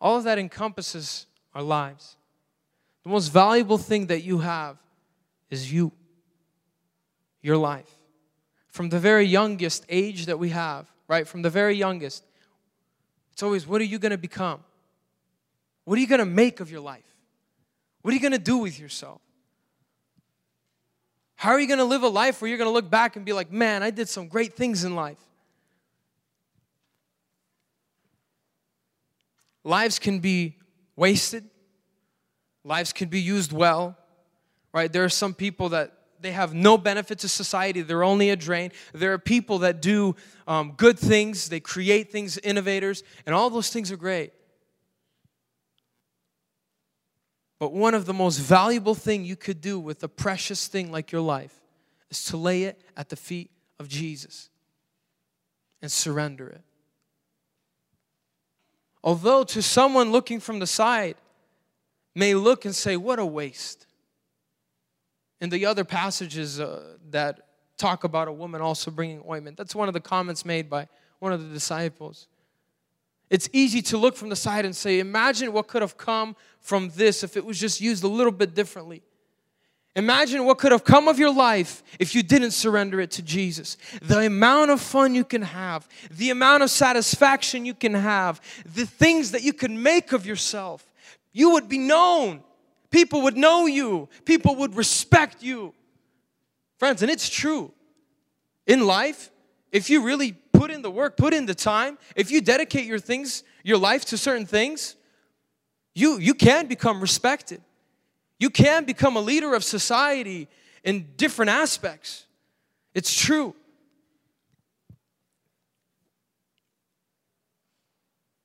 All 0.00 0.16
of 0.16 0.24
that 0.24 0.38
encompasses 0.38 1.26
our 1.54 1.62
lives. 1.62 2.16
The 3.04 3.10
most 3.10 3.28
valuable 3.28 3.78
thing 3.78 4.06
that 4.06 4.22
you 4.22 4.38
have 4.38 4.76
is 5.50 5.72
you, 5.72 5.92
your 7.40 7.56
life. 7.56 7.90
From 8.68 8.90
the 8.90 8.98
very 8.98 9.24
youngest 9.24 9.84
age 9.88 10.26
that 10.26 10.38
we 10.38 10.50
have, 10.50 10.86
right? 11.08 11.26
From 11.26 11.42
the 11.42 11.50
very 11.50 11.74
youngest, 11.74 12.24
it's 13.32 13.42
always 13.42 13.66
what 13.66 13.80
are 13.80 13.84
you 13.84 13.98
going 13.98 14.10
to 14.10 14.18
become? 14.18 14.60
What 15.84 15.96
are 15.96 16.00
you 16.00 16.06
going 16.06 16.18
to 16.18 16.26
make 16.26 16.60
of 16.60 16.70
your 16.70 16.80
life? 16.80 17.02
What 18.02 18.12
are 18.12 18.14
you 18.14 18.20
going 18.20 18.32
to 18.32 18.38
do 18.38 18.58
with 18.58 18.78
yourself? 18.78 19.20
How 21.34 21.50
are 21.52 21.60
you 21.60 21.66
going 21.68 21.78
to 21.78 21.84
live 21.84 22.02
a 22.02 22.08
life 22.08 22.40
where 22.40 22.48
you're 22.48 22.58
going 22.58 22.68
to 22.68 22.74
look 22.74 22.90
back 22.90 23.16
and 23.16 23.24
be 23.24 23.32
like, 23.32 23.50
man, 23.50 23.82
I 23.82 23.90
did 23.90 24.08
some 24.08 24.28
great 24.28 24.54
things 24.54 24.84
in 24.84 24.94
life? 24.94 25.18
Lives 29.64 29.98
can 29.98 30.20
be 30.20 30.56
wasted, 30.96 31.44
lives 32.64 32.92
can 32.92 33.08
be 33.08 33.20
used 33.20 33.52
well, 33.52 33.96
right? 34.72 34.92
There 34.92 35.04
are 35.04 35.08
some 35.08 35.34
people 35.34 35.70
that 35.70 35.92
they 36.20 36.32
have 36.32 36.54
no 36.54 36.76
benefit 36.76 37.20
to 37.20 37.28
society. 37.28 37.82
They're 37.82 38.04
only 38.04 38.30
a 38.30 38.36
drain. 38.36 38.72
There 38.92 39.12
are 39.12 39.18
people 39.18 39.58
that 39.60 39.80
do 39.80 40.16
um, 40.46 40.72
good 40.76 40.98
things. 40.98 41.48
They 41.48 41.60
create 41.60 42.10
things, 42.10 42.38
innovators, 42.38 43.02
and 43.26 43.34
all 43.34 43.50
those 43.50 43.70
things 43.70 43.92
are 43.92 43.96
great. 43.96 44.32
But 47.58 47.72
one 47.72 47.94
of 47.94 48.06
the 48.06 48.14
most 48.14 48.38
valuable 48.38 48.94
thing 48.94 49.24
you 49.24 49.36
could 49.36 49.60
do 49.60 49.78
with 49.78 50.02
a 50.02 50.08
precious 50.08 50.66
thing 50.68 50.92
like 50.92 51.10
your 51.10 51.22
life 51.22 51.54
is 52.10 52.24
to 52.26 52.36
lay 52.36 52.64
it 52.64 52.80
at 52.96 53.08
the 53.08 53.16
feet 53.16 53.50
of 53.78 53.88
Jesus 53.88 54.48
and 55.82 55.90
surrender 55.90 56.48
it. 56.48 56.62
Although 59.08 59.42
to 59.44 59.62
someone 59.62 60.12
looking 60.12 60.38
from 60.38 60.58
the 60.58 60.66
side 60.66 61.16
may 62.14 62.34
look 62.34 62.66
and 62.66 62.74
say, 62.74 62.94
What 62.98 63.18
a 63.18 63.24
waste. 63.24 63.86
In 65.40 65.48
the 65.48 65.64
other 65.64 65.82
passages 65.82 66.60
uh, 66.60 66.96
that 67.08 67.40
talk 67.78 68.04
about 68.04 68.28
a 68.28 68.32
woman 68.32 68.60
also 68.60 68.90
bringing 68.90 69.22
ointment, 69.26 69.56
that's 69.56 69.74
one 69.74 69.88
of 69.88 69.94
the 69.94 70.00
comments 70.00 70.44
made 70.44 70.68
by 70.68 70.88
one 71.20 71.32
of 71.32 71.40
the 71.40 71.48
disciples. 71.48 72.26
It's 73.30 73.48
easy 73.54 73.80
to 73.80 73.96
look 73.96 74.14
from 74.14 74.28
the 74.28 74.36
side 74.36 74.66
and 74.66 74.76
say, 74.76 74.98
Imagine 74.98 75.54
what 75.54 75.68
could 75.68 75.80
have 75.80 75.96
come 75.96 76.36
from 76.60 76.90
this 76.90 77.24
if 77.24 77.34
it 77.34 77.46
was 77.46 77.58
just 77.58 77.80
used 77.80 78.04
a 78.04 78.08
little 78.08 78.30
bit 78.30 78.54
differently. 78.54 79.00
Imagine 79.96 80.44
what 80.44 80.58
could 80.58 80.70
have 80.70 80.84
come 80.84 81.08
of 81.08 81.18
your 81.18 81.32
life 81.32 81.82
if 81.98 82.14
you 82.14 82.22
didn't 82.22 82.52
surrender 82.52 83.00
it 83.00 83.10
to 83.12 83.22
Jesus. 83.22 83.76
The 84.00 84.26
amount 84.26 84.70
of 84.70 84.80
fun 84.80 85.14
you 85.14 85.24
can 85.24 85.42
have, 85.42 85.88
the 86.10 86.30
amount 86.30 86.62
of 86.62 86.70
satisfaction 86.70 87.64
you 87.64 87.74
can 87.74 87.94
have, 87.94 88.40
the 88.64 88.86
things 88.86 89.32
that 89.32 89.42
you 89.42 89.52
can 89.52 89.82
make 89.82 90.12
of 90.12 90.24
yourself. 90.24 90.84
You 91.32 91.50
would 91.50 91.68
be 91.68 91.78
known. 91.78 92.42
People 92.90 93.22
would 93.22 93.36
know 93.36 93.66
you. 93.66 94.08
People 94.24 94.56
would 94.56 94.76
respect 94.76 95.42
you. 95.42 95.74
Friends, 96.78 97.02
and 97.02 97.10
it's 97.10 97.28
true. 97.28 97.72
In 98.66 98.86
life, 98.86 99.30
if 99.72 99.90
you 99.90 100.02
really 100.02 100.32
put 100.52 100.70
in 100.70 100.82
the 100.82 100.90
work, 100.90 101.16
put 101.16 101.34
in 101.34 101.46
the 101.46 101.54
time, 101.54 101.98
if 102.14 102.30
you 102.30 102.40
dedicate 102.40 102.84
your 102.86 102.98
things, 102.98 103.42
your 103.64 103.78
life 103.78 104.04
to 104.06 104.18
certain 104.18 104.46
things, 104.46 104.96
you, 105.94 106.18
you 106.18 106.34
can 106.34 106.66
become 106.66 107.00
respected. 107.00 107.60
You 108.38 108.50
can 108.50 108.84
become 108.84 109.16
a 109.16 109.20
leader 109.20 109.54
of 109.54 109.64
society 109.64 110.48
in 110.84 111.08
different 111.16 111.50
aspects. 111.50 112.26
It's 112.94 113.14
true. 113.14 113.54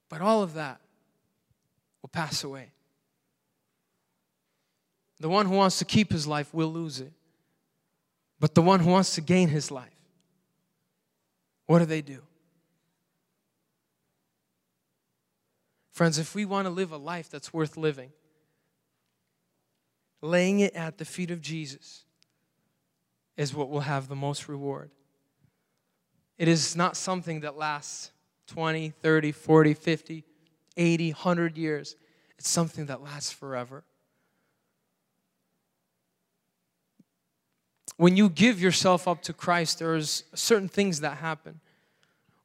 But 0.10 0.22
all 0.22 0.44
of 0.44 0.56
that 0.56 0.80
will 2.02 2.10
pass 2.10 2.44
away. 2.44 2.72
The 5.20 5.30
one 5.30 5.46
who 5.46 5.56
wants 5.56 5.80
to 5.80 5.86
keep 5.86 6.12
his 6.12 6.28
life 6.28 6.54
will 6.54 6.72
lose 6.72 7.00
it. 7.00 7.12
But 8.40 8.56
the 8.56 8.62
one 8.62 8.80
who 8.80 8.90
wants 8.90 9.16
to 9.16 9.22
gain 9.22 9.48
his 9.48 9.72
life 9.72 9.90
what 11.66 11.80
do 11.80 11.86
they 11.86 12.02
do? 12.02 12.22
Friends, 15.92 16.18
if 16.18 16.36
we 16.36 16.46
want 16.46 16.66
to 16.66 16.70
live 16.70 16.92
a 16.92 16.98
life 16.98 17.30
that's 17.30 17.54
worth 17.54 17.78
living, 17.78 18.12
laying 20.24 20.60
it 20.60 20.74
at 20.74 20.98
the 20.98 21.06
feet 21.06 21.32
of 21.32 21.42
Jesus 21.42 22.06
is 23.38 23.54
what 23.54 23.70
will 23.70 23.82
have 23.82 24.08
the 24.08 24.16
most 24.16 24.48
reward. 24.48 24.90
It 26.38 26.48
is 26.48 26.76
not 26.76 26.98
something 26.98 27.42
that 27.42 27.58
lasts 27.58 28.12
20, 28.48 28.90
30, 28.90 29.32
40, 29.32 29.74
50, 29.74 30.24
80, 30.76 31.12
100 31.12 31.58
years. 31.58 31.96
It's 32.38 32.50
something 32.50 32.88
that 32.88 33.02
lasts 33.02 33.32
forever. 33.32 33.84
when 37.98 38.18
you 38.18 38.30
give 38.30 38.62
yourself 38.62 39.08
up 39.08 39.22
to 39.24 39.34
Christ, 39.34 39.80
there's 39.80 40.24
certain 40.34 40.68
things 40.68 41.02
that 41.02 41.18
happen. 41.18 41.60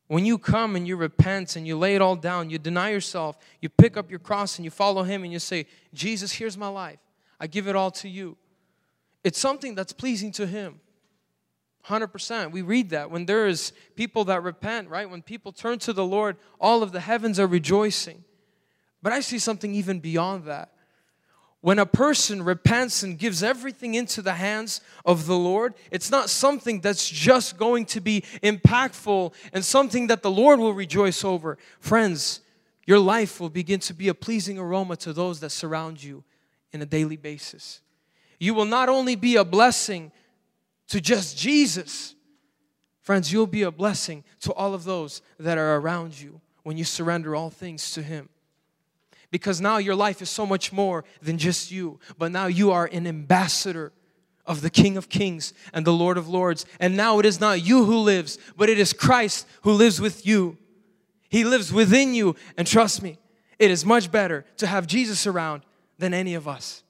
When 0.07 0.25
you 0.25 0.39
come 0.39 0.77
and 0.77 0.87
you 0.87 0.97
repent 0.97 1.57
and 1.57 1.67
you 1.67 1.77
lay 1.77 1.95
it 1.95 2.03
all 2.03 2.17
down, 2.17 2.51
you 2.51 2.59
deny 2.59 2.91
yourself, 2.91 3.39
you 3.61 3.69
pick 3.69 3.97
up 3.97 4.11
your 4.11 4.19
cross 4.21 4.57
and 4.57 4.65
you 4.65 4.71
follow 4.71 5.03
Him 5.03 5.25
and 5.25 5.33
you 5.33 5.39
say, 5.39 5.67
Jesus, 5.93 6.33
here's 6.33 6.57
my 6.57 6.69
life. 6.69 6.99
I 7.41 7.47
give 7.47 7.69
it 7.69 7.77
all 7.77 7.91
to 7.93 8.09
you. 8.09 8.37
It's 9.25 9.39
something 9.39 9.75
that's 9.75 9.93
pleasing 9.93 10.33
to 10.33 10.47
Him. 10.47 10.81
100%. 11.87 12.51
We 12.51 12.63
read 12.63 12.91
that. 12.91 13.11
When 13.11 13.27
there 13.27 13.47
is 13.47 13.73
people 13.97 14.25
that 14.25 14.43
repent, 14.43 14.89
right? 14.89 15.09
When 15.09 15.23
people 15.23 15.53
turn 15.53 15.79
to 15.81 15.93
the 15.93 16.05
Lord, 16.05 16.37
all 16.61 16.83
of 16.83 16.93
the 16.93 17.01
heavens 17.01 17.41
are 17.41 17.47
rejoicing. 17.47 18.25
But 19.03 19.13
I 19.13 19.21
see 19.21 19.39
something 19.39 19.75
even 19.75 20.01
beyond 20.01 20.45
that. 20.45 20.73
When 21.61 21.79
a 21.79 21.87
person 21.87 22.43
repents 22.43 23.03
and 23.03 23.19
gives 23.19 23.43
everything 23.43 23.95
into 23.95 24.23
the 24.23 24.35
hands 24.35 24.81
of 25.05 25.27
the 25.27 25.37
Lord, 25.37 25.75
it's 25.91 26.11
not 26.11 26.31
something 26.31 26.81
that's 26.81 27.09
just 27.09 27.57
going 27.57 27.85
to 27.87 28.01
be 28.01 28.21
impactful 28.43 29.33
and 29.53 29.65
something 29.65 30.07
that 30.07 30.23
the 30.23 30.31
Lord 30.31 30.61
will 30.61 30.73
rejoice 30.73 31.25
over. 31.25 31.59
Friends, 31.81 32.43
your 32.87 33.01
life 33.01 33.41
will 33.41 33.51
begin 33.51 33.81
to 33.81 33.95
be 33.95 34.09
a 34.09 34.15
pleasing 34.15 34.59
aroma 34.59 34.97
to 34.97 35.13
those 35.13 35.41
that 35.41 35.51
surround 35.51 36.03
you 36.03 36.23
in 36.73 36.83
a 36.83 36.87
daily 36.87 37.17
basis. 37.17 37.81
You 38.39 38.55
will 38.55 38.65
not 38.65 38.89
only 38.89 39.17
be 39.17 39.37
a 39.37 39.45
blessing 39.45 40.13
to 40.89 41.01
just 41.01 41.37
Jesus, 41.37 42.15
friends, 43.03 43.33
you'll 43.33 43.47
be 43.47 43.63
a 43.63 43.71
blessing 43.71 44.25
to 44.41 44.53
all 44.53 44.75
of 44.75 44.85
those 44.85 45.23
that 45.39 45.59
are 45.59 45.77
around 45.77 46.21
you 46.21 46.41
when 46.63 46.77
you 46.77 46.85
surrender 46.85 47.35
all 47.35 47.51
things 47.51 47.93
to 47.93 48.03
Him. 48.03 48.29
Because 49.31 49.61
now 49.61 49.77
your 49.77 49.95
life 49.95 50.23
is 50.23 50.31
so 50.31 50.47
much 50.47 50.73
more 50.73 51.05
than 51.21 51.37
just 51.37 51.71
you, 51.71 51.99
but 52.17 52.33
now 52.33 52.47
you 52.47 52.71
are 52.71 52.89
an 52.91 53.07
ambassador 53.07 53.93
of 54.47 54.63
the 54.63 54.71
King 54.71 54.97
of 54.97 55.11
Kings 55.11 55.53
and 55.75 55.87
the 55.87 55.93
Lord 55.93 56.17
of 56.17 56.29
Lords. 56.29 56.65
And 56.81 56.97
now 56.97 57.19
it 57.19 57.27
is 57.27 57.39
not 57.39 57.63
you 57.63 57.85
who 57.85 57.99
lives, 57.99 58.39
but 58.57 58.71
it 58.71 58.79
is 58.79 58.95
Christ 58.95 59.47
who 59.63 59.73
lives 59.73 60.01
with 60.01 60.27
you. 60.27 60.57
He 61.29 61.45
lives 61.45 61.71
within 61.71 62.15
you. 62.15 62.35
And 62.57 62.67
trust 62.67 63.03
me, 63.03 63.19
it 63.59 63.71
is 63.71 63.85
much 63.85 64.11
better 64.11 64.47
to 64.57 64.67
have 64.67 64.87
Jesus 64.87 65.27
around 65.27 65.63
than 65.99 66.15
any 66.15 66.35
of 66.35 66.47
us. 66.47 66.83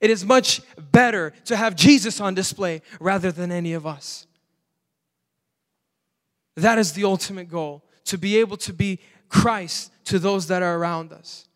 It 0.00 0.10
is 0.10 0.24
much 0.24 0.62
better 0.90 1.32
to 1.44 1.56
have 1.56 1.76
Jesus 1.76 2.20
on 2.20 2.34
display 2.34 2.82
rather 3.00 3.30
than 3.30 3.52
any 3.52 3.72
of 3.74 3.86
us. 3.86 4.26
That 6.56 6.78
is 6.78 6.92
the 6.92 7.04
ultimate 7.04 7.48
goal 7.48 7.82
to 8.04 8.18
be 8.18 8.38
able 8.38 8.56
to 8.58 8.72
be 8.72 8.98
Christ 9.28 9.90
to 10.04 10.18
those 10.18 10.48
that 10.48 10.62
are 10.62 10.76
around 10.76 11.12
us. 11.12 11.48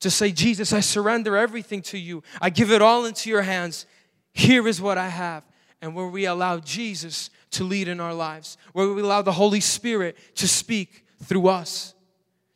To 0.00 0.10
say, 0.10 0.30
Jesus, 0.32 0.72
I 0.72 0.80
surrender 0.80 1.36
everything 1.36 1.82
to 1.82 1.98
you. 1.98 2.22
I 2.40 2.50
give 2.50 2.70
it 2.70 2.82
all 2.82 3.06
into 3.06 3.30
your 3.30 3.42
hands. 3.42 3.86
Here 4.32 4.66
is 4.68 4.80
what 4.80 4.98
I 4.98 5.08
have. 5.08 5.42
And 5.80 5.94
where 5.94 6.08
we 6.08 6.26
allow 6.26 6.58
Jesus 6.58 7.30
to 7.52 7.64
lead 7.64 7.88
in 7.88 8.00
our 8.00 8.14
lives, 8.14 8.58
where 8.72 8.92
we 8.92 9.02
allow 9.02 9.22
the 9.22 9.32
Holy 9.32 9.60
Spirit 9.60 10.16
to 10.36 10.48
speak 10.48 11.04
through 11.22 11.48
us, 11.48 11.94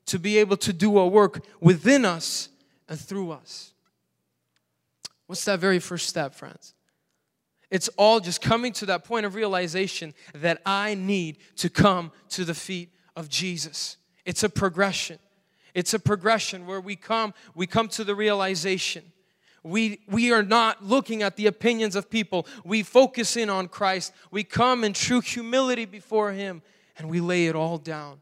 to 0.07 0.19
be 0.19 0.39
able 0.39 0.57
to 0.59 0.73
do 0.73 0.99
a 0.99 1.07
work 1.07 1.45
within 1.61 2.05
us 2.05 2.50
and 2.91 3.01
through 3.01 3.31
us. 3.31 3.73
What's 5.27 5.45
that 5.47 5.61
very 5.61 5.79
first 5.79 6.09
step, 6.09 6.35
friends? 6.35 6.75
It's 7.71 7.89
all 7.97 8.19
just 8.19 8.43
coming 8.43 8.73
to 8.75 8.87
that 8.87 9.05
point 9.05 9.25
of 9.25 9.37
realization 9.37 10.13
that 10.35 10.61
I 10.67 10.95
need 10.95 11.39
to 11.57 11.71
come 11.71 12.11
to 12.31 12.45
the 12.45 12.53
feet 12.53 12.91
of 13.15 13.29
Jesus. 13.29 13.97
It's 14.27 14.43
a 14.43 14.49
progression. 14.49 15.21
It's 15.73 15.95
a 15.95 16.01
progression 16.01 16.67
where 16.67 16.81
we 16.81 16.97
come, 16.97 17.33
we 17.55 17.69
come 17.69 17.87
to 17.91 18.03
the 18.03 18.17
realization. 18.17 19.05
We, 19.63 20.01
we 20.09 20.33
are 20.33 20.43
not 20.43 20.85
looking 20.85 21.23
at 21.23 21.37
the 21.37 21.47
opinions 21.47 21.95
of 21.95 22.11
people. 22.11 22.47
We 22.65 22.83
focus 22.83 23.37
in 23.37 23.49
on 23.49 23.69
Christ. 23.69 24.13
We 24.33 24.43
come 24.43 24.83
in 24.83 24.95
true 24.95 25.21
humility 25.21 25.85
before 25.85 26.33
Him 26.33 26.63
and 26.99 27.09
we 27.09 27.21
lay 27.21 27.47
it 27.47 27.55
all 27.55 27.79
down. 27.79 28.21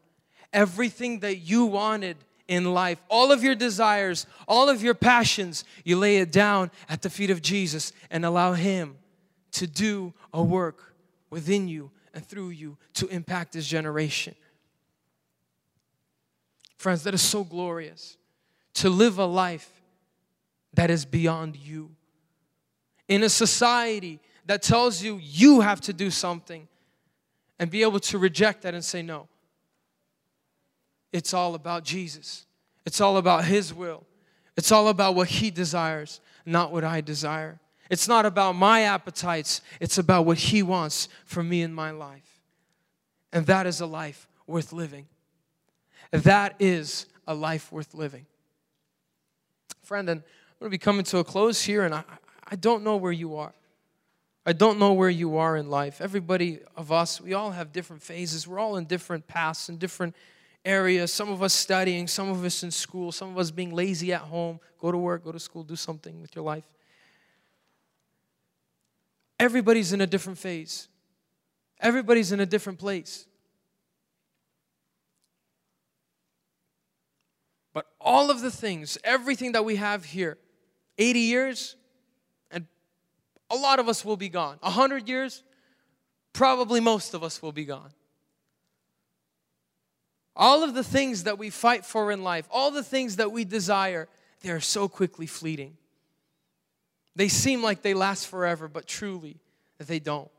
Everything 0.53 1.21
that 1.21 1.37
you 1.37 1.65
wanted 1.65 2.17
in 2.49 2.73
life, 2.73 2.97
all 3.09 3.31
of 3.31 3.43
your 3.43 3.53
desires, 3.53 4.25
all 4.47 4.69
of 4.69 4.81
your 4.81 4.95
passions, 4.95 5.63
you 5.85 5.95
lay 5.95 6.17
it 6.17 6.31
down 6.31 6.71
at 6.89 7.03
the 7.03 7.09
feet 7.09 7.29
of 7.29 7.43
Jesus 7.43 7.93
and 8.09 8.25
allow 8.25 8.53
Him 8.53 8.97
to 9.51 9.67
do 9.67 10.13
a 10.33 10.41
work 10.41 10.95
within 11.29 11.67
you 11.67 11.91
and 12.11 12.25
through 12.25 12.49
you 12.49 12.75
to 12.95 13.07
impact 13.09 13.53
this 13.53 13.67
generation. 13.67 14.33
Friends, 16.77 17.03
that 17.03 17.13
is 17.13 17.21
so 17.21 17.43
glorious 17.43 18.17
to 18.73 18.89
live 18.89 19.19
a 19.19 19.25
life 19.25 19.69
that 20.73 20.89
is 20.89 21.05
beyond 21.05 21.55
you. 21.55 21.91
In 23.07 23.21
a 23.21 23.29
society 23.29 24.19
that 24.47 24.63
tells 24.63 25.03
you 25.03 25.19
you 25.21 25.61
have 25.61 25.81
to 25.81 25.93
do 25.93 26.09
something 26.09 26.67
and 27.59 27.69
be 27.69 27.83
able 27.83 27.99
to 27.99 28.17
reject 28.17 28.63
that 28.63 28.73
and 28.73 28.83
say, 28.83 29.03
no. 29.03 29.27
It's 31.11 31.33
all 31.33 31.55
about 31.55 31.83
Jesus. 31.83 32.45
It's 32.85 33.01
all 33.01 33.17
about 33.17 33.45
His 33.45 33.73
will. 33.73 34.05
It's 34.55 34.71
all 34.71 34.87
about 34.89 35.15
what 35.15 35.27
He 35.27 35.51
desires, 35.51 36.21
not 36.45 36.71
what 36.71 36.83
I 36.83 37.01
desire. 37.01 37.59
It's 37.89 38.07
not 38.07 38.25
about 38.25 38.53
my 38.53 38.81
appetites, 38.81 39.61
it's 39.79 39.97
about 39.97 40.25
what 40.25 40.37
He 40.37 40.61
wants 40.61 41.09
for 41.25 41.41
me 41.41 41.61
in 41.61 41.73
my 41.73 41.91
life. 41.91 42.41
And 43.31 43.45
that 43.47 43.65
is 43.67 43.81
a 43.81 43.85
life 43.85 44.27
worth 44.47 44.73
living. 44.73 45.07
That 46.11 46.55
is 46.59 47.05
a 47.27 47.33
life 47.33 47.71
worth 47.71 47.93
living. 47.93 48.25
Friend, 49.83 50.09
and 50.09 50.21
I'm 50.21 50.59
going 50.59 50.69
to 50.69 50.73
be 50.73 50.77
coming 50.77 51.03
to 51.05 51.19
a 51.19 51.23
close 51.23 51.61
here, 51.61 51.83
and 51.83 51.93
I, 51.93 52.03
I 52.47 52.55
don't 52.55 52.83
know 52.83 52.97
where 52.97 53.11
you 53.11 53.35
are. 53.37 53.53
I 54.45 54.53
don't 54.53 54.79
know 54.79 54.93
where 54.93 55.09
you 55.09 55.37
are 55.37 55.57
in 55.57 55.69
life. 55.69 56.01
Everybody 56.01 56.59
of 56.75 56.91
us, 56.91 57.21
we 57.21 57.33
all 57.33 57.51
have 57.51 57.71
different 57.71 58.01
phases. 58.01 58.47
We're 58.47 58.59
all 58.59 58.77
in 58.77 58.85
different 58.85 59.27
paths 59.27 59.69
and 59.69 59.77
different 59.77 60.15
areas. 60.65 61.13
Some 61.13 61.29
of 61.29 61.41
us 61.41 61.53
studying, 61.53 62.07
some 62.07 62.29
of 62.29 62.43
us 62.43 62.63
in 62.63 62.71
school, 62.71 63.11
some 63.11 63.29
of 63.29 63.37
us 63.37 63.51
being 63.51 63.73
lazy 63.73 64.13
at 64.13 64.21
home. 64.21 64.59
Go 64.79 64.91
to 64.91 64.97
work, 64.97 65.23
go 65.23 65.31
to 65.31 65.39
school, 65.39 65.63
do 65.63 65.75
something 65.75 66.21
with 66.21 66.35
your 66.35 66.43
life. 66.43 66.65
Everybody's 69.39 69.93
in 69.93 70.01
a 70.01 70.07
different 70.07 70.37
phase, 70.37 70.89
everybody's 71.79 72.31
in 72.31 72.39
a 72.39 72.45
different 72.45 72.77
place. 72.77 73.25
But 77.73 77.85
all 78.01 78.31
of 78.31 78.41
the 78.41 78.51
things, 78.51 78.97
everything 79.03 79.53
that 79.53 79.63
we 79.63 79.77
have 79.77 80.03
here, 80.03 80.37
80 80.97 81.19
years, 81.19 81.75
and 82.51 82.67
a 83.49 83.55
lot 83.55 83.79
of 83.79 83.87
us 83.87 84.03
will 84.03 84.17
be 84.17 84.27
gone. 84.27 84.57
100 84.59 85.07
years, 85.07 85.43
probably 86.33 86.81
most 86.81 87.13
of 87.13 87.23
us 87.23 87.41
will 87.41 87.53
be 87.53 87.63
gone. 87.63 87.91
All 90.39 90.63
of 90.63 90.73
the 90.73 90.85
things 90.85 91.25
that 91.25 91.37
we 91.37 91.49
fight 91.49 91.85
for 91.85 92.13
in 92.13 92.23
life, 92.23 92.47
all 92.49 92.71
the 92.71 92.81
things 92.81 93.17
that 93.17 93.33
we 93.33 93.43
desire, 93.43 94.07
they 94.41 94.49
are 94.49 94.61
so 94.61 94.87
quickly 94.87 95.27
fleeting. 95.27 95.75
They 97.13 97.27
seem 97.27 97.61
like 97.61 97.81
they 97.81 97.93
last 97.93 98.25
forever, 98.25 98.69
but 98.69 98.87
truly, 98.87 99.41
they 99.79 99.99
don't. 99.99 100.31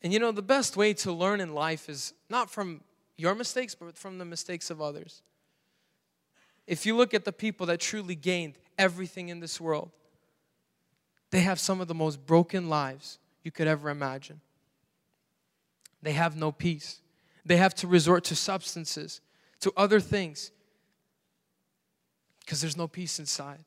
And 0.00 0.12
you 0.12 0.20
know, 0.20 0.30
the 0.30 0.42
best 0.42 0.76
way 0.76 0.94
to 0.94 1.12
learn 1.12 1.40
in 1.40 1.54
life 1.54 1.88
is 1.88 2.14
not 2.30 2.48
from 2.48 2.82
your 3.16 3.34
mistakes, 3.34 3.74
but 3.74 3.98
from 3.98 4.18
the 4.18 4.24
mistakes 4.24 4.70
of 4.70 4.80
others. 4.80 5.22
If 6.68 6.86
you 6.86 6.96
look 6.96 7.14
at 7.14 7.24
the 7.24 7.32
people 7.32 7.66
that 7.66 7.80
truly 7.80 8.14
gained 8.14 8.58
everything 8.78 9.28
in 9.28 9.40
this 9.40 9.60
world, 9.60 9.90
they 11.32 11.40
have 11.40 11.58
some 11.58 11.80
of 11.80 11.88
the 11.88 11.94
most 11.94 12.24
broken 12.24 12.68
lives 12.68 13.18
you 13.42 13.50
could 13.50 13.66
ever 13.66 13.90
imagine. 13.90 14.40
They 16.00 16.12
have 16.12 16.36
no 16.36 16.52
peace. 16.52 17.00
They 17.46 17.56
have 17.56 17.74
to 17.76 17.86
resort 17.86 18.24
to 18.24 18.36
substances, 18.36 19.20
to 19.60 19.72
other 19.76 20.00
things, 20.00 20.50
because 22.40 22.60
there's 22.60 22.76
no 22.76 22.88
peace 22.88 23.18
inside. 23.18 23.64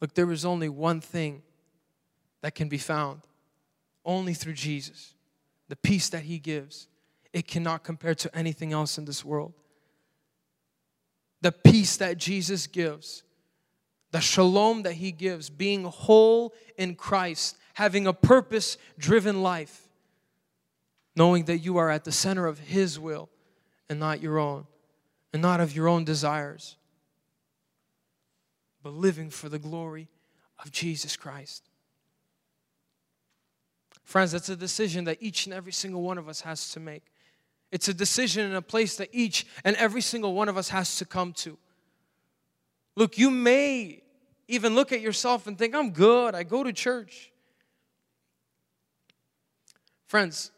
Look, 0.00 0.14
there 0.14 0.30
is 0.32 0.44
only 0.44 0.68
one 0.68 1.00
thing 1.00 1.42
that 2.42 2.56
can 2.56 2.68
be 2.68 2.78
found 2.78 3.22
only 4.04 4.34
through 4.34 4.54
Jesus 4.54 5.14
the 5.68 5.76
peace 5.76 6.10
that 6.10 6.24
He 6.24 6.38
gives. 6.38 6.88
It 7.32 7.46
cannot 7.46 7.82
compare 7.82 8.14
to 8.16 8.36
anything 8.36 8.72
else 8.74 8.98
in 8.98 9.06
this 9.06 9.24
world. 9.24 9.54
The 11.40 11.52
peace 11.52 11.96
that 11.96 12.18
Jesus 12.18 12.66
gives, 12.66 13.22
the 14.10 14.20
shalom 14.20 14.82
that 14.82 14.94
He 14.94 15.12
gives, 15.12 15.48
being 15.48 15.84
whole 15.84 16.52
in 16.76 16.94
Christ, 16.94 17.56
having 17.74 18.06
a 18.06 18.12
purpose 18.12 18.76
driven 18.98 19.42
life, 19.42 19.81
knowing 21.14 21.44
that 21.44 21.58
you 21.58 21.76
are 21.76 21.90
at 21.90 22.04
the 22.04 22.12
center 22.12 22.46
of 22.46 22.58
His 22.58 22.98
will 22.98 23.28
and 23.88 23.98
not 24.00 24.22
your 24.22 24.38
own, 24.38 24.66
and 25.32 25.42
not 25.42 25.60
of 25.60 25.74
your 25.74 25.88
own 25.88 26.04
desires 26.04 26.76
but 28.82 28.92
living 28.92 29.30
for 29.30 29.48
the 29.48 29.58
glory 29.58 30.08
of 30.58 30.70
Jesus 30.72 31.16
Christ. 31.16 31.68
Friends, 34.04 34.32
that's 34.32 34.48
a 34.48 34.56
decision 34.56 35.04
that 35.04 35.18
each 35.20 35.46
and 35.46 35.54
every 35.54 35.72
single 35.72 36.02
one 36.02 36.18
of 36.18 36.28
us 36.28 36.40
has 36.42 36.70
to 36.72 36.80
make. 36.80 37.04
It's 37.70 37.88
a 37.88 37.94
decision 37.94 38.44
and 38.44 38.56
a 38.56 38.62
place 38.62 38.96
that 38.96 39.08
each 39.12 39.46
and 39.64 39.76
every 39.76 40.02
single 40.02 40.34
one 40.34 40.48
of 40.48 40.56
us 40.56 40.68
has 40.68 40.98
to 40.98 41.04
come 41.04 41.32
to. 41.34 41.56
Look, 42.96 43.16
you 43.16 43.30
may 43.30 44.02
even 44.48 44.74
look 44.74 44.92
at 44.92 45.00
yourself 45.00 45.46
and 45.46 45.56
think, 45.56 45.74
I'm 45.74 45.92
good, 45.92 46.34
I 46.34 46.42
go 46.42 46.62
to 46.62 46.72
church. 46.72 47.32
Friends, 50.08 50.50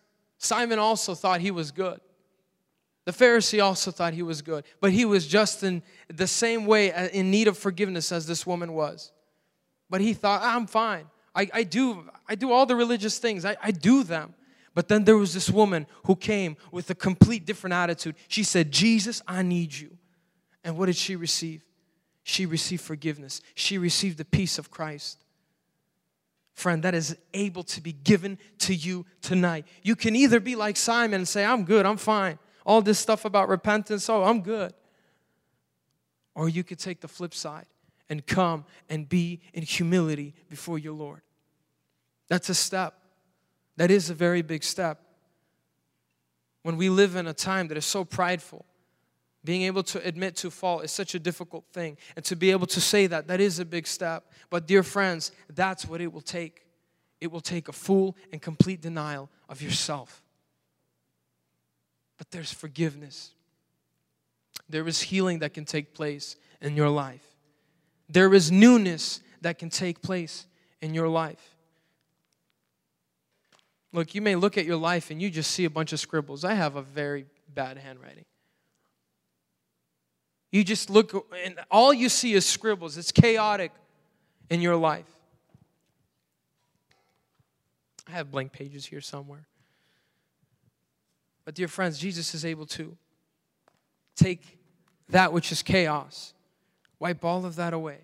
Simon 0.44 0.78
also 0.78 1.14
thought 1.14 1.40
he 1.40 1.50
was 1.50 1.70
good. 1.70 2.00
The 3.04 3.12
Pharisee 3.12 3.62
also 3.62 3.90
thought 3.90 4.14
he 4.14 4.22
was 4.22 4.40
good, 4.40 4.64
but 4.80 4.90
he 4.92 5.04
was 5.04 5.26
just 5.26 5.62
in 5.62 5.82
the 6.08 6.26
same 6.26 6.64
way 6.64 6.92
uh, 6.92 7.08
in 7.08 7.30
need 7.30 7.48
of 7.48 7.58
forgiveness 7.58 8.10
as 8.12 8.26
this 8.26 8.46
woman 8.46 8.72
was. 8.72 9.12
But 9.90 10.00
he 10.00 10.14
thought, 10.14 10.40
I'm 10.42 10.66
fine. 10.66 11.06
I, 11.34 11.50
I, 11.52 11.62
do, 11.64 12.08
I 12.26 12.34
do 12.34 12.50
all 12.50 12.64
the 12.64 12.76
religious 12.76 13.18
things, 13.18 13.44
I, 13.44 13.56
I 13.62 13.72
do 13.72 14.04
them. 14.04 14.34
But 14.74 14.88
then 14.88 15.04
there 15.04 15.16
was 15.16 15.34
this 15.34 15.50
woman 15.50 15.86
who 16.06 16.16
came 16.16 16.56
with 16.72 16.90
a 16.90 16.94
complete 16.94 17.46
different 17.46 17.74
attitude. 17.74 18.16
She 18.26 18.42
said, 18.42 18.72
Jesus, 18.72 19.22
I 19.26 19.42
need 19.42 19.72
you. 19.72 19.96
And 20.64 20.76
what 20.76 20.86
did 20.86 20.96
she 20.96 21.14
receive? 21.14 21.62
She 22.22 22.46
received 22.46 22.82
forgiveness, 22.82 23.42
she 23.54 23.76
received 23.76 24.18
the 24.18 24.24
peace 24.24 24.58
of 24.58 24.70
Christ. 24.70 25.23
Friend, 26.54 26.82
that 26.82 26.94
is 26.94 27.16
able 27.34 27.64
to 27.64 27.80
be 27.80 27.92
given 27.92 28.38
to 28.60 28.74
you 28.74 29.04
tonight. 29.20 29.66
You 29.82 29.96
can 29.96 30.16
either 30.16 30.40
be 30.40 30.56
like 30.56 30.76
Simon 30.76 31.20
and 31.20 31.28
say, 31.28 31.44
I'm 31.44 31.64
good, 31.64 31.84
I'm 31.84 31.96
fine 31.96 32.38
all 32.64 32.82
this 32.82 32.98
stuff 32.98 33.24
about 33.24 33.48
repentance, 33.48 34.08
oh, 34.08 34.24
I'm 34.24 34.40
good. 34.40 34.72
Or 36.34 36.48
you 36.48 36.64
could 36.64 36.78
take 36.78 37.00
the 37.00 37.08
flip 37.08 37.34
side 37.34 37.66
and 38.08 38.26
come 38.26 38.64
and 38.88 39.08
be 39.08 39.40
in 39.52 39.62
humility 39.62 40.34
before 40.48 40.78
your 40.78 40.94
Lord. 40.94 41.20
That's 42.28 42.48
a 42.48 42.54
step. 42.54 42.98
That 43.76 43.90
is 43.90 44.10
a 44.10 44.14
very 44.14 44.42
big 44.42 44.64
step. 44.64 45.00
when 46.62 46.78
we 46.78 46.88
live 46.88 47.14
in 47.14 47.26
a 47.26 47.34
time 47.34 47.68
that 47.68 47.76
is 47.76 47.84
so 47.84 48.06
prideful. 48.06 48.64
Being 49.44 49.62
able 49.62 49.82
to 49.84 50.06
admit 50.06 50.36
to 50.36 50.50
fault 50.50 50.84
is 50.84 50.90
such 50.90 51.14
a 51.14 51.18
difficult 51.18 51.66
thing. 51.72 51.98
And 52.16 52.24
to 52.24 52.36
be 52.36 52.50
able 52.50 52.66
to 52.68 52.80
say 52.80 53.06
that, 53.08 53.28
that 53.28 53.40
is 53.40 53.58
a 53.58 53.64
big 53.64 53.86
step. 53.86 54.32
But, 54.48 54.66
dear 54.66 54.82
friends, 54.82 55.32
that's 55.52 55.86
what 55.86 56.00
it 56.00 56.12
will 56.12 56.22
take. 56.22 56.64
It 57.20 57.30
will 57.30 57.42
take 57.42 57.68
a 57.68 57.72
full 57.72 58.16
and 58.32 58.40
complete 58.40 58.80
denial 58.80 59.28
of 59.48 59.60
yourself. 59.60 60.22
But 62.16 62.30
there's 62.30 62.52
forgiveness, 62.52 63.32
there 64.68 64.86
is 64.86 65.02
healing 65.02 65.40
that 65.40 65.52
can 65.52 65.64
take 65.64 65.94
place 65.94 66.36
in 66.60 66.76
your 66.76 66.88
life, 66.88 67.24
there 68.08 68.32
is 68.34 68.50
newness 68.50 69.20
that 69.40 69.58
can 69.58 69.68
take 69.68 70.00
place 70.00 70.46
in 70.80 70.94
your 70.94 71.08
life. 71.08 71.54
Look, 73.92 74.14
you 74.14 74.22
may 74.22 74.34
look 74.34 74.58
at 74.58 74.64
your 74.64 74.76
life 74.76 75.10
and 75.10 75.22
you 75.22 75.30
just 75.30 75.50
see 75.52 75.64
a 75.64 75.70
bunch 75.70 75.92
of 75.92 76.00
scribbles. 76.00 76.44
I 76.44 76.54
have 76.54 76.74
a 76.74 76.82
very 76.82 77.26
bad 77.54 77.78
handwriting. 77.78 78.24
You 80.54 80.62
just 80.62 80.88
look, 80.88 81.26
and 81.44 81.58
all 81.68 81.92
you 81.92 82.08
see 82.08 82.32
is 82.34 82.46
scribbles. 82.46 82.96
It's 82.96 83.10
chaotic 83.10 83.72
in 84.48 84.60
your 84.60 84.76
life. 84.76 85.10
I 88.06 88.12
have 88.12 88.30
blank 88.30 88.52
pages 88.52 88.86
here 88.86 89.00
somewhere. 89.00 89.48
But, 91.44 91.56
dear 91.56 91.66
friends, 91.66 91.98
Jesus 91.98 92.36
is 92.36 92.44
able 92.44 92.66
to 92.66 92.96
take 94.14 94.60
that 95.08 95.32
which 95.32 95.50
is 95.50 95.60
chaos, 95.60 96.34
wipe 97.00 97.24
all 97.24 97.44
of 97.44 97.56
that 97.56 97.72
away, 97.72 97.98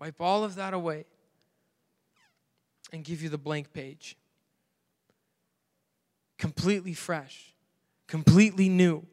wipe 0.00 0.20
all 0.20 0.44
of 0.44 0.54
that 0.54 0.72
away, 0.72 1.06
and 2.92 3.02
give 3.02 3.20
you 3.20 3.28
the 3.28 3.36
blank 3.36 3.72
page 3.72 4.16
completely 6.38 6.94
fresh, 6.94 7.52
completely 8.06 8.68
new. 8.68 9.04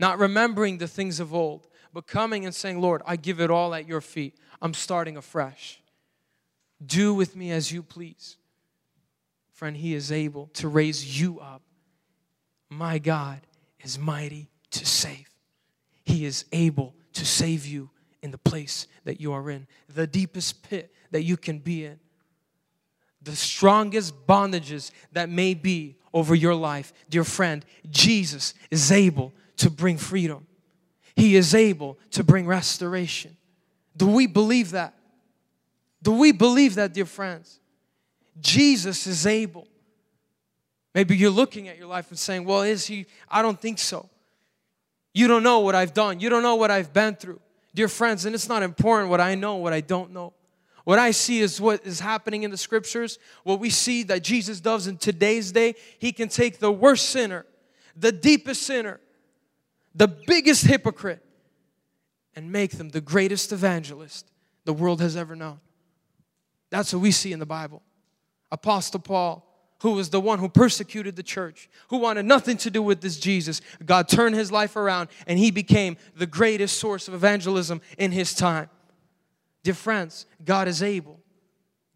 Not 0.00 0.18
remembering 0.18 0.78
the 0.78 0.88
things 0.88 1.20
of 1.20 1.32
old, 1.34 1.68
but 1.92 2.06
coming 2.06 2.44
and 2.44 2.54
saying, 2.54 2.80
Lord, 2.80 3.02
I 3.06 3.16
give 3.16 3.40
it 3.40 3.50
all 3.50 3.74
at 3.74 3.86
your 3.86 4.00
feet. 4.00 4.34
I'm 4.60 4.74
starting 4.74 5.16
afresh. 5.16 5.80
Do 6.84 7.14
with 7.14 7.36
me 7.36 7.52
as 7.52 7.70
you 7.70 7.82
please. 7.82 8.36
Friend, 9.52 9.76
He 9.76 9.94
is 9.94 10.10
able 10.10 10.48
to 10.54 10.68
raise 10.68 11.20
you 11.20 11.38
up. 11.38 11.62
My 12.68 12.98
God 12.98 13.42
is 13.84 13.98
mighty 13.98 14.48
to 14.70 14.86
save. 14.86 15.28
He 16.02 16.24
is 16.24 16.46
able 16.50 16.94
to 17.12 17.26
save 17.26 17.66
you 17.66 17.90
in 18.22 18.30
the 18.30 18.38
place 18.38 18.86
that 19.04 19.20
you 19.20 19.32
are 19.32 19.50
in, 19.50 19.66
the 19.88 20.06
deepest 20.06 20.62
pit 20.62 20.92
that 21.10 21.22
you 21.22 21.36
can 21.36 21.58
be 21.58 21.84
in 21.84 22.00
the 23.22 23.36
strongest 23.36 24.26
bondages 24.26 24.90
that 25.12 25.28
may 25.28 25.54
be 25.54 25.96
over 26.12 26.34
your 26.34 26.54
life, 26.54 26.92
dear 27.08 27.24
friend, 27.24 27.64
Jesus 27.90 28.54
is 28.70 28.90
able 28.90 29.32
to 29.60 29.70
bring 29.70 29.96
freedom. 29.96 30.46
He 31.16 31.36
is 31.36 31.54
able 31.54 31.98
to 32.12 32.24
bring 32.24 32.46
restoration. 32.46 33.36
Do 33.96 34.06
we 34.06 34.26
believe 34.26 34.70
that? 34.72 34.94
Do 36.02 36.12
we 36.12 36.32
believe 36.32 36.76
that, 36.76 36.94
dear 36.94 37.04
friends? 37.04 37.60
Jesus 38.40 39.06
is 39.06 39.26
able. 39.26 39.68
Maybe 40.94 41.16
you're 41.16 41.30
looking 41.30 41.68
at 41.68 41.76
your 41.76 41.88
life 41.88 42.08
and 42.10 42.18
saying, 42.18 42.44
Well, 42.44 42.62
is 42.62 42.86
he? 42.86 43.06
I 43.28 43.42
don't 43.42 43.60
think 43.60 43.78
so. 43.78 44.08
You 45.12 45.28
don't 45.28 45.42
know 45.42 45.60
what 45.60 45.74
I've 45.74 45.92
done, 45.92 46.20
you 46.20 46.30
don't 46.30 46.42
know 46.42 46.56
what 46.56 46.70
I've 46.70 46.92
been 46.92 47.14
through. 47.14 47.40
Dear 47.74 47.88
friends, 47.88 48.24
and 48.24 48.34
it's 48.34 48.48
not 48.48 48.62
important 48.62 49.10
what 49.10 49.20
I 49.20 49.34
know, 49.34 49.56
what 49.56 49.72
I 49.72 49.80
don't 49.80 50.12
know. 50.12 50.32
What 50.84 50.98
I 50.98 51.10
see 51.10 51.40
is 51.40 51.60
what 51.60 51.86
is 51.86 52.00
happening 52.00 52.42
in 52.42 52.50
the 52.50 52.56
scriptures. 52.56 53.18
What 53.44 53.60
we 53.60 53.70
see 53.70 54.02
that 54.04 54.24
Jesus 54.24 54.60
does 54.60 54.86
in 54.86 54.96
today's 54.96 55.52
day, 55.52 55.74
he 55.98 56.10
can 56.10 56.28
take 56.28 56.58
the 56.58 56.72
worst 56.72 57.10
sinner, 57.10 57.44
the 57.94 58.10
deepest 58.10 58.62
sinner, 58.62 58.98
the 59.94 60.08
biggest 60.08 60.66
hypocrite, 60.66 61.24
and 62.36 62.52
make 62.52 62.72
them 62.72 62.90
the 62.90 63.00
greatest 63.00 63.52
evangelist 63.52 64.30
the 64.64 64.72
world 64.72 65.00
has 65.00 65.16
ever 65.16 65.34
known. 65.34 65.60
That's 66.70 66.92
what 66.92 67.02
we 67.02 67.10
see 67.10 67.32
in 67.32 67.40
the 67.40 67.46
Bible. 67.46 67.82
Apostle 68.52 69.00
Paul, 69.00 69.46
who 69.82 69.92
was 69.92 70.10
the 70.10 70.20
one 70.20 70.38
who 70.38 70.48
persecuted 70.48 71.16
the 71.16 71.22
church, 71.22 71.68
who 71.88 71.98
wanted 71.98 72.24
nothing 72.26 72.56
to 72.58 72.70
do 72.70 72.82
with 72.82 73.00
this 73.00 73.18
Jesus, 73.18 73.60
God 73.84 74.08
turned 74.08 74.36
his 74.36 74.52
life 74.52 74.76
around 74.76 75.08
and 75.26 75.38
he 75.38 75.50
became 75.50 75.96
the 76.16 76.26
greatest 76.26 76.78
source 76.78 77.08
of 77.08 77.14
evangelism 77.14 77.80
in 77.98 78.12
his 78.12 78.34
time. 78.34 78.68
Dear 79.62 79.74
friends, 79.74 80.26
God 80.44 80.68
is 80.68 80.82
able. 80.82 81.20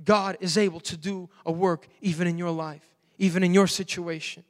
God 0.02 0.36
is 0.40 0.58
able 0.58 0.80
to 0.80 0.96
do 0.96 1.28
a 1.46 1.52
work 1.52 1.86
even 2.00 2.26
in 2.26 2.38
your 2.38 2.50
life, 2.50 2.84
even 3.18 3.42
in 3.42 3.54
your 3.54 3.66
situation. 3.66 4.44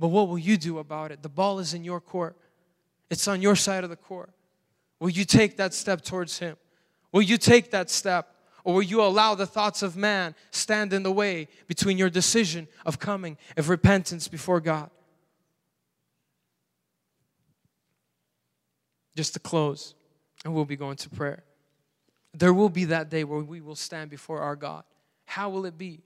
But 0.00 0.08
what 0.08 0.28
will 0.28 0.38
you 0.38 0.56
do 0.56 0.78
about 0.78 1.12
it? 1.12 1.22
The 1.22 1.28
ball 1.28 1.58
is 1.58 1.74
in 1.74 1.84
your 1.84 2.00
court, 2.00 2.34
it's 3.10 3.28
on 3.28 3.42
your 3.42 3.54
side 3.54 3.84
of 3.84 3.90
the 3.90 3.96
court. 3.96 4.30
Will 4.98 5.10
you 5.10 5.24
take 5.24 5.58
that 5.58 5.74
step 5.74 6.02
towards 6.02 6.38
Him? 6.38 6.56
Will 7.12 7.22
you 7.22 7.36
take 7.36 7.70
that 7.70 7.90
step? 7.90 8.34
Or 8.64 8.74
will 8.74 8.82
you 8.82 9.02
allow 9.02 9.34
the 9.34 9.46
thoughts 9.46 9.82
of 9.82 9.96
man 9.96 10.34
stand 10.50 10.92
in 10.92 11.02
the 11.02 11.12
way 11.12 11.48
between 11.66 11.96
your 11.96 12.10
decision 12.10 12.68
of 12.84 12.98
coming, 12.98 13.36
of 13.56 13.68
repentance 13.68 14.28
before 14.28 14.60
God? 14.60 14.90
Just 19.16 19.34
to 19.34 19.40
close, 19.40 19.94
and 20.44 20.54
we'll 20.54 20.66
be 20.66 20.76
going 20.76 20.96
to 20.96 21.10
prayer. 21.10 21.44
There 22.32 22.54
will 22.54 22.68
be 22.68 22.86
that 22.86 23.10
day 23.10 23.24
where 23.24 23.40
we 23.40 23.60
will 23.60 23.74
stand 23.74 24.10
before 24.10 24.40
our 24.40 24.56
God. 24.56 24.84
How 25.24 25.48
will 25.48 25.64
it 25.64 25.76
be? 25.76 26.02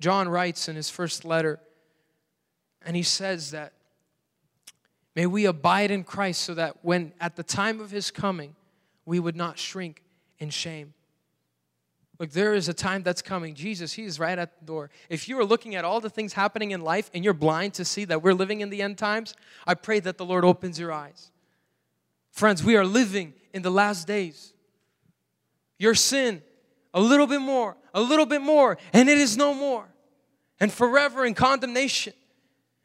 John 0.00 0.28
writes 0.28 0.68
in 0.68 0.76
his 0.76 0.90
first 0.90 1.24
letter, 1.24 1.60
and 2.84 2.96
he 2.96 3.02
says 3.02 3.50
that 3.50 3.72
may 5.14 5.26
we 5.26 5.44
abide 5.44 5.90
in 5.90 6.04
Christ 6.04 6.42
so 6.42 6.54
that 6.54 6.78
when 6.82 7.12
at 7.20 7.36
the 7.36 7.42
time 7.42 7.80
of 7.80 7.90
his 7.90 8.10
coming, 8.10 8.54
we 9.04 9.18
would 9.18 9.36
not 9.36 9.58
shrink 9.58 10.02
in 10.38 10.50
shame. 10.50 10.94
Look, 12.20 12.32
there 12.32 12.52
is 12.52 12.68
a 12.68 12.74
time 12.74 13.02
that's 13.02 13.22
coming. 13.22 13.54
Jesus, 13.54 13.94
He 13.94 14.04
is 14.04 14.20
right 14.20 14.38
at 14.38 14.60
the 14.60 14.66
door. 14.66 14.90
If 15.08 15.26
you 15.26 15.38
are 15.40 15.44
looking 15.44 15.74
at 15.74 15.86
all 15.86 16.00
the 16.00 16.10
things 16.10 16.34
happening 16.34 16.72
in 16.72 16.82
life 16.82 17.10
and 17.14 17.24
you're 17.24 17.32
blind 17.32 17.72
to 17.74 17.84
see 17.84 18.04
that 18.04 18.22
we're 18.22 18.34
living 18.34 18.60
in 18.60 18.68
the 18.68 18.82
end 18.82 18.98
times, 18.98 19.34
I 19.66 19.72
pray 19.72 20.00
that 20.00 20.18
the 20.18 20.26
Lord 20.26 20.44
opens 20.44 20.78
your 20.78 20.92
eyes. 20.92 21.30
Friends, 22.30 22.62
we 22.62 22.76
are 22.76 22.84
living 22.84 23.32
in 23.54 23.62
the 23.62 23.70
last 23.70 24.06
days 24.06 24.52
your 25.78 25.94
sin 25.94 26.42
a 26.92 27.00
little 27.00 27.26
bit 27.26 27.40
more, 27.40 27.74
a 27.94 28.02
little 28.02 28.26
bit 28.26 28.42
more, 28.42 28.76
and 28.92 29.08
it 29.08 29.16
is 29.16 29.38
no 29.38 29.54
more. 29.54 29.88
And 30.60 30.70
forever 30.70 31.24
in 31.24 31.32
condemnation, 31.32 32.12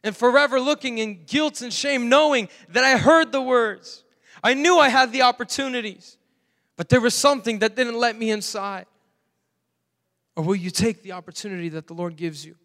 and 0.06 0.16
forever 0.16 0.60
looking 0.60 0.99
in 0.99 1.24
guilt 1.26 1.64
and 1.64 1.74
shame, 1.74 2.10
knowing 2.10 2.47
that 2.70 2.84
I 2.84 2.95
heard 2.95 3.32
the 3.32 3.41
words. 3.41 4.03
I 4.43 4.53
knew 4.53 4.78
I 4.78 4.89
had 4.89 5.12
the 5.12 5.24
opportunities, 5.24 6.18
but 6.78 6.89
there 6.89 7.01
was 7.01 7.16
something 7.16 7.58
that 7.60 7.76
didn't 7.76 7.97
let 7.97 8.16
me 8.16 8.30
inside. 8.30 8.86
Or 10.36 10.43
will 10.43 10.56
you 10.56 10.70
take 10.70 11.01
the 11.01 11.14
opportunity 11.14 11.70
that 11.70 11.88
the 11.88 11.95
Lord 11.95 12.18
gives 12.18 12.45
you 12.45 12.56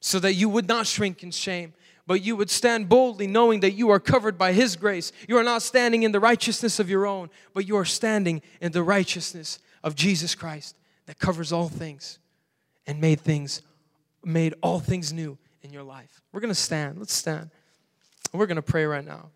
so 0.00 0.18
that 0.18 0.34
you 0.34 0.48
would 0.48 0.66
not 0.66 0.88
shrink 0.88 1.22
in 1.22 1.30
shame, 1.30 1.72
but 2.04 2.20
you 2.20 2.34
would 2.34 2.50
stand 2.50 2.88
boldly 2.88 3.28
knowing 3.28 3.60
that 3.60 3.72
you 3.72 3.90
are 3.90 4.00
covered 4.00 4.36
by 4.36 4.52
His 4.52 4.74
grace. 4.74 5.12
You 5.28 5.36
are 5.38 5.44
not 5.44 5.62
standing 5.62 6.02
in 6.02 6.10
the 6.10 6.20
righteousness 6.20 6.80
of 6.80 6.90
your 6.90 7.06
own, 7.06 7.30
but 7.54 7.68
you 7.68 7.76
are 7.76 7.84
standing 7.84 8.42
in 8.60 8.72
the 8.72 8.82
righteousness 8.82 9.60
of 9.84 9.94
Jesus 9.94 10.34
Christ 10.34 10.74
that 11.06 11.20
covers 11.20 11.52
all 11.52 11.68
things 11.68 12.18
and 12.88 13.00
made 13.00 13.20
things, 13.20 13.62
made 14.24 14.54
all 14.62 14.80
things 14.80 15.12
new 15.12 15.38
in 15.66 15.72
your 15.72 15.82
life. 15.82 16.22
We're 16.32 16.40
gonna 16.40 16.54
stand. 16.54 16.98
Let's 16.98 17.12
stand. 17.12 17.50
We're 18.32 18.46
gonna 18.46 18.62
pray 18.62 18.86
right 18.86 19.04
now. 19.04 19.30